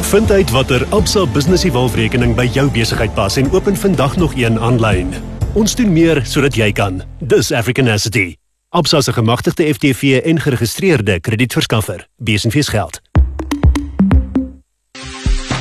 Vind 0.00 0.30
uit 0.30 0.50
watter 0.50 0.86
Absa 0.88 1.26
Business 1.26 1.62
Evolve 1.64 1.96
rekening 1.96 2.34
by 2.34 2.48
jou 2.52 2.70
besigheid 2.70 3.14
pas 3.14 3.36
en 3.36 3.50
open 3.52 3.76
vandag 3.76 4.16
nog 4.16 4.34
een 4.34 4.58
aanlyn. 4.58 5.14
Ons 5.52 5.74
doen 5.74 5.92
meer 5.92 6.20
sodat 6.26 6.54
jy 6.54 6.72
kan. 6.72 7.02
Dis 7.18 7.52
Africanacity. 7.52 8.36
Absa 8.68 9.00
se 9.00 9.12
gemagtigde 9.12 9.74
FTV 9.74 10.20
en 10.24 10.40
geregistreerde 10.40 11.20
kredietverskaffer. 11.20 12.08
Besenfees 12.16 12.68
geld. 12.68 13.00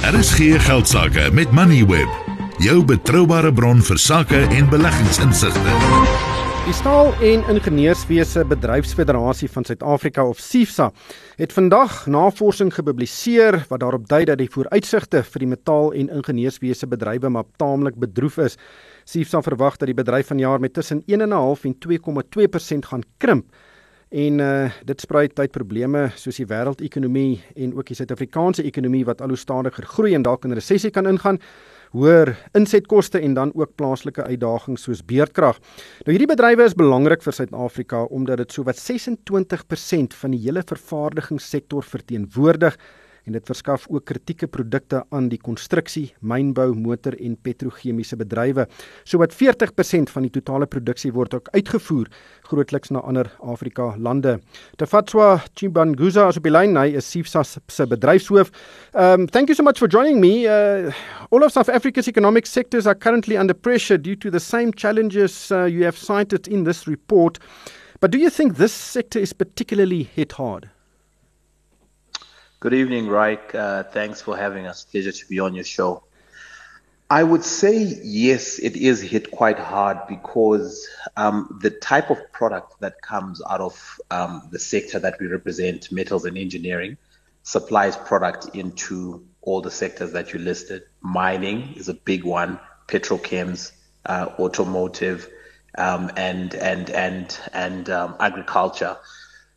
RSG 0.02 0.66
geldsaake 0.66 1.30
met 1.32 1.52
Moneyweb, 1.52 2.10
jou 2.58 2.86
betroubare 2.86 3.54
bron 3.54 3.82
vir 3.82 3.98
sake 3.98 4.48
en 4.50 4.70
beleggingsinsigte. 4.70 5.70
Die 6.72 6.80
Staal- 6.80 7.14
en 7.20 7.44
Ingenieurswese 7.50 8.46
Bedryfsfederasie 8.46 9.50
van 9.52 9.66
Suid-Afrika 9.66 10.24
of 10.28 10.40
SIFSA 10.40 10.92
het 11.36 11.54
vandag 11.54 12.06
navorsing 12.08 12.74
gepubliseer 12.74 13.66
wat 13.68 13.80
daarop 13.80 14.08
dui 14.08 14.24
dat 14.26 14.38
die 14.38 14.50
vooruitsigte 14.50 15.20
vir 15.24 15.40
die 15.40 15.50
metaal- 15.52 15.92
en 15.92 16.10
ingenieurswese 16.10 16.88
bedrywe 16.88 17.30
maar 17.30 17.44
taamlik 17.56 18.00
bedroef 18.00 18.38
is. 18.38 18.56
SIFSA 19.04 19.42
verwag 19.42 19.78
dat 19.78 19.92
die 19.92 20.04
bedryf 20.04 20.28
vanjaar 20.28 20.60
met 20.60 20.74
tussen 20.74 21.04
1.5 21.08 21.66
en 21.66 21.76
2.2% 21.80 22.86
gaan 22.86 23.04
krimp 23.18 23.46
En 24.12 24.40
uh 24.40 24.70
dit 24.84 25.02
spruit 25.02 25.40
uit 25.40 25.52
probleme 25.52 26.10
soos 26.20 26.36
die 26.36 26.46
wêreldekonomie 26.46 27.38
en 27.56 27.72
ook 27.78 27.88
die 27.88 27.96
Suid-Afrikaanse 27.96 28.66
ekonomie 28.68 29.06
wat 29.08 29.22
al 29.24 29.32
hoe 29.32 29.40
stadiger 29.40 29.88
groei 29.88 30.12
en 30.18 30.26
dalk 30.28 30.44
in 30.46 30.52
resessie 30.52 30.92
kan 30.92 31.08
ingaan. 31.08 31.40
Hoër 31.92 32.38
insetkoste 32.56 33.20
en 33.20 33.34
dan 33.36 33.50
ook 33.52 33.74
plaaslike 33.76 34.24
uitdagings 34.24 34.86
soos 34.88 35.02
beerdkrag. 35.04 35.58
Nou 36.06 36.14
hierdie 36.16 36.30
bedrywe 36.30 36.64
is 36.70 36.76
belangrik 36.80 37.24
vir 37.26 37.36
Suid-Afrika 37.36 38.06
omdat 38.16 38.40
dit 38.40 38.56
sowat 38.56 38.80
26% 38.80 40.16
van 40.22 40.32
die 40.32 40.40
hele 40.46 40.64
vervaardigingssektor 40.64 41.84
verteenwoordig 41.84 42.78
en 43.26 43.36
dit 43.36 43.46
verskaf 43.46 43.86
ook 43.90 44.06
kritieke 44.10 44.48
produkte 44.48 45.04
aan 45.10 45.30
die 45.30 45.40
konstruksie, 45.42 46.08
mynbou, 46.20 46.72
motor 46.76 47.16
en 47.20 47.36
petrochemiese 47.46 48.18
bedrywe. 48.18 48.66
Sowat 49.04 49.36
40% 49.38 50.12
van 50.14 50.26
die 50.26 50.34
totale 50.34 50.66
produksie 50.66 51.12
word 51.14 51.36
ook 51.38 51.52
uitgevoer 51.54 52.10
grootliks 52.50 52.92
na 52.92 53.04
ander 53.06 53.30
Afrika 53.40 53.92
lande. 53.98 54.40
Tafatswa 54.82 55.44
Chibanguza 55.54 56.28
is 56.32 56.40
op 56.40 56.48
die 56.48 56.54
lyn, 56.54 56.76
hy 56.80 56.90
is 56.98 57.10
SIFSA 57.12 57.44
se 57.46 57.88
bedryfshoof. 57.88 58.52
Um 58.94 59.28
thank 59.28 59.50
you 59.50 59.56
so 59.56 59.64
much 59.64 59.80
for 59.80 59.88
joining 59.88 60.20
me. 60.20 60.48
Uh, 60.48 60.92
all 61.32 61.44
of 61.44 61.52
South 61.52 61.70
Africa's 61.70 62.08
economic 62.08 62.46
sectors 62.46 62.88
are 62.88 62.96
currently 62.96 63.38
under 63.38 63.54
pressure 63.54 63.98
due 63.98 64.16
to 64.16 64.32
the 64.32 64.40
same 64.40 64.74
challenges 64.74 65.52
uh, 65.52 65.66
you 65.66 65.86
have 65.86 65.98
cited 65.98 66.48
in 66.48 66.64
this 66.64 66.88
report. 66.88 67.40
But 68.02 68.10
do 68.10 68.18
you 68.18 68.32
think 68.32 68.58
this 68.58 68.74
sector 68.74 69.20
is 69.20 69.32
particularly 69.32 70.04
hit 70.04 70.32
hard? 70.34 70.71
Good 72.62 72.76
evening, 72.76 73.08
Reich. 73.08 73.56
Uh, 73.56 73.82
thanks 73.86 74.22
for 74.22 74.38
having 74.38 74.68
us. 74.68 74.84
Pleasure 74.84 75.12
to 75.12 75.28
be 75.28 75.40
on 75.40 75.56
your 75.56 75.64
show. 75.64 76.04
I 77.10 77.24
would 77.24 77.44
say 77.44 77.98
yes, 78.04 78.60
it 78.60 78.76
is 78.76 79.02
hit 79.02 79.32
quite 79.32 79.58
hard 79.58 79.98
because 80.08 80.88
um, 81.18 81.58
the 81.64 81.72
type 81.72 82.12
of 82.12 82.20
product 82.32 82.80
that 82.82 83.02
comes 83.02 83.42
out 83.50 83.62
of 83.62 84.00
um, 84.12 84.48
the 84.52 84.60
sector 84.60 85.00
that 85.00 85.20
we 85.20 85.26
represent, 85.26 85.92
metals 85.92 86.26
and 86.26 86.38
engineering, 86.38 86.98
supplies 87.42 87.98
product 87.98 88.56
into 88.56 89.26
all 89.42 89.62
the 89.62 89.72
sectors 89.72 90.12
that 90.12 90.32
you 90.32 90.38
listed. 90.38 90.84
Mining 91.02 91.74
is 91.74 91.90
a 91.90 91.96
big 91.96 92.24
one, 92.24 92.60
petrochems, 92.88 93.72
uh, 94.06 94.28
automotive, 94.38 95.28
um, 95.80 96.12
and 96.16 96.54
and 96.54 96.92
and 96.92 97.40
and 97.54 97.90
um, 97.90 98.16
agriculture. 98.20 98.98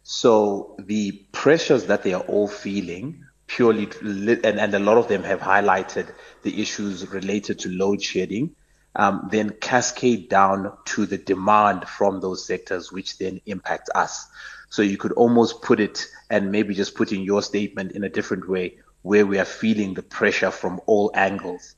So 0.07 0.77
the 0.79 1.13
pressures 1.33 1.87
that 1.87 2.03
they 2.03 2.13
are 2.13 2.23
all 2.23 2.47
feeling 2.47 3.25
purely, 3.47 3.89
and, 4.03 4.61
and 4.61 4.75
a 4.75 4.79
lot 4.79 4.99
of 4.99 5.09
them 5.09 5.23
have 5.23 5.41
highlighted 5.41 6.13
the 6.43 6.61
issues 6.61 7.09
related 7.09 7.61
to 7.61 7.71
load 7.71 8.03
shedding, 8.03 8.55
um, 8.97 9.29
then 9.33 9.49
cascade 9.49 10.29
down 10.29 10.77
to 10.85 11.07
the 11.07 11.17
demand 11.17 11.89
from 11.89 12.21
those 12.21 12.45
sectors, 12.47 12.93
which 12.93 13.17
then 13.17 13.41
impacts 13.47 13.89
us. 13.95 14.29
So 14.69 14.83
you 14.83 14.99
could 14.99 15.13
almost 15.13 15.63
put 15.63 15.81
it, 15.81 16.07
and 16.29 16.53
maybe 16.53 16.75
just 16.75 16.95
put 16.95 17.11
in 17.11 17.23
your 17.23 17.41
statement 17.41 17.93
in 17.93 18.05
a 18.05 18.11
different 18.11 18.47
way, 18.47 18.79
where 19.01 19.25
we 19.25 19.39
are 19.39 19.47
feeling 19.47 19.95
the 19.95 20.03
pressure 20.03 20.51
from 20.51 20.83
all 20.85 21.11
angles. 21.15 21.77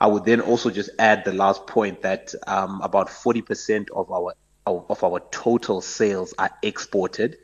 I 0.00 0.06
would 0.06 0.24
then 0.24 0.40
also 0.40 0.70
just 0.70 0.90
add 1.00 1.24
the 1.24 1.32
last 1.32 1.66
point 1.66 2.02
that 2.02 2.34
um, 2.46 2.80
about 2.82 3.08
40% 3.08 3.90
of 3.90 4.12
our 4.12 4.34
of 4.66 5.04
our 5.04 5.20
total 5.30 5.80
sales 5.82 6.32
are 6.38 6.50
exported, 6.62 7.36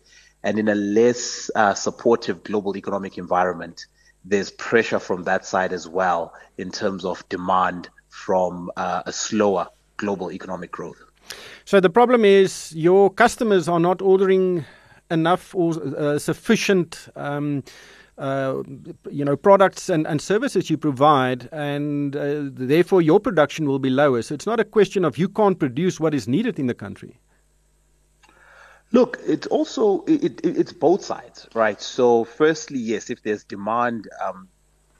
and 0.42 0.58
in 0.58 0.68
a 0.68 0.74
less 0.74 1.50
uh, 1.54 1.74
supportive 1.74 2.42
global 2.44 2.76
economic 2.76 3.18
environment, 3.18 3.86
there's 4.24 4.50
pressure 4.50 4.98
from 4.98 5.24
that 5.24 5.44
side 5.44 5.72
as 5.72 5.88
well 5.88 6.32
in 6.58 6.70
terms 6.70 7.04
of 7.04 7.26
demand 7.28 7.88
from 8.08 8.70
uh, 8.76 9.02
a 9.06 9.12
slower 9.12 9.68
global 9.96 10.32
economic 10.32 10.70
growth. 10.70 11.02
So 11.64 11.80
the 11.80 11.90
problem 11.90 12.24
is 12.24 12.74
your 12.74 13.10
customers 13.10 13.68
are 13.68 13.80
not 13.80 14.02
ordering 14.02 14.64
enough 15.10 15.54
or 15.54 15.74
uh, 15.96 16.18
sufficient. 16.18 17.08
Um, 17.16 17.62
uh, 18.18 18.62
you 19.10 19.24
know 19.24 19.34
products 19.34 19.88
and, 19.88 20.06
and 20.06 20.20
services 20.20 20.68
you 20.68 20.76
provide 20.76 21.48
and 21.52 22.14
uh, 22.14 22.42
therefore 22.52 23.00
your 23.00 23.18
production 23.18 23.66
will 23.66 23.78
be 23.78 23.88
lower 23.88 24.20
so 24.20 24.34
it's 24.34 24.44
not 24.44 24.60
a 24.60 24.64
question 24.64 25.06
of 25.06 25.16
you 25.16 25.26
can't 25.26 25.58
produce 25.58 25.98
what 25.98 26.12
is 26.12 26.28
needed 26.28 26.58
in 26.58 26.66
the 26.66 26.74
country 26.74 27.18
look 28.92 29.18
it's 29.26 29.46
also 29.46 30.04
it, 30.04 30.40
it, 30.44 30.58
it's 30.58 30.72
both 30.72 31.04
sides 31.04 31.48
right 31.54 31.80
so 31.80 32.24
firstly 32.24 32.78
yes 32.78 33.10
if 33.10 33.22
there's 33.22 33.44
demand 33.44 34.08
um, 34.24 34.48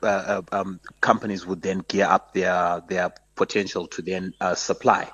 uh, 0.03 0.07
uh 0.07 0.43
um, 0.53 0.81
companies 1.01 1.47
would 1.47 1.63
then 1.63 1.85
gear 1.89 2.07
up 2.07 2.33
their 2.35 2.83
their 2.89 3.13
potential 3.35 3.87
to 3.87 4.03
then 4.03 4.33
uh, 4.41 4.55
supply 4.55 5.11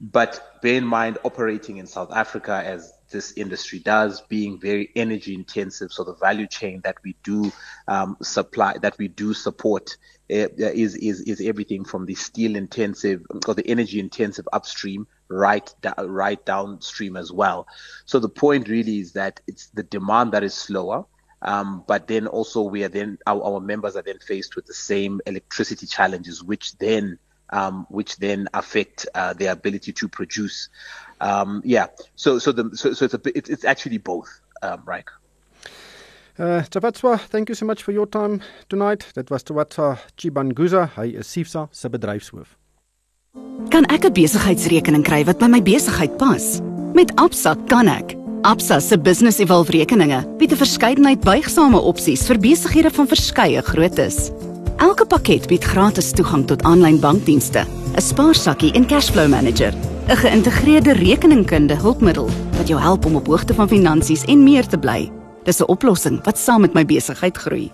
but 0.00 0.60
bear 0.62 0.74
in 0.74 0.86
mind 0.86 1.18
operating 1.24 1.76
in 1.78 1.86
south 1.86 2.12
africa 2.12 2.62
as 2.64 2.92
this 3.12 3.32
industry 3.32 3.78
does, 3.78 4.22
being 4.22 4.58
very 4.58 4.90
energy 4.96 5.34
intensive. 5.34 5.92
So 5.92 6.02
the 6.02 6.14
value 6.14 6.48
chain 6.48 6.80
that 6.82 6.96
we 7.04 7.14
do 7.22 7.52
um, 7.86 8.16
supply, 8.22 8.78
that 8.78 8.98
we 8.98 9.08
do 9.08 9.34
support, 9.34 9.96
uh, 10.30 10.48
is 10.58 10.96
is 10.96 11.20
is 11.20 11.40
everything 11.40 11.84
from 11.84 12.06
the 12.06 12.14
steel 12.14 12.56
intensive 12.56 13.24
or 13.46 13.54
the 13.54 13.66
energy 13.66 14.00
intensive 14.00 14.48
upstream 14.52 15.06
right 15.32 15.74
right 15.98 16.44
downstream 16.44 17.16
as 17.16 17.32
well. 17.32 17.66
So 18.04 18.18
the 18.18 18.28
point 18.28 18.68
really 18.68 18.98
is 18.98 19.12
that 19.12 19.40
it's 19.46 19.66
the 19.68 19.82
demand 19.82 20.32
that 20.32 20.42
is 20.42 20.54
slower. 20.54 21.04
Um, 21.42 21.82
but 21.88 22.06
then 22.06 22.28
also 22.28 22.62
we 22.62 22.84
are 22.84 22.88
then 22.88 23.18
our, 23.26 23.42
our 23.42 23.60
members 23.60 23.96
are 23.96 24.02
then 24.02 24.20
faced 24.20 24.54
with 24.54 24.66
the 24.66 24.74
same 24.74 25.20
electricity 25.26 25.86
challenges, 25.86 26.42
which 26.42 26.78
then 26.78 27.18
um, 27.50 27.86
which 27.90 28.16
then 28.16 28.48
affect 28.54 29.06
uh, 29.14 29.34
their 29.34 29.52
ability 29.52 29.92
to 29.92 30.08
produce. 30.08 30.68
Um, 31.20 31.60
yeah, 31.64 31.86
so 32.14 32.38
so 32.38 32.52
the 32.52 32.70
so, 32.74 32.92
so 32.92 33.04
it's 33.04 33.14
a 33.14 33.20
it's, 33.34 33.50
it's 33.50 33.64
actually 33.64 33.98
both, 33.98 34.40
um, 34.62 34.82
right? 34.84 35.04
Uh, 36.38 36.62
Tawatswa, 36.70 37.20
thank 37.20 37.50
you 37.50 37.54
so 37.54 37.66
much 37.66 37.82
for 37.82 37.92
your 37.92 38.06
time 38.06 38.40
tonight. 38.68 39.06
Dit 39.14 39.30
was 39.30 39.44
Tawatswa 39.44 39.98
Chibanguza, 40.16 40.88
hy 40.88 41.08
is 41.08 41.26
SIFSA 41.26 41.68
se. 41.72 42.61
Kan 43.72 43.88
ek 43.88 44.04
'n 44.04 44.12
besigheidsrekening 44.12 45.04
kry 45.04 45.24
wat 45.24 45.38
by 45.38 45.48
my 45.48 45.62
besigheid 45.62 46.18
pas? 46.20 46.60
Met 46.92 47.16
Absa 47.16 47.56
kan 47.66 47.88
ek. 47.88 48.16
Absa 48.42 48.80
se 48.80 48.98
Business 48.98 49.38
Evolve 49.38 49.72
rekeninge 49.72 50.20
bied 50.36 50.52
'n 50.52 50.56
verskeidenheid 50.56 51.24
buigsame 51.24 51.80
opsies 51.80 52.26
vir 52.26 52.38
besighede 52.38 52.90
van 52.90 53.08
verskeie 53.08 53.62
groottes. 53.62 54.30
Elke 54.76 55.06
pakket 55.06 55.48
bied 55.48 55.64
gratis 55.64 56.12
toegang 56.12 56.46
tot 56.46 56.62
aanlyn 56.62 57.00
bankdienste, 57.00 57.64
'n 57.96 58.00
spaarsakkie 58.00 58.72
en 58.74 58.86
cashflow 58.86 59.28
manager, 59.28 59.72
'n 60.08 60.16
geïntegreerde 60.16 60.92
rekeningkunde 60.92 61.74
hulpmiddel 61.74 62.28
wat 62.58 62.68
jou 62.68 62.80
help 62.80 63.06
om 63.06 63.16
op 63.16 63.26
hoogte 63.26 63.54
van 63.54 63.68
finansies 63.68 64.24
en 64.24 64.44
meer 64.44 64.66
te 64.66 64.78
bly. 64.78 65.21
Dis 65.44 65.58
'n 65.60 65.66
oplossing 65.66 66.24
wat 66.24 66.38
saam 66.38 66.60
met 66.60 66.72
my 66.72 66.84
besigheid 66.84 67.36
groei. 67.36 67.70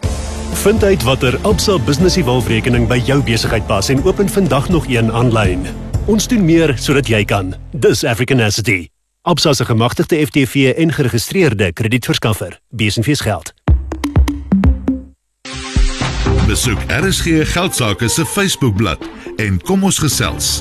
Vind 0.53 0.85
uit 0.85 1.03
watter 1.03 1.39
Absa 1.43 1.79
Business 1.79 2.17
Evolve 2.17 2.49
rekening 2.49 2.89
by 2.89 3.03
jou 3.05 3.23
besigheid 3.23 3.67
pas 3.67 3.89
en 3.89 4.05
open 4.05 4.29
vandag 4.29 4.69
nog 4.69 4.89
een 4.89 5.13
aanlyn. 5.13 5.67
Ons 6.05 6.29
doen 6.29 6.45
meer 6.45 6.79
sodat 6.79 7.07
jy 7.07 7.25
kan. 7.25 7.55
Dis 7.71 8.05
African 8.05 8.41
Asset. 8.41 8.89
Absa 9.23 9.53
se 9.53 9.65
gemagtigde 9.65 10.27
FTV 10.27 10.73
en 10.77 10.93
geregistreerde 10.93 11.73
kredietverskaffer. 11.73 12.61
Besenfees 12.69 13.21
geld. 13.21 13.53
Besoek 16.47 16.79
RSG 16.89 17.53
Geldsaake 17.53 18.09
se 18.09 18.27
Facebookblad 18.27 18.99
en 19.37 19.61
kom 19.61 19.85
ons 19.85 19.99
gesels. 19.99 20.61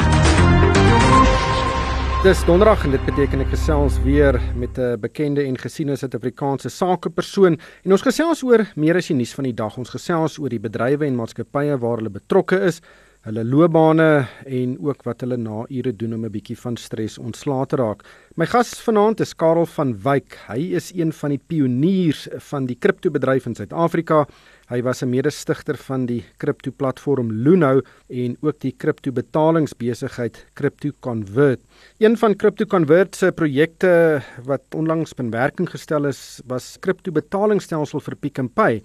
Dis 2.24 2.40
donderdag 2.46 2.82
en 2.84 2.96
dit 2.96 3.04
beteken 3.06 3.44
ek 3.44 3.52
gesels 3.54 4.00
weer 4.02 4.40
met 4.58 4.80
'n 4.82 4.98
bekende 5.00 5.44
en 5.46 5.58
gesiene 5.58 5.96
Suid-Afrikaanse 5.96 6.70
sakepersoon 6.70 7.60
en 7.84 7.92
ons 7.92 8.02
gesels 8.02 8.42
oor 8.44 8.66
meer 8.76 8.96
as 8.96 9.08
die 9.08 9.16
nuus 9.16 9.34
van 9.34 9.44
die 9.44 9.54
dag. 9.54 9.78
Ons 9.78 9.90
gesels 9.90 10.40
oor 10.40 10.50
die 10.50 10.60
bedrywe 10.60 11.06
en 11.06 11.16
maatskappye 11.16 11.78
waar 11.78 11.98
hulle 11.98 12.10
betrokke 12.10 12.60
is, 12.66 12.82
hulle 13.22 13.44
loopbane 13.44 14.28
en 14.46 14.78
ook 14.80 15.04
wat 15.04 15.22
hulle 15.22 15.38
na 15.38 15.66
ure 15.70 15.94
doen 15.94 16.14
om 16.14 16.26
'n 16.26 16.32
bietjie 16.32 16.58
van 16.58 16.76
stres 16.76 17.18
ontslae 17.18 17.66
te 17.68 17.76
raak. 17.76 18.04
My 18.36 18.46
gas 18.46 18.82
vanaand 18.82 19.20
is 19.20 19.36
Karel 19.36 19.66
van 19.66 19.94
Wyk. 20.02 20.40
Hy 20.48 20.74
is 20.76 20.92
een 20.96 21.14
van 21.14 21.30
die 21.30 21.42
pioniers 21.48 22.28
van 22.50 22.66
die 22.66 22.78
kriptobedryf 22.80 23.46
in 23.46 23.56
Suid-Afrika. 23.56 24.26
Hy 24.68 24.82
was 24.84 25.02
'n 25.02 25.08
mede-stigter 25.08 25.78
van 25.78 26.06
die 26.06 26.26
kripto-platform 26.38 27.32
Luno 27.32 27.82
en 28.10 28.36
ook 28.42 28.60
die 28.60 28.74
kripto-betalingsbesigheid 28.78 30.46
CryptoConvert. 30.54 31.62
Een 32.00 32.18
van 32.18 32.36
CryptoConvert 32.36 33.16
se 33.16 33.32
projekte 33.32 34.22
wat 34.44 34.62
onlangs 34.76 35.14
in 35.18 35.32
werking 35.32 35.70
gestel 35.70 36.06
is, 36.06 36.42
was 36.46 36.78
kripto-betalingsstelsel 36.80 38.00
vir 38.00 38.16
Pick 38.16 38.42
n 38.42 38.50
Pay 38.50 38.82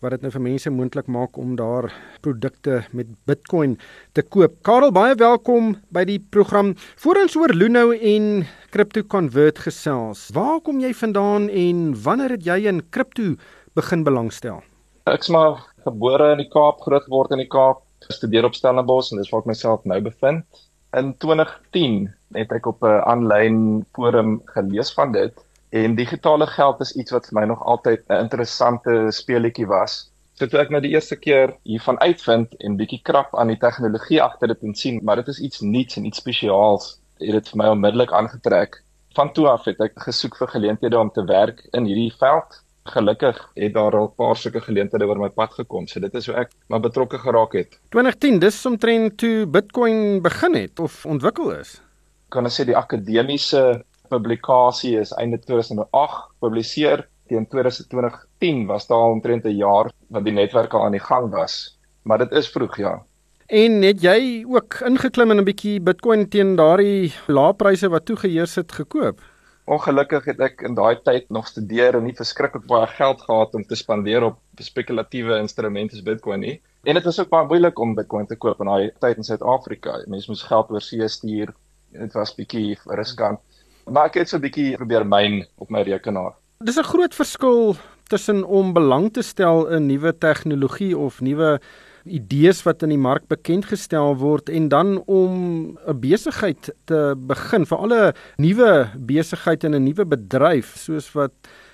wat 0.00 0.10
dit 0.10 0.22
nou 0.22 0.30
vir 0.30 0.40
mense 0.40 0.70
moontlik 0.70 1.06
maak 1.06 1.36
om 1.36 1.54
daar 1.56 1.92
produkte 2.22 2.84
met 2.92 3.06
Bitcoin 3.26 3.78
te 4.12 4.22
koop. 4.22 4.54
Karel, 4.62 4.90
baie 4.90 5.14
welkom 5.14 5.76
by 5.90 6.04
die 6.04 6.18
program. 6.30 6.74
Voorens 6.96 7.36
oor 7.36 7.52
Luno 7.52 7.90
en 7.92 8.46
CryptoConvert 8.70 9.58
gesels. 9.58 10.30
Waar 10.32 10.60
kom 10.60 10.80
jy 10.80 10.94
vandaan 10.94 11.48
en 11.48 12.02
wanneer 12.02 12.30
het 12.30 12.44
jy 12.44 12.66
in 12.66 12.82
kripto 12.88 13.36
begin 13.74 14.02
belangstel? 14.02 14.62
Ek's 15.06 15.28
maar 15.30 15.60
gebore 15.84 16.32
in 16.34 16.40
die 16.40 16.48
Kaap, 16.50 16.80
groot 16.82 17.04
geword 17.04 17.30
in 17.36 17.38
die 17.38 17.50
Kaap, 17.50 17.84
gestudeer 18.08 18.48
op 18.48 18.56
Stellenbosch 18.58 19.12
en 19.14 19.20
dis 19.20 19.28
waar 19.30 19.44
ek 19.44 19.52
myself 19.52 19.84
nou 19.86 20.00
bevind. 20.02 20.64
In 20.98 21.12
2010 21.22 22.08
het 22.34 22.54
ek 22.56 22.66
op 22.66 22.82
'n 22.82 23.04
aanlyn 23.12 23.60
forum 23.94 24.40
gelees 24.56 24.90
van 24.96 25.12
dit 25.14 25.38
en 25.70 25.94
digitale 25.94 26.50
geld 26.56 26.82
is 26.82 26.92
iets 26.96 27.14
wat 27.14 27.30
vir 27.30 27.38
my 27.38 27.46
nog 27.52 27.62
altyd 27.62 28.02
'n 28.08 28.18
interessante 28.26 28.96
speletjie 29.20 29.68
was. 29.70 30.10
So 30.34 30.46
toe 30.46 30.58
ek 30.58 30.74
nou 30.74 30.82
die 30.82 30.94
eerste 30.98 31.16
keer 31.16 31.54
hiervan 31.62 32.02
uitvind 32.02 32.58
en 32.58 32.76
bietjie 32.76 33.02
krap 33.02 33.38
aan 33.38 33.54
die 33.54 33.62
tegnologie 33.62 34.22
agter 34.22 34.48
dit 34.48 34.62
en 34.62 34.74
sien, 34.74 35.00
maar 35.04 35.22
dit 35.22 35.28
is 35.28 35.38
iets 35.38 35.60
nuuts 35.60 35.96
en 35.96 36.04
iets 36.04 36.18
spesiaals, 36.18 36.98
het 37.18 37.32
dit 37.32 37.48
vir 37.48 37.58
my 37.62 37.68
onmiddellik 37.68 38.12
aangetrek. 38.12 38.82
Van 39.14 39.32
toe 39.32 39.48
af 39.48 39.64
het 39.64 39.80
ek 39.80 39.92
gesoek 39.94 40.36
vir 40.36 40.48
geleenthede 40.48 40.98
om 40.98 41.10
te 41.10 41.24
werk 41.24 41.68
in 41.70 41.84
hierdie 41.84 42.14
veld 42.18 42.65
gelukkig 42.86 43.50
het 43.54 43.74
daar 43.74 43.96
al 43.96 44.08
'n 44.08 44.14
paar 44.16 44.36
sulke 44.36 44.60
geleenthede 44.60 45.06
oor 45.06 45.18
my 45.18 45.28
pad 45.28 45.52
gekom. 45.52 45.86
So 45.86 46.00
dit 46.00 46.14
is 46.14 46.26
hoe 46.26 46.36
ek 46.36 46.50
maar 46.68 46.80
betrokke 46.80 47.18
geraak 47.18 47.52
het. 47.52 47.78
2010, 47.90 48.38
dis 48.38 48.66
omtrent 48.66 49.18
toe 49.18 49.46
Bitcoin 49.46 50.22
begin 50.22 50.54
het 50.54 50.80
of 50.80 51.06
ontwikkel 51.06 51.50
is. 51.58 51.80
Kan 52.28 52.46
ek 52.46 52.52
sê 52.52 52.64
die 52.64 52.76
akademiese 52.76 53.84
publikasie 54.08 54.98
is 54.98 55.12
einde 55.12 55.38
2008 55.38 56.30
gepubliseer. 56.30 57.08
Teen 57.26 57.46
2010 57.46 58.66
was 58.66 58.86
daar 58.86 59.10
omtrent 59.10 59.44
'n 59.44 59.56
jaar 59.56 59.90
wat 60.08 60.24
die 60.24 60.32
netwerk 60.32 60.74
al 60.74 60.84
aan 60.84 60.92
die 60.92 61.00
gang 61.00 61.30
was. 61.30 61.78
Maar 62.02 62.18
dit 62.18 62.32
is 62.32 62.48
vroeg, 62.48 62.76
ja. 62.76 63.02
En 63.46 63.82
het 63.82 64.02
jy 64.02 64.44
ook 64.48 64.80
ingeklim 64.86 65.30
in 65.30 65.38
'n 65.38 65.44
bietjie 65.44 65.80
Bitcoin 65.80 66.28
teen 66.28 66.56
daardie 66.56 67.12
lae 67.26 67.54
pryse 67.54 67.88
wat 67.88 68.04
toegeheers 68.04 68.54
het 68.54 68.72
gekoop? 68.72 69.20
Ongelukkig 69.66 70.28
het 70.30 70.40
ek 70.46 70.60
in 70.62 70.76
daai 70.78 70.94
tyd 71.02 71.24
nog 71.34 71.48
studeer 71.50 71.96
en 71.98 72.04
nie 72.06 72.14
verskriklik 72.14 72.68
baie 72.70 72.86
geld 72.86 73.22
gehad 73.26 73.54
om 73.58 73.64
te 73.66 73.74
spandeer 73.74 74.22
op 74.22 74.38
spekulatiewe 74.62 75.40
instrumente 75.42 75.96
soos 75.96 76.04
Bitcoin 76.06 76.44
nie. 76.44 76.60
En 76.86 76.94
dit 76.94 77.04
was 77.04 77.18
ook 77.18 77.32
baie 77.32 77.48
moeilik 77.50 77.80
om 77.82 77.96
Bitcoin 77.98 78.28
te 78.30 78.38
koop 78.38 78.62
in 78.62 78.70
daai 78.70 78.92
tyd 79.02 79.18
in 79.18 79.26
Suid-Afrika. 79.26 79.96
Mense 80.06 80.30
moes 80.30 80.44
geld 80.46 80.70
oorsee 80.70 81.08
stuur. 81.10 81.50
Dit 81.98 82.14
was 82.14 82.34
bietjie 82.38 82.78
riskant. 82.94 83.42
Maar 83.90 84.06
ek 84.06 84.20
het 84.22 84.30
so 84.30 84.38
'n 84.38 84.46
bietjie 84.46 84.76
probeer 84.76 85.06
myn 85.06 85.46
op 85.58 85.70
my 85.70 85.82
rekenaar. 85.82 86.38
Dis 86.62 86.78
'n 86.78 86.86
groot 86.86 87.14
verskil 87.14 87.76
tussen 88.08 88.44
om 88.44 88.72
belang 88.72 89.12
te 89.12 89.22
stel 89.22 89.66
in 89.66 89.86
nuwe 89.86 90.18
tegnologie 90.18 90.96
of 90.96 91.20
nuwe 91.20 91.60
idees 92.06 92.62
wat 92.66 92.82
in 92.82 92.92
die 92.94 93.00
mark 93.00 93.26
bekend 93.28 93.66
gestel 93.70 94.16
word 94.20 94.48
en 94.48 94.68
dan 94.68 95.02
om 95.06 95.78
'n 95.86 96.00
besigheid 96.00 96.70
te 96.84 97.14
begin 97.16 97.66
vir 97.66 97.78
alle 97.78 98.14
nuwe 98.38 98.90
besigheid 98.96 99.64
in 99.64 99.74
'n 99.74 99.84
nuwe 99.84 100.04
bedryf 100.04 100.76
soos 100.76 101.12
wat 101.12 101.32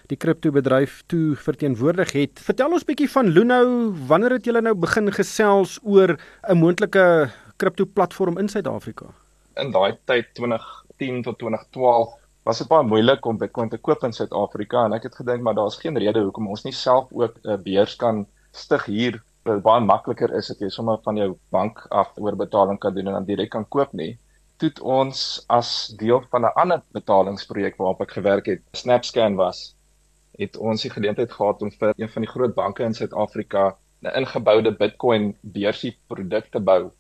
die 0.09 0.17
kriptobedryf 0.17 1.03
toe 1.07 1.37
verteenwoordig 1.37 2.13
het. 2.13 2.41
Vertel 2.41 2.73
ons 2.73 2.85
bietjie 2.85 3.11
van 3.11 3.27
Luno, 3.27 3.93
wanneer 4.09 4.37
het 4.37 4.45
julle 4.45 4.61
nou 4.61 4.75
begin 4.75 5.13
gesels 5.13 5.79
oor 5.83 6.17
'n 6.49 6.59
moontlike 6.59 7.31
kriptoplatform 7.57 8.39
in 8.39 8.49
Suid-Afrika? 8.49 9.07
In 9.57 9.71
daai 9.71 9.99
tyd 10.05 10.35
2010 10.35 11.23
tot 11.23 11.39
2012 11.39 12.19
was 12.43 12.59
dit 12.59 12.69
baie 12.69 12.87
moeilik 12.87 13.27
om 13.27 13.39
Bitcoin 13.39 13.69
te 13.69 13.79
koop 13.79 14.05
in 14.05 14.13
Suid-Afrika 14.13 14.85
en 14.85 14.93
ek 14.93 15.03
het 15.03 15.15
gedink 15.15 15.43
maar 15.43 15.55
daar's 15.55 15.79
geen 15.79 15.99
rede 15.99 16.21
hoekom 16.21 16.49
ons 16.49 16.65
nie 16.65 16.73
self 16.73 17.07
ook 17.13 17.39
'n 17.45 17.63
beurs 17.63 17.97
kan 17.97 18.27
stig 18.53 18.85
hier 18.85 19.23
wat 19.49 19.63
baie 19.65 19.83
makliker 19.83 20.33
is 20.39 20.51
as 20.53 20.61
jy 20.63 20.69
sommer 20.71 21.01
van 21.05 21.19
jou 21.19 21.33
bank 21.55 21.81
af 21.91 22.13
oorbetaling 22.19 22.79
kan 22.83 22.95
doen 22.95 23.11
en 23.11 23.19
dan 23.19 23.27
direk 23.27 23.51
kan 23.55 23.67
koop 23.75 23.95
nie. 23.99 24.15
Toe 24.63 24.71
ons 24.87 25.43
as 25.51 25.71
deel 25.99 26.23
van 26.31 26.47
'n 26.47 26.55
ander 26.63 26.83
betalingsprojek 26.95 27.79
waarop 27.79 28.03
ek 28.03 28.15
gewerk 28.19 28.47
het, 28.47 28.63
SnapScan 28.73 29.35
was, 29.37 29.75
het 30.39 30.57
ons 30.57 30.83
die 30.83 30.91
geleentheid 30.91 31.33
gehad 31.33 31.63
om 31.63 31.71
vir 31.71 31.95
een 31.97 32.09
van 32.09 32.23
die 32.23 32.31
groot 32.35 32.55
banke 32.55 32.85
in 32.85 32.95
Suid-Afrika 32.95 33.77
'n 34.03 34.15
ingeboude 34.21 34.71
Bitcoin 34.71 35.35
beursie 35.43 35.97
produk 36.09 36.51
te 36.51 36.61
bou 36.61 36.91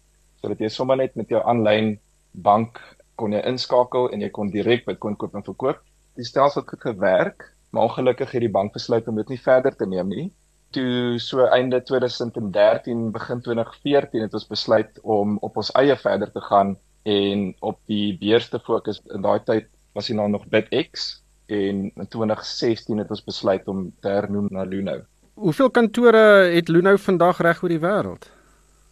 sodat 0.40 0.58
jy 0.58 0.68
sommer 0.68 0.96
net 0.96 1.14
met 1.16 1.28
jou 1.28 1.40
aanlyn 1.44 1.98
bank 2.32 2.80
kon 3.14 3.32
jy 3.32 3.42
inskakel 3.46 4.10
en 4.10 4.20
jy 4.20 4.30
kon 4.30 4.50
direk 4.50 4.84
Bitcoin 4.84 5.16
koop 5.16 5.34
en 5.34 5.42
verkoop. 5.42 5.78
Die 6.16 6.24
stelsel 6.24 6.62
het 6.62 6.70
goed 6.70 6.80
gewerk, 6.80 7.54
maar 7.70 7.82
ongelukkig 7.82 8.32
het 8.32 8.40
die 8.40 8.50
bank 8.50 8.72
besluit 8.72 9.08
om 9.08 9.16
dit 9.16 9.28
nie 9.28 9.38
verder 9.38 9.76
te 9.76 9.86
neem 9.86 10.08
nie 10.08 10.32
toe 10.72 11.18
so 11.22 11.46
einde 11.46 11.82
2013 11.82 13.10
begin 13.14 13.40
2014 13.44 14.24
het 14.26 14.34
ons 14.34 14.48
besluit 14.48 15.00
om 15.02 15.36
op 15.40 15.56
ons 15.60 15.70
eie 15.78 15.96
verder 15.96 16.32
te 16.32 16.42
gaan 16.48 16.76
en 17.08 17.48
op 17.60 17.78
die 17.90 18.16
beurs 18.18 18.48
te 18.48 18.60
fokus. 18.62 19.00
In 19.14 19.24
daai 19.24 19.40
tyd 19.46 19.68
was 19.96 20.08
hy 20.08 20.16
nou 20.18 20.28
nog 20.32 20.46
BitX 20.50 21.22
en 21.52 21.88
in 21.90 22.08
2016 22.08 23.02
het 23.02 23.10
ons 23.10 23.24
besluit 23.24 23.66
om 23.68 23.90
te 24.00 24.12
hernoem 24.12 24.48
na 24.50 24.64
Luno. 24.68 25.00
Hoeveel 25.34 25.70
kantore 25.70 26.52
het 26.52 26.68
Luno 26.68 26.96
vandag 26.96 27.40
reg 27.44 27.62
oor 27.62 27.72
die 27.72 27.82
wêreld? 27.82 28.28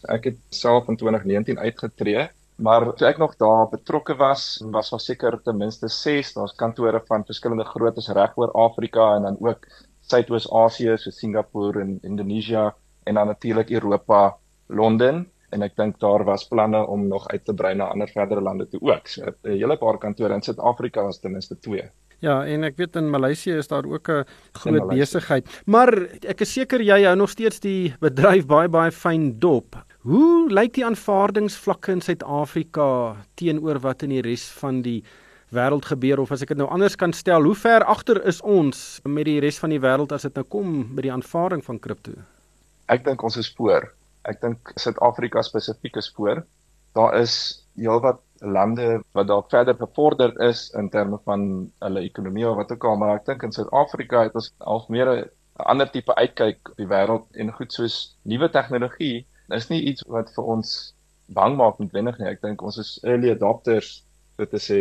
Ek 0.09 0.31
het 0.31 0.39
self 0.49 0.89
in 0.89 0.97
2019 0.97 1.59
uitgetree, 1.61 2.27
maar 2.61 2.87
toe 2.97 3.07
ek 3.07 3.21
nog 3.21 3.35
daar 3.41 3.69
betrokke 3.69 4.15
was, 4.17 4.61
was 4.73 4.89
daar 4.89 5.03
seker 5.03 5.37
ten 5.45 5.57
minste 5.57 5.89
6 5.89 6.33
daar's 6.37 6.57
kantore 6.57 7.01
van 7.07 7.25
verskillende 7.25 7.65
groottes 7.69 8.09
reg 8.09 8.37
oor 8.37 8.53
Afrika 8.57 9.15
en 9.15 9.29
dan 9.29 9.37
ook 9.39 9.67
Suidoos-Asië 10.11 10.97
so 10.99 11.11
Singapore 11.15 11.81
en 11.81 11.99
Indonesië 12.03 12.69
en 13.09 13.19
dan 13.19 13.31
natuurlik 13.31 13.71
Europa, 13.71 14.37
Londen 14.67 15.25
en 15.51 15.65
ek 15.65 15.75
dink 15.75 15.97
daar 15.99 16.23
was 16.27 16.45
planne 16.47 16.79
om 16.87 17.07
nog 17.11 17.27
uit 17.31 17.43
te 17.45 17.53
brei 17.53 17.73
na 17.75 17.89
ander 17.91 18.07
verdere 18.11 18.43
lande 18.43 18.67
toe 18.71 18.79
ook. 18.81 19.07
So 19.07 19.25
'n 19.25 19.57
hele 19.57 19.77
paar 19.77 19.97
kantore 19.97 20.33
in 20.33 20.41
Suid-Afrika 20.41 21.03
was 21.03 21.19
ten 21.19 21.31
minste 21.31 21.59
2. 21.59 21.89
Ja, 22.21 22.45
en 22.45 22.63
ek 22.63 22.77
weet 22.77 22.95
in 22.95 23.09
Maleisië 23.09 23.57
is 23.57 23.67
daar 23.67 23.85
ook 23.85 24.09
'n 24.09 24.25
groot 24.53 24.87
besigheid. 24.87 25.61
Maar 25.65 25.93
ek 26.21 26.41
is 26.41 26.53
seker 26.53 26.81
jy 26.81 27.03
hou 27.03 27.15
nog 27.15 27.29
steeds 27.29 27.59
die 27.59 27.93
bedryf 27.99 28.45
baie 28.45 28.69
baie 28.69 28.91
fyn 28.91 29.39
dop. 29.39 29.75
Hoe 30.01 30.49
lyk 30.49 30.73
die 30.73 30.85
aanvaardingsvlakke 30.85 31.91
in 31.91 32.01
Suid-Afrika 32.01 33.15
teenoor 33.35 33.79
wat 33.79 34.03
in 34.03 34.09
die 34.09 34.21
res 34.21 34.49
van 34.51 34.81
die 34.81 35.03
wêreld 35.51 35.85
gebeur 35.85 36.21
of 36.23 36.31
as 36.31 36.43
ek 36.45 36.53
dit 36.53 36.61
nou 36.61 36.69
anders 36.71 36.95
kan 36.99 37.13
stel, 37.13 37.43
hoe 37.43 37.55
ver 37.55 37.83
agter 37.83 38.21
is 38.27 38.41
ons 38.41 39.01
met 39.03 39.27
die 39.27 39.39
res 39.43 39.59
van 39.59 39.73
die 39.73 39.81
wêreld 39.83 40.13
as 40.15 40.27
dit 40.27 40.37
nou 40.39 40.45
kom 40.47 40.83
by 40.95 41.05
die 41.07 41.13
aanvaarding 41.13 41.63
van 41.65 41.79
kripto? 41.79 42.15
Ek 42.91 43.03
dink 43.05 43.23
ons 43.23 43.37
is 43.39 43.51
voor. 43.57 43.89
Ek 44.27 44.41
dink 44.41 44.73
Suid-Afrika 44.79 45.43
spesifiek 45.43 45.97
is 45.99 46.11
voor. 46.15 46.43
Daar 46.95 47.17
is 47.19 47.35
heelwat 47.79 48.21
lande 48.41 49.01
wat 49.15 49.27
daar 49.27 49.43
verder 49.49 49.77
bevorder 49.77 50.33
is 50.47 50.69
in 50.77 50.89
terme 50.89 51.19
van 51.25 51.71
hulle 51.79 52.03
ekonomie 52.07 52.47
of 52.49 52.57
wat 52.57 52.71
ook 52.71 52.87
al, 52.89 52.97
maar 52.97 53.19
ek 53.19 53.27
dink 53.29 53.43
in 53.47 53.53
Suid-Afrika 53.55 54.25
het 54.27 54.35
ons 54.35 54.51
al 54.59 54.85
meer 54.89 55.11
'n 55.11 55.29
ander 55.71 55.89
tipe 55.91 56.15
uitkyk 56.15 56.71
op 56.71 56.77
die 56.77 56.89
wêreld 56.89 57.27
en 57.35 57.53
goed 57.53 57.73
soos 57.73 58.15
nuwe 58.23 58.49
tegnologie 58.49 59.25
is 59.55 59.69
nie 59.69 59.81
iets 59.91 60.03
wat 60.07 60.31
vir 60.35 60.43
ons 60.43 60.93
bang 61.27 61.57
maak 61.57 61.79
noodwendig 61.79 62.17
nie. 62.19 62.27
Ek 62.27 62.41
dink 62.41 62.61
ons 62.61 62.77
is 62.77 62.99
early 63.03 63.31
adopters, 63.31 64.03
so 64.37 64.45
te 64.45 64.59
sê, 64.59 64.79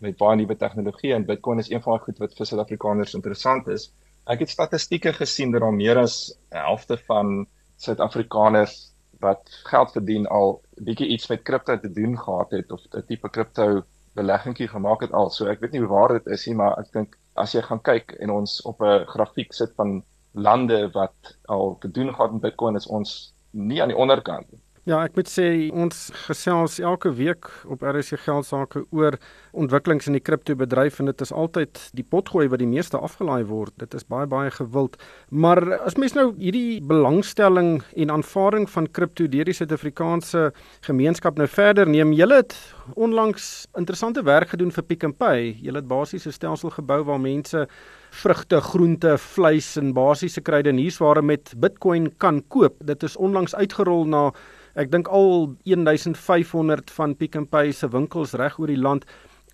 met 0.00 0.16
baie 0.20 0.36
nuwe 0.36 0.56
tegnologie 0.56 1.12
en 1.14 1.26
Bitcoin 1.28 1.58
is 1.58 1.70
een 1.70 1.82
van 1.82 1.96
daai 1.96 2.04
goed 2.04 2.22
wat 2.22 2.36
vir 2.36 2.48
Suid-Afrikaners 2.48 3.14
interessant 3.18 3.68
is. 3.68 3.90
Ek 4.30 4.44
het 4.44 4.52
statistieke 4.52 5.12
gesien 5.16 5.52
dat 5.52 5.64
daar 5.64 5.76
meer 5.76 6.00
as 6.00 6.32
helfte 6.54 6.98
van 7.08 7.46
Suid-Afrikaners 7.76 8.76
wat 9.20 9.48
geld 9.68 9.92
verdien 9.92 10.26
al 10.26 10.60
bietjie 10.80 11.10
iets 11.14 11.28
met 11.28 11.42
kripto 11.44 11.76
te 11.78 11.90
doen 11.92 12.16
gehad 12.18 12.52
het 12.56 12.72
of 12.72 12.80
'n 12.92 13.04
tipe 13.06 13.28
kripto 13.28 13.82
beleggingkie 14.14 14.68
gemaak 14.68 15.00
het 15.00 15.12
al. 15.12 15.30
So 15.30 15.46
ek 15.46 15.60
weet 15.60 15.72
nie 15.72 15.80
hoe 15.80 15.92
waar 15.92 16.12
dit 16.18 16.26
is 16.26 16.46
nie, 16.46 16.56
maar 16.56 16.78
ek 16.78 16.92
dink 16.92 17.18
as 17.36 17.52
jy 17.54 17.62
gaan 17.62 17.82
kyk 17.82 18.16
en 18.20 18.30
ons 18.30 18.62
op 18.62 18.80
'n 18.82 19.04
grafiek 19.06 19.52
sit 19.52 19.72
van 19.76 20.02
lande 20.32 20.90
wat 20.94 21.36
al 21.48 21.76
te 21.80 21.90
doen 21.90 22.14
gehad 22.14 22.32
met 22.32 22.40
Bitcoin 22.40 22.76
is 22.76 22.86
ons 22.86 23.34
nie 23.50 23.82
aan 23.82 23.88
die 23.88 23.96
onderkant 23.96 24.50
nie. 24.52 24.60
Ja, 24.88 25.02
ek 25.04 25.12
moet 25.12 25.28
sê 25.28 25.44
ons 25.76 25.96
gesels 26.24 26.78
elke 26.80 27.10
week 27.12 27.50
op 27.68 27.82
RSC 27.84 28.16
Geld 28.22 28.46
Sake 28.48 28.80
oor 28.96 29.18
ontwikkelings 29.52 30.06
in 30.08 30.14
die 30.16 30.22
kriptobedryf 30.24 31.02
en 31.02 31.10
dit 31.10 31.20
is 31.20 31.32
altyd 31.36 31.76
die 31.98 32.04
potgooi 32.14 32.46
wat 32.48 32.62
die 32.62 32.68
meeste 32.70 32.96
afgelaai 32.96 33.44
word. 33.50 33.74
Dit 33.76 33.92
is 33.98 34.06
baie 34.08 34.24
baie 34.30 34.48
gewild. 34.54 34.96
Maar 35.28 35.60
as 35.84 35.98
mens 36.00 36.14
nou 36.16 36.30
hierdie 36.38 36.80
belangstelling 36.80 37.82
en 37.92 38.14
aanvaarding 38.14 38.64
van 38.72 38.88
kripto 38.88 39.26
deur 39.28 39.50
die 39.50 39.54
Suid-Afrikaanse 39.58 40.46
gemeenskap 40.88 41.36
nou 41.36 41.48
verder 41.52 41.84
neem, 41.84 42.14
julle 42.16 42.38
het 42.40 42.56
onlangs 42.96 43.66
interessante 43.76 44.24
werk 44.24 44.54
gedoen 44.54 44.72
vir 44.72 44.86
Pick 44.88 45.04
n 45.04 45.12
Pay. 45.12 45.58
Julle 45.60 45.82
het 45.82 45.90
basies 45.92 46.24
'n 46.24 46.32
stelsel 46.32 46.72
gebou 46.72 47.02
waar 47.04 47.20
mense 47.20 47.66
vrugte, 48.10 48.60
groente, 48.60 49.18
vleis 49.18 49.76
en 49.76 49.92
basiese 49.92 50.40
kruideniersware 50.40 51.22
met 51.22 51.52
Bitcoin 51.56 52.10
kan 52.16 52.42
koop. 52.48 52.80
Dit 52.84 53.02
is 53.02 53.16
onlangs 53.16 53.54
uitgerol 53.54 54.06
na 54.06 54.32
ek 54.74 54.90
dink 54.90 55.08
al 55.08 55.56
1500 55.64 56.90
van 56.90 57.16
Pick 57.16 57.36
n 57.38 57.46
Pay 57.46 57.72
se 57.72 57.88
winkels 57.88 58.32
reg 58.38 58.58
oor 58.58 58.70
die 58.70 58.80
land. 58.80 59.04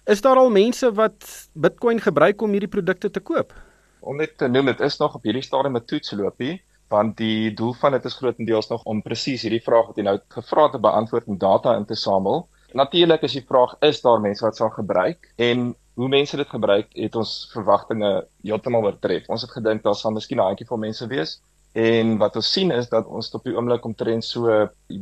Is 0.07 0.21
daar 0.21 0.37
al 0.37 0.51
mense 0.51 0.93
wat 0.95 1.25
Bitcoin 1.55 2.01
gebruik 2.01 2.43
om 2.43 2.53
hierdie 2.55 2.71
produkte 2.71 3.11
te 3.11 3.21
koop? 3.21 3.55
Om 4.01 4.17
net 4.17 4.37
te 4.39 4.49
noem, 4.49 4.67
dit 4.71 4.81
is 4.81 4.99
nog 4.99 5.17
op 5.19 5.25
hierdie 5.27 5.43
stadium 5.43 5.77
'n 5.77 5.85
toetsloopie, 5.85 6.63
want 6.89 7.17
die 7.17 7.55
doel 7.55 7.73
van 7.75 7.93
dit 7.93 8.05
is 8.05 8.15
grootendeels 8.15 8.69
nog 8.69 8.85
om 8.85 9.03
presies 9.03 9.43
hierdie 9.43 9.63
vraag 9.63 9.87
wat 9.87 9.97
jy 9.97 10.05
nou 10.05 10.19
gevra 10.29 10.63
het 10.63 10.73
te 10.73 10.79
beantwoord 10.79 11.27
en 11.27 11.39
data 11.39 11.77
in 11.77 11.85
te 11.85 11.95
samel. 11.95 12.49
Natuurlik 12.73 13.23
is 13.23 13.33
die 13.33 13.47
vraag 13.49 13.75
is 13.81 14.01
daar 14.01 14.21
mense 14.21 14.45
wat 14.45 14.57
sal 14.57 14.71
gebruik 14.71 15.33
en 15.37 15.75
hoe 15.95 16.09
mense 16.09 16.37
dit 16.37 16.49
gebruik 16.49 16.87
het 16.93 17.17
ons 17.17 17.51
verwagtinge 17.53 18.27
heeltemal 18.43 18.85
oortref. 18.85 19.29
Ons 19.29 19.43
het 19.43 19.51
gedink 19.51 19.83
daar 19.83 19.95
sal 19.95 20.13
miskien 20.13 20.39
'n 20.39 20.45
handjie 20.45 20.67
van 20.67 20.81
mense 20.81 21.07
wees 21.07 21.41
En 21.77 22.15
wat 22.17 22.37
ons 22.41 22.51
sien 22.53 22.71
is 22.73 22.89
dat 22.89 23.05
ons 23.07 23.29
op 23.37 23.45
die 23.45 23.53
oomblik 23.53 23.85
omtrent 23.85 24.25
so 24.25 24.49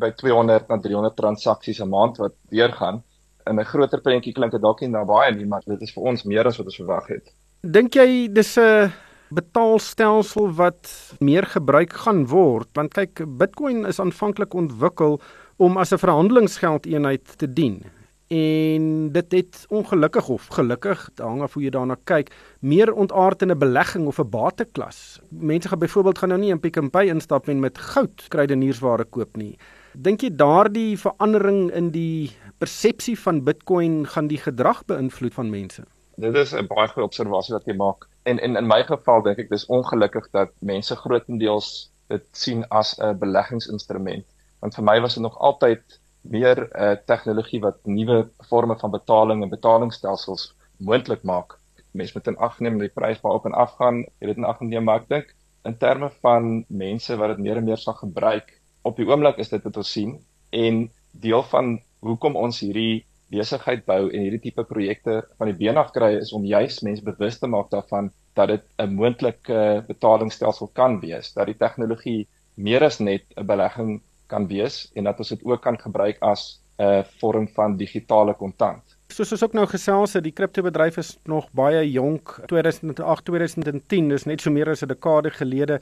by 0.01 0.11
200 0.19 0.67
na 0.73 0.79
300 0.83 1.15
transaksies 1.15 1.79
'n 1.81 1.89
maand 1.89 2.19
wat 2.19 2.35
deurgaan. 2.51 3.03
In 3.47 3.61
'n 3.61 3.65
groter 3.65 4.01
prentjie 4.01 4.33
klink 4.33 4.53
dit 4.53 4.61
dalk 4.61 4.81
nie 4.81 4.91
na 4.91 5.05
baie 5.05 5.35
nie, 5.35 5.47
maar 5.47 5.63
dit 5.65 5.81
is 5.83 5.93
vir 5.93 6.03
ons 6.03 6.25
meer 6.25 6.47
as 6.47 6.57
wat 6.57 6.67
ons 6.67 6.77
verwag 6.77 7.07
het. 7.09 7.31
Dink 7.63 7.95
jy 7.95 8.29
dis 8.33 8.59
'n 8.59 8.91
betaalstelsel 9.31 10.53
wat 10.55 11.15
meer 11.21 11.47
gebruik 11.47 11.93
gaan 11.93 12.27
word? 12.27 12.69
Want 12.75 12.95
kyk, 12.95 13.23
Bitcoin 13.39 13.87
is 13.87 14.01
aanvanklik 14.01 14.55
ontwikkel 14.55 15.21
om 15.57 15.77
as 15.77 15.93
'n 15.93 15.99
verhandelingsgeld 15.99 16.87
eenheid 16.87 17.39
te 17.39 17.47
dien. 17.47 17.85
En 18.27 19.13
dit 19.13 19.33
het 19.33 19.67
ongelukkig 19.69 20.29
of 20.29 20.47
gelukkig 20.47 21.11
hang 21.17 21.43
af 21.43 21.55
hoe 21.55 21.63
jy 21.63 21.71
daarna 21.71 21.97
kyk 22.09 22.33
meer 22.61 22.93
ontaard 22.93 23.43
in 23.43 23.51
'n 23.51 23.59
belegging 23.59 24.07
of 24.07 24.19
'n 24.19 24.29
bateklas. 24.29 25.21
Mense 25.29 25.69
gaan 25.69 25.79
byvoorbeeld 25.79 26.19
gaan 26.19 26.29
nou 26.29 26.41
nie 26.41 26.51
in 26.51 26.61
Pick 26.61 26.81
n 26.81 26.91
Pay 26.91 27.07
instap 27.07 27.49
en 27.49 27.61
met 27.61 27.79
goud 27.79 28.29
kruideniersware 28.29 29.05
koop 29.05 29.37
nie. 29.37 29.59
Dink 29.93 30.21
jy 30.21 30.31
daardie 30.37 30.99
verandering 30.99 31.71
in 31.71 31.91
die 31.91 32.31
persepsie 32.59 33.19
van 33.19 33.45
Bitcoin 33.45 34.07
gaan 34.07 34.27
die 34.27 34.39
gedrag 34.39 34.85
beïnvloed 34.85 35.35
van 35.35 35.51
mense? 35.51 35.85
Dit 36.17 36.35
is 36.35 36.53
'n 36.55 36.67
baie 36.67 36.89
goeie 36.89 37.07
observasie 37.07 37.55
wat 37.55 37.65
jy 37.67 37.75
maak. 37.75 38.09
En 38.23 38.39
en 38.39 38.57
in 38.57 38.67
my 38.67 38.83
geval 38.83 39.23
dink 39.23 39.39
ek 39.39 39.49
dis 39.49 39.67
ongelukkig 39.67 40.31
dat 40.31 40.51
mense 40.59 40.97
grootendeels 40.97 41.91
dit 42.09 42.25
sien 42.33 42.65
as 42.69 42.99
'n 42.99 43.19
beleggingsinstrument. 43.19 44.25
Want 44.61 44.75
vir 44.75 44.85
my 44.85 45.01
was 45.01 45.15
dit 45.15 45.23
nog 45.23 45.39
altyd 45.39 46.01
meer 46.25 46.65
uh, 46.73 46.95
tegnologie 47.07 47.61
wat 47.61 47.81
nuwe 47.85 48.25
forme 48.49 48.77
van 48.81 48.91
betaling 48.91 49.43
en 49.45 49.53
betalingsstelsels 49.53 50.53
moontlik 50.79 51.23
maak. 51.23 51.59
Mense 51.93 52.17
moet 52.17 52.29
in 52.33 52.39
ag 52.43 52.59
neem 52.61 52.79
die 52.81 52.91
prys 52.91 53.21
waarop 53.23 53.47
en 53.47 53.55
af 53.55 53.77
gaan. 53.79 54.03
Jy 54.21 54.33
dit 54.33 54.41
in 54.41 54.49
ag 54.49 54.61
neem 54.61 54.89
maar 54.89 55.05
ek 55.05 55.11
dink 55.13 55.35
in 55.65 55.77
terme 55.81 56.11
van 56.25 56.65
mense 56.69 57.17
wat 57.17 57.35
dit 57.35 57.45
meer 57.47 57.61
en 57.61 57.65
meer 57.65 57.81
sal 57.81 57.97
gebruik. 58.01 58.51
Op 58.85 58.99
die 59.01 59.07
oomblik 59.09 59.39
is 59.41 59.53
dit 59.53 59.65
wat 59.65 59.81
ons 59.81 59.93
sien 59.97 60.19
en 60.53 60.87
deel 61.25 61.45
van 61.53 61.79
hoekom 62.05 62.37
ons 62.37 62.61
hierdie 62.61 63.05
besigheid 63.33 63.85
bou 63.89 64.03
en 64.11 64.27
hierdie 64.27 64.43
tipe 64.45 64.65
projekte 64.69 65.23
van 65.39 65.49
die 65.51 65.57
been 65.59 65.81
af 65.81 65.93
kry 65.95 66.13
is 66.19 66.33
om 66.37 66.45
juis 66.45 66.83
mense 66.87 67.05
bewus 67.05 67.41
te 67.41 67.49
maak 67.51 67.71
daarvan 67.73 68.11
dat 68.37 68.49
dit 68.49 68.65
'n 68.83 68.95
moontlike 68.95 69.85
betalingsstelsel 69.89 70.71
kan 70.75 71.01
wees, 71.01 71.33
dat 71.33 71.47
die 71.47 71.59
tegnologie 71.59 72.27
meer 72.57 72.85
as 72.85 73.01
net 73.01 73.25
'n 73.37 73.47
belegging 73.47 74.03
kan 74.27 74.47
wees 74.49 74.91
en 74.95 75.05
dat 75.05 75.19
ons 75.19 75.29
dit 75.29 75.45
ook 75.45 75.63
kan 75.63 75.79
gebruik 75.79 76.21
as 76.21 76.61
'n 76.79 76.83
uh, 76.83 77.03
vorm 77.21 77.49
van 77.49 77.77
digitale 77.77 78.35
kontant. 78.35 78.83
Soos 79.09 79.33
ons 79.33 79.43
ook 79.45 79.53
nou 79.53 79.67
gesels 79.67 80.13
het, 80.13 80.25
die 80.25 80.33
kriptobedryf 80.33 80.97
is 80.99 81.19
nog 81.25 81.47
baie 81.53 81.91
jonk, 81.91 82.41
2008, 82.47 83.25
2010, 83.25 84.09
dis 84.09 84.25
net 84.25 84.41
so 84.41 84.51
meer 84.51 84.71
as 84.71 84.83
'n 84.83 84.89
dekade 84.89 85.31
gelede 85.31 85.81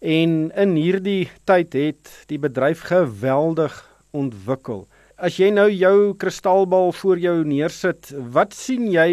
en 0.00 0.52
in 0.52 0.74
hierdie 0.76 1.30
tyd 1.44 1.72
het 1.72 2.10
die 2.28 2.38
bedryf 2.38 2.84
geweldig 2.90 3.72
ontwikkel. 4.12 4.86
As 5.16 5.38
jy 5.38 5.48
nou 5.54 5.70
jou 5.70 6.14
kristalbal 6.18 6.92
voor 6.92 7.18
jou 7.18 7.44
neersit, 7.44 8.10
wat 8.34 8.52
sien 8.52 8.90
jy 8.92 9.10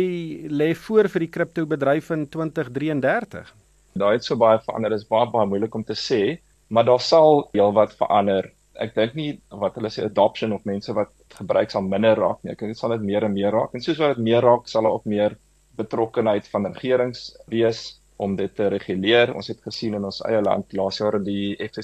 lê 0.49 0.73
voor 0.75 1.07
vir 1.07 1.19
die 1.19 1.29
kriptobedryf 1.29 2.09
in 2.11 2.25
2033? 2.27 3.53
Daai 3.93 4.13
het 4.17 4.25
so 4.25 4.35
baie 4.35 4.59
verander, 4.65 4.89
dit 4.89 5.03
is 5.03 5.07
baie 5.07 5.29
baie 5.31 5.47
moeilik 5.47 5.75
om 5.75 5.83
te 5.83 5.95
sê, 5.95 6.39
maar 6.67 6.87
daar 6.87 6.99
sal 6.99 7.45
heelwat 7.53 7.93
verander 7.99 8.51
ek 8.85 8.95
dink 8.95 9.15
nie 9.15 9.29
wat 9.63 9.77
hulle 9.79 9.91
sê 9.93 10.05
adoption 10.05 10.53
of 10.55 10.65
mense 10.65 10.93
wat 10.97 11.11
gebruik 11.37 11.71
sal 11.71 11.85
minder 11.85 12.19
raak 12.19 12.43
nie. 12.43 12.51
Ek 12.53 12.59
dink 12.59 12.73
dit 12.73 12.81
sal 12.81 12.95
dit 12.95 13.07
meer 13.07 13.27
en 13.27 13.33
meer 13.33 13.53
raak. 13.55 13.75
En 13.75 13.83
soos 13.83 13.99
wat 14.01 14.15
dit 14.15 14.25
meer 14.27 14.41
raak, 14.45 14.69
sal 14.71 14.87
daar 14.87 14.97
ook 14.97 15.09
meer 15.09 15.37
betrokkenheid 15.79 16.47
van 16.51 16.69
regerings 16.73 17.31
wees 17.53 17.83
om 18.21 18.35
dit 18.37 18.53
te 18.55 18.69
reguleer. 18.69 19.33
Ons 19.35 19.49
het 19.53 19.61
gesien 19.65 19.97
in 19.97 20.05
ons 20.05 20.21
eie 20.29 20.41
land 20.45 20.73
laas 20.77 20.99
jaar 21.01 21.17
in 21.19 21.27
die 21.27 21.55
het 21.59 21.77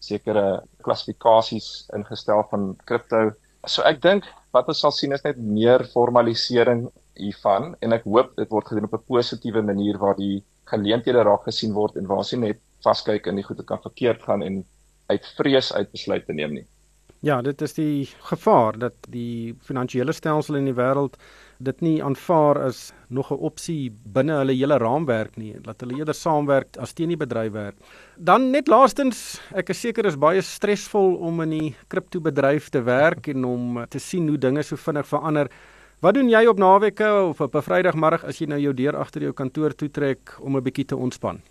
sekere 0.00 0.62
klassifikasies 0.84 1.90
ingestel 1.96 2.42
van 2.50 2.70
kripto. 2.88 3.30
So 3.68 3.84
ek 3.84 4.00
dink 4.00 4.28
wat 4.54 4.70
ons 4.72 4.80
sal 4.80 4.94
sien 4.96 5.12
is 5.12 5.24
net 5.26 5.38
meer 5.38 5.84
formalisering 5.92 6.86
hiervan 7.20 7.74
en 7.84 7.92
ek 7.92 8.06
hoop 8.08 8.32
dit 8.38 8.48
word 8.54 8.70
gedoen 8.70 8.88
op 8.88 8.96
'n 8.96 9.08
positiewe 9.12 9.62
manier 9.62 9.98
waar 10.00 10.16
die 10.16 10.42
geleenthede 10.72 11.22
raak 11.22 11.44
gesien 11.44 11.74
word 11.74 11.96
en 11.96 12.06
waar 12.06 12.24
sien 12.24 12.40
net 12.40 12.60
vaskyk 12.84 13.26
in 13.26 13.36
die 13.36 13.44
goede 13.44 13.64
kan 13.64 13.82
verkeerd 13.82 14.22
gaan 14.22 14.42
en 14.42 14.64
uit 15.10 15.32
vrees 15.36 15.72
uit 15.72 15.90
besluit 15.90 16.26
te 16.26 16.36
neem 16.36 16.60
nie. 16.60 16.66
Ja, 17.20 17.42
dit 17.44 17.60
is 17.60 17.74
die 17.76 18.08
gevaar 18.30 18.78
dat 18.80 18.94
die 19.12 19.52
finansiële 19.68 20.12
stelsel 20.16 20.56
in 20.56 20.70
die 20.70 20.76
wêreld 20.76 21.18
dit 21.60 21.82
nie 21.84 21.98
aanvaar 22.00 22.62
as 22.64 22.94
nog 23.08 23.30
'n 23.30 23.36
opsie 23.48 23.92
binne 24.04 24.38
hulle 24.38 24.56
hele 24.56 24.78
raamwerk 24.78 25.36
nie, 25.36 25.52
dat 25.60 25.80
hulle 25.80 25.98
eerder 25.98 26.14
saamwerk 26.14 26.76
as 26.78 26.92
teen 26.92 27.08
die 27.08 27.20
bedryf 27.20 27.52
werk. 27.52 27.76
Dan 28.16 28.50
net 28.50 28.68
laastens, 28.68 29.40
ek 29.52 29.68
is 29.68 29.80
seker 29.80 30.06
is 30.06 30.16
baie 30.16 30.40
stresvol 30.40 31.16
om 31.16 31.40
in 31.40 31.50
die 31.50 31.76
kriptobedryf 31.88 32.70
te 32.70 32.82
werk 32.82 33.28
en 33.28 33.44
om 33.44 33.86
te 33.88 33.98
sien 33.98 34.28
hoe 34.28 34.38
dinge 34.38 34.62
so 34.62 34.76
vinnig 34.76 35.06
verander. 35.06 35.50
Wat 36.00 36.14
doen 36.14 36.30
jy 36.30 36.46
op 36.46 36.58
naweke 36.58 37.28
of 37.28 37.40
op 37.40 37.54
'n 37.54 37.62
Vrydagmiddag 37.62 38.24
as 38.24 38.38
jy 38.38 38.46
nou 38.46 38.60
jou 38.60 38.72
deur 38.72 38.96
agter 38.96 39.22
jou 39.22 39.32
kantoor 39.32 39.74
toetrek 39.74 40.40
om 40.40 40.56
'n 40.56 40.62
bietjie 40.62 40.86
te 40.86 40.96
ontspan? 40.96 41.42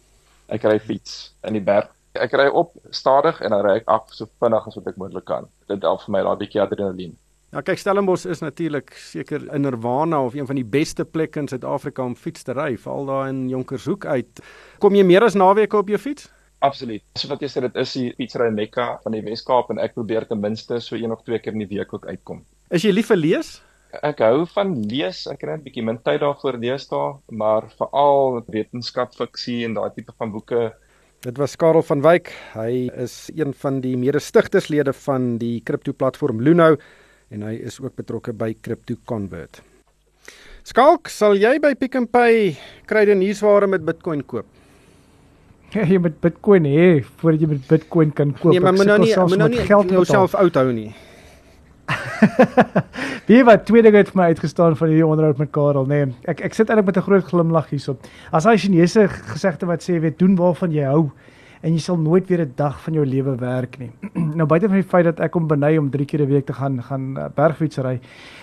Ek 0.48 0.64
ry 0.64 0.80
fiets 0.80 1.36
in 1.44 1.54
die 1.54 1.62
berg 1.62 1.99
ek 2.20 2.36
ry 2.38 2.48
op 2.48 2.76
stadig 2.92 3.42
en 3.42 3.56
dan 3.56 3.66
ry 3.66 3.80
ek 3.80 3.88
af 3.88 4.14
so 4.14 4.30
vinnig 4.40 4.68
as 4.68 4.76
wat 4.76 4.88
ek 4.88 4.98
moontlik 5.02 5.26
kan. 5.26 5.48
Dit 5.68 5.84
help 5.88 6.06
vir 6.06 6.16
my 6.18 6.24
daai 6.28 6.38
bietjie 6.44 6.62
adrenalien. 6.62 7.18
Ja, 7.50 7.64
kyk 7.66 7.80
Stellenbosch 7.82 8.28
is 8.30 8.44
natuurlik 8.46 8.92
seker 8.94 9.42
'n 9.50 9.62
nirwana 9.62 10.24
of 10.26 10.36
een 10.36 10.46
van 10.46 10.56
die 10.56 10.66
beste 10.66 11.06
plekke 11.06 11.40
in 11.40 11.48
Suid-Afrika 11.48 12.04
om 12.04 12.16
fiets 12.16 12.44
te 12.44 12.54
ry, 12.54 12.78
veral 12.78 13.06
daar 13.06 13.30
in 13.30 13.50
Jonkershoek 13.50 14.06
uit. 14.06 14.42
Kom 14.80 14.96
jy 14.96 15.04
meer 15.04 15.24
as 15.24 15.34
naweke 15.34 15.78
op 15.78 15.88
jou 15.88 15.98
fiets? 15.98 16.30
Absoluut. 16.60 17.02
So 17.16 17.28
wat 17.28 17.42
jy 17.42 17.48
sê 17.48 17.62
dit 17.62 17.76
is 17.76 17.94
die 17.94 18.14
fietsry 18.18 18.50
Mekka 18.52 19.00
van 19.04 19.16
die 19.16 19.22
Wes-Kaap 19.22 19.72
en 19.72 19.80
ek 19.80 19.96
probeer 19.96 20.28
ten 20.28 20.40
minste 20.40 20.80
so 20.80 20.96
een 20.96 21.12
of 21.12 21.24
twee 21.24 21.40
keer 21.40 21.54
in 21.54 21.60
die 21.60 21.78
week 21.78 21.94
ook 21.94 22.06
uitkom. 22.06 22.44
Is 22.70 22.84
jy 22.84 22.92
lief 22.92 23.08
vir 23.08 23.18
lees? 23.18 23.64
Ek 24.04 24.20
hou 24.20 24.46
van 24.46 24.76
lees. 24.86 25.26
Ek 25.32 25.40
kry 25.40 25.56
'n 25.56 25.64
bietjie 25.64 25.84
min 25.84 25.98
tyd 25.98 26.20
daarvoor 26.22 26.60
lees 26.60 26.88
daar, 26.88 27.18
maar 27.32 27.70
veral 27.80 28.44
wetenskap, 28.46 29.16
fiksie 29.16 29.66
en 29.66 29.74
daai 29.74 29.90
tipe 29.96 30.14
van 30.18 30.32
boeke 30.32 30.74
Dit 31.20 31.36
was 31.38 31.58
Karel 31.60 31.84
van 31.84 32.00
Wyk. 32.00 32.30
Hy 32.56 32.88
is 32.96 33.28
een 33.36 33.52
van 33.60 33.82
die 33.84 33.98
mede-stigterslede 34.00 34.94
van 35.04 35.34
die 35.42 35.58
kripto-platform 35.68 36.40
Luno 36.40 36.78
en 37.30 37.44
hy 37.44 37.58
is 37.60 37.76
ook 37.84 37.98
betrokke 38.00 38.32
by 38.32 38.54
Crypto 38.64 38.96
Convert. 39.10 39.60
Skalk, 40.64 41.12
sal 41.12 41.36
jy 41.36 41.58
by 41.60 41.74
Pick 41.76 41.98
n 42.00 42.08
Pay 42.08 42.54
kryde 42.88 43.18
nuusware 43.20 43.68
met 43.68 43.84
Bitcoin 43.84 44.24
koop? 44.32 44.48
Ja, 45.76 45.84
jy 45.84 46.00
moet 46.00 46.16
Bitcoin 46.24 46.66
hê 46.72 46.88
voordat 47.20 47.44
jy 47.44 47.52
met 47.52 47.68
Bitcoin 47.68 48.16
kan 48.16 48.32
koop. 48.40 48.54
Nee, 48.56 48.64
maar 48.64 48.80
moet 48.80 48.88
nou 48.88 49.00
nie 49.04 49.12
moet 49.20 49.44
nou 49.44 49.52
nie 49.58 49.68
jouself 50.00 50.40
oud 50.40 50.56
hou 50.56 50.70
nie. 50.72 50.94
Wie 53.30 53.44
wat 53.44 53.66
twee 53.66 53.82
dinge 53.86 53.98
het 54.02 54.12
vir 54.12 54.20
my 54.22 54.28
uitgestaan 54.34 54.78
van 54.78 54.92
hierdie 54.92 55.06
onderhoud 55.06 55.38
met 55.38 55.52
Karel, 55.56 55.88
nê. 55.90 56.04
Nee, 56.06 56.16
ek 56.34 56.44
ek 56.50 56.58
sit 56.58 56.70
eintlik 56.70 56.90
met 56.90 56.98
'n 56.98 57.08
groot 57.08 57.26
glimlag 57.26 57.70
hierop. 57.70 58.08
As 58.32 58.46
hy 58.46 58.58
Chinese 58.58 59.08
gesegde 59.08 59.66
wat 59.66 59.84
sê 59.84 60.00
weet 60.00 60.20
doen 60.20 60.36
waarvan 60.36 60.72
jy 60.72 60.86
hou 60.86 61.10
en 61.62 61.74
jy 61.74 61.80
sal 61.84 61.98
nooit 62.00 62.28
weer 62.28 62.42
'n 62.46 62.54
dag 62.56 62.82
van 62.82 62.94
jou 62.94 63.06
lewe 63.06 63.36
werk 63.36 63.78
nie. 63.80 63.92
nou 64.38 64.46
buite 64.48 64.68
van 64.68 64.80
die 64.80 64.90
feit 64.90 65.06
dat 65.06 65.20
ek 65.20 65.34
hom 65.34 65.48
beny 65.48 65.78
om 65.78 65.90
3 65.90 66.06
keer 66.06 66.22
'n 66.22 66.30
week 66.30 66.46
te 66.46 66.54
gaan 66.54 66.82
gaan 66.84 67.18
uh, 67.18 67.26
bergfietsry, 67.36 68.00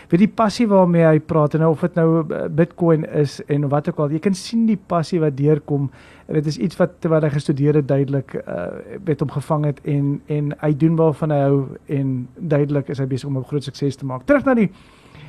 weet 0.08 0.20
die 0.20 0.28
passie 0.28 0.66
waarmee 0.68 1.04
hy 1.04 1.18
praat 1.18 1.54
en 1.54 1.60
nou 1.60 1.70
of 1.70 1.80
dit 1.80 1.94
nou 1.94 2.24
uh, 2.24 2.48
Bitcoin 2.48 3.04
is 3.04 3.40
en 3.46 3.68
wat 3.68 3.88
ook 3.88 3.98
al, 3.98 4.10
jy 4.10 4.18
kan 4.18 4.34
sien 4.34 4.66
die 4.66 4.78
passie 4.86 5.20
wat 5.20 5.36
deurkom 5.36 5.90
dit 6.26 6.46
is 6.46 6.58
iets 6.58 6.76
wat 6.76 7.00
terwyl 7.00 7.22
hy 7.22 7.30
gestudeer 7.30 7.74
het 7.74 7.88
duidelik 7.88 8.34
uh 8.34 8.66
het 9.06 9.20
hom 9.20 9.30
gevang 9.30 9.64
het 9.64 9.80
en 9.84 10.20
en 10.26 10.52
hy 10.60 10.72
doen 10.76 10.96
waarvan 10.96 11.30
hy 11.30 11.38
hou 11.38 11.58
en 11.86 12.28
duidelik 12.36 12.88
is 12.88 12.98
hy 12.98 13.06
besig 13.06 13.28
om 13.28 13.38
'n 13.38 13.44
groot 13.44 13.64
sukses 13.64 13.96
te 13.96 14.06
maak. 14.06 14.26
Terug 14.26 14.44
na 14.44 14.54
die 14.54 14.70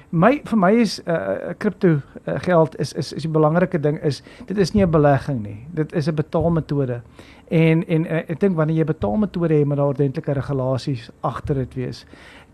my 0.10 0.42
vir 0.46 0.58
my 0.58 0.72
is 0.72 1.00
uh 1.06 1.54
kripto 1.58 1.98
uh, 1.98 2.40
geld 2.40 2.80
is 2.80 2.94
is 2.94 3.14
is 3.14 3.24
die 3.24 3.32
belangrike 3.32 3.80
ding 3.80 4.00
is 4.04 4.24
dit 4.46 4.58
is 4.58 4.74
nie 4.74 4.86
'n 4.86 4.92
belegging 4.92 5.42
nie. 5.44 5.68
Dit 5.74 5.94
is 5.94 6.08
'n 6.08 6.16
betaalmetode. 6.16 7.02
En 7.48 7.88
en 7.88 8.06
uh, 8.06 8.30
ek 8.30 8.40
dink 8.40 8.56
wanneer 8.56 8.78
jy 8.78 8.84
betaalmetode 8.84 9.54
het, 9.54 9.70
daar 9.70 9.88
ordentlike 9.88 10.32
regulasies 10.32 11.10
agter 11.22 11.56
dit 11.56 11.74
wees 11.74 12.06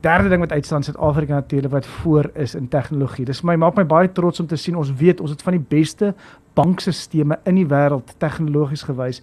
derde 0.04 0.30
ding 0.30 0.42
wat 0.44 0.52
uitstaan 0.52 0.84
Suid-Afrika 0.84 1.34
natuurlik 1.34 1.72
wat 1.72 1.86
voor 1.86 2.30
is 2.34 2.56
in 2.56 2.68
tegnologie. 2.68 3.26
Dis 3.26 3.42
my 3.42 3.56
maak 3.56 3.78
my 3.80 3.86
baie 3.88 4.12
trots 4.12 4.40
om 4.40 4.48
te 4.48 4.60
sien 4.60 4.76
ons 4.76 4.92
weet 5.00 5.22
ons 5.24 5.32
het 5.32 5.42
van 5.42 5.56
die 5.56 5.66
beste 5.70 6.14
bankstelsels 6.54 7.38
in 7.44 7.56
die 7.56 7.68
wêreld 7.68 8.12
tegnologies 8.18 8.84
gewys. 8.84 9.22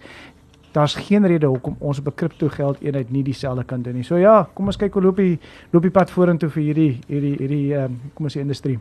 Daar's 0.71 0.95
geen 0.95 1.27
rede 1.27 1.47
hoekom 1.51 1.75
ons 1.79 1.99
op 1.99 2.07
'n 2.07 2.15
kripto 2.15 2.47
geld 2.49 2.81
eenheid 2.81 3.11
nie 3.11 3.23
dieselfde 3.23 3.63
kan 3.63 3.81
doen 3.81 3.93
nie. 3.93 4.03
So 4.03 4.15
ja, 4.15 4.49
kom 4.53 4.65
ons 4.65 4.77
kyk 4.77 4.93
hoe 4.93 5.01
loop 5.01 5.17
die 5.17 5.39
loop 5.71 5.83
die 5.83 5.91
pad 5.91 6.11
vorentoe 6.11 6.49
vir 6.49 6.63
hierdie 6.63 6.99
hierdie 7.07 7.35
hierdie 7.37 7.73
ehm 7.73 7.83
um, 7.83 7.99
kom 8.13 8.25
ons 8.25 8.37
sê 8.37 8.39
industrie. 8.39 8.79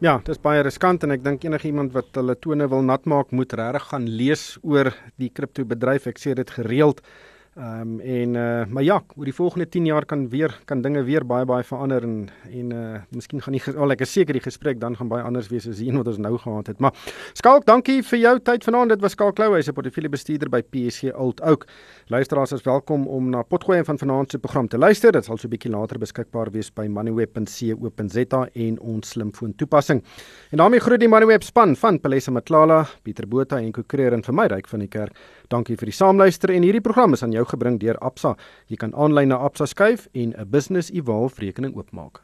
Ja, 0.00 0.20
dis 0.24 0.38
baie 0.38 0.62
riskant 0.62 1.02
en 1.02 1.10
ek 1.10 1.24
dink 1.24 1.44
enigiemand 1.44 1.92
wat 1.92 2.06
hulle 2.14 2.34
tone 2.34 2.68
wil 2.68 2.82
nat 2.82 3.04
maak 3.04 3.30
moet 3.30 3.52
regtig 3.52 3.82
gaan 3.82 4.06
lees 4.06 4.58
oor 4.62 4.94
die 5.16 5.30
kripto 5.30 5.64
bedryf. 5.64 6.06
Ek 6.06 6.18
sê 6.18 6.34
dit 6.34 6.50
gereeld. 6.50 7.00
Ehm 7.54 7.80
um, 7.80 8.00
en 8.00 8.34
uh 8.34 8.66
maar 8.66 8.82
ja, 8.82 8.96
oor 9.16 9.24
die 9.24 9.34
volgende 9.34 9.68
10 9.68 9.84
jaar 9.86 10.04
kan 10.04 10.28
weer 10.28 10.60
kan 10.64 10.80
dinge 10.82 11.02
weer 11.04 11.26
baie 11.26 11.44
baie 11.44 11.62
verander 11.62 12.02
en 12.02 12.28
en 12.50 12.72
uh 12.72 12.96
miskien 13.14 13.42
gaan 13.42 13.54
nie 13.54 13.62
al 13.78 13.94
ek 13.94 14.00
is 14.00 14.12
seker 14.12 14.34
die 14.34 14.42
gesprek 14.42 14.80
dan 14.80 14.96
gaan 14.96 15.08
baie 15.08 15.22
anders 15.22 15.46
wees 15.52 15.68
as 15.68 15.78
die 15.78 15.86
een 15.86 15.96
wat 15.96 16.10
ons 16.10 16.18
nou 16.18 16.32
gehad 16.38 16.66
het. 16.66 16.80
Maar 16.80 16.92
Skalk, 17.32 17.66
dankie 17.66 18.02
vir 18.02 18.18
jou 18.18 18.32
tyd 18.40 18.64
vanaand. 18.64 18.90
Dit 18.90 19.00
was 19.00 19.14
Skalk 19.14 19.36
Klou, 19.36 19.54
hy's 19.54 19.68
'n 19.68 19.72
portefeulje 19.72 20.08
bestuurder 20.08 20.50
by 20.50 20.62
PSG 20.62 21.14
Old 21.14 21.40
Oak. 21.42 21.66
Luisteraars 22.08 22.52
is 22.52 22.62
welkom 22.62 23.06
om 23.06 23.30
na 23.30 23.42
potgooi 23.42 23.84
van 23.84 23.98
vanaand 23.98 24.30
se 24.30 24.38
program 24.38 24.68
te 24.68 24.78
luister. 24.78 25.12
Dit 25.12 25.24
sal 25.24 25.36
so 25.36 25.46
'n 25.46 25.50
bietjie 25.50 25.70
later 25.70 25.98
beskikbaar 25.98 26.50
wees 26.50 26.72
by 26.74 26.86
moneyweb.co.za 26.88 28.48
en 28.52 28.80
ons 28.80 29.08
slimfoon 29.08 29.54
toepassing. 29.54 30.02
En 30.50 30.58
daarmee 30.58 30.80
groet 30.80 31.00
die 31.00 31.08
Moneyweb 31.08 31.42
span 31.42 31.76
van 31.76 32.00
Palesa 32.00 32.32
Matlala, 32.32 32.88
Pieter 33.02 33.28
Botha 33.28 33.58
en 33.58 33.70
Kokreer 33.70 34.12
en 34.12 34.22
vir 34.24 34.34
my 34.34 34.46
ryk 34.46 34.66
van 34.66 34.80
die 34.80 34.88
kerk. 34.88 35.12
Dankie 35.48 35.76
vir 35.76 35.86
die 35.86 35.96
saamluister 35.96 36.50
en 36.50 36.62
hierdie 36.62 36.84
program 36.84 37.12
is 37.12 37.22
aan 37.22 37.32
jou 37.32 37.44
gebring 37.44 37.80
deur 37.80 37.98
Absa. 38.00 38.36
Jy 38.66 38.76
kan 38.76 38.94
aanlyn 38.94 39.28
na 39.28 39.36
Absa 39.36 39.66
skuif 39.66 40.08
en 40.12 40.34
'n 40.36 40.50
Business 40.50 40.90
Evolve 40.90 41.40
rekening 41.40 41.76
oopmaak. 41.76 42.20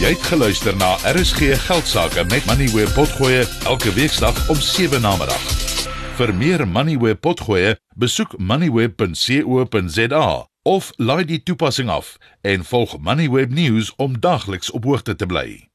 Jy 0.00 0.10
het 0.10 0.22
geluister 0.22 0.76
na 0.76 0.96
RSG 1.06 1.38
Geldsaake 1.66 2.24
met 2.24 2.46
Money 2.46 2.68
where 2.74 2.92
potgoe 2.92 3.46
elke 3.64 3.92
weeksdag 3.94 4.50
om 4.50 4.56
7 4.56 5.00
na 5.00 5.16
middag. 5.16 5.42
Vir 6.16 6.34
meer 6.34 6.68
Money 6.68 6.98
where 6.98 7.14
potgoe, 7.14 7.76
besoek 7.96 8.38
moneyweb.co.za 8.38 10.46
of 10.62 10.92
laai 10.96 11.24
die 11.24 11.42
toepassing 11.42 11.90
af 11.90 12.16
en 12.40 12.64
volg 12.64 12.98
Moneyweb 12.98 13.50
News 13.50 13.94
om 13.96 14.20
dagliks 14.20 14.70
op 14.70 14.84
hoogte 14.84 15.16
te 15.16 15.26
bly. 15.26 15.71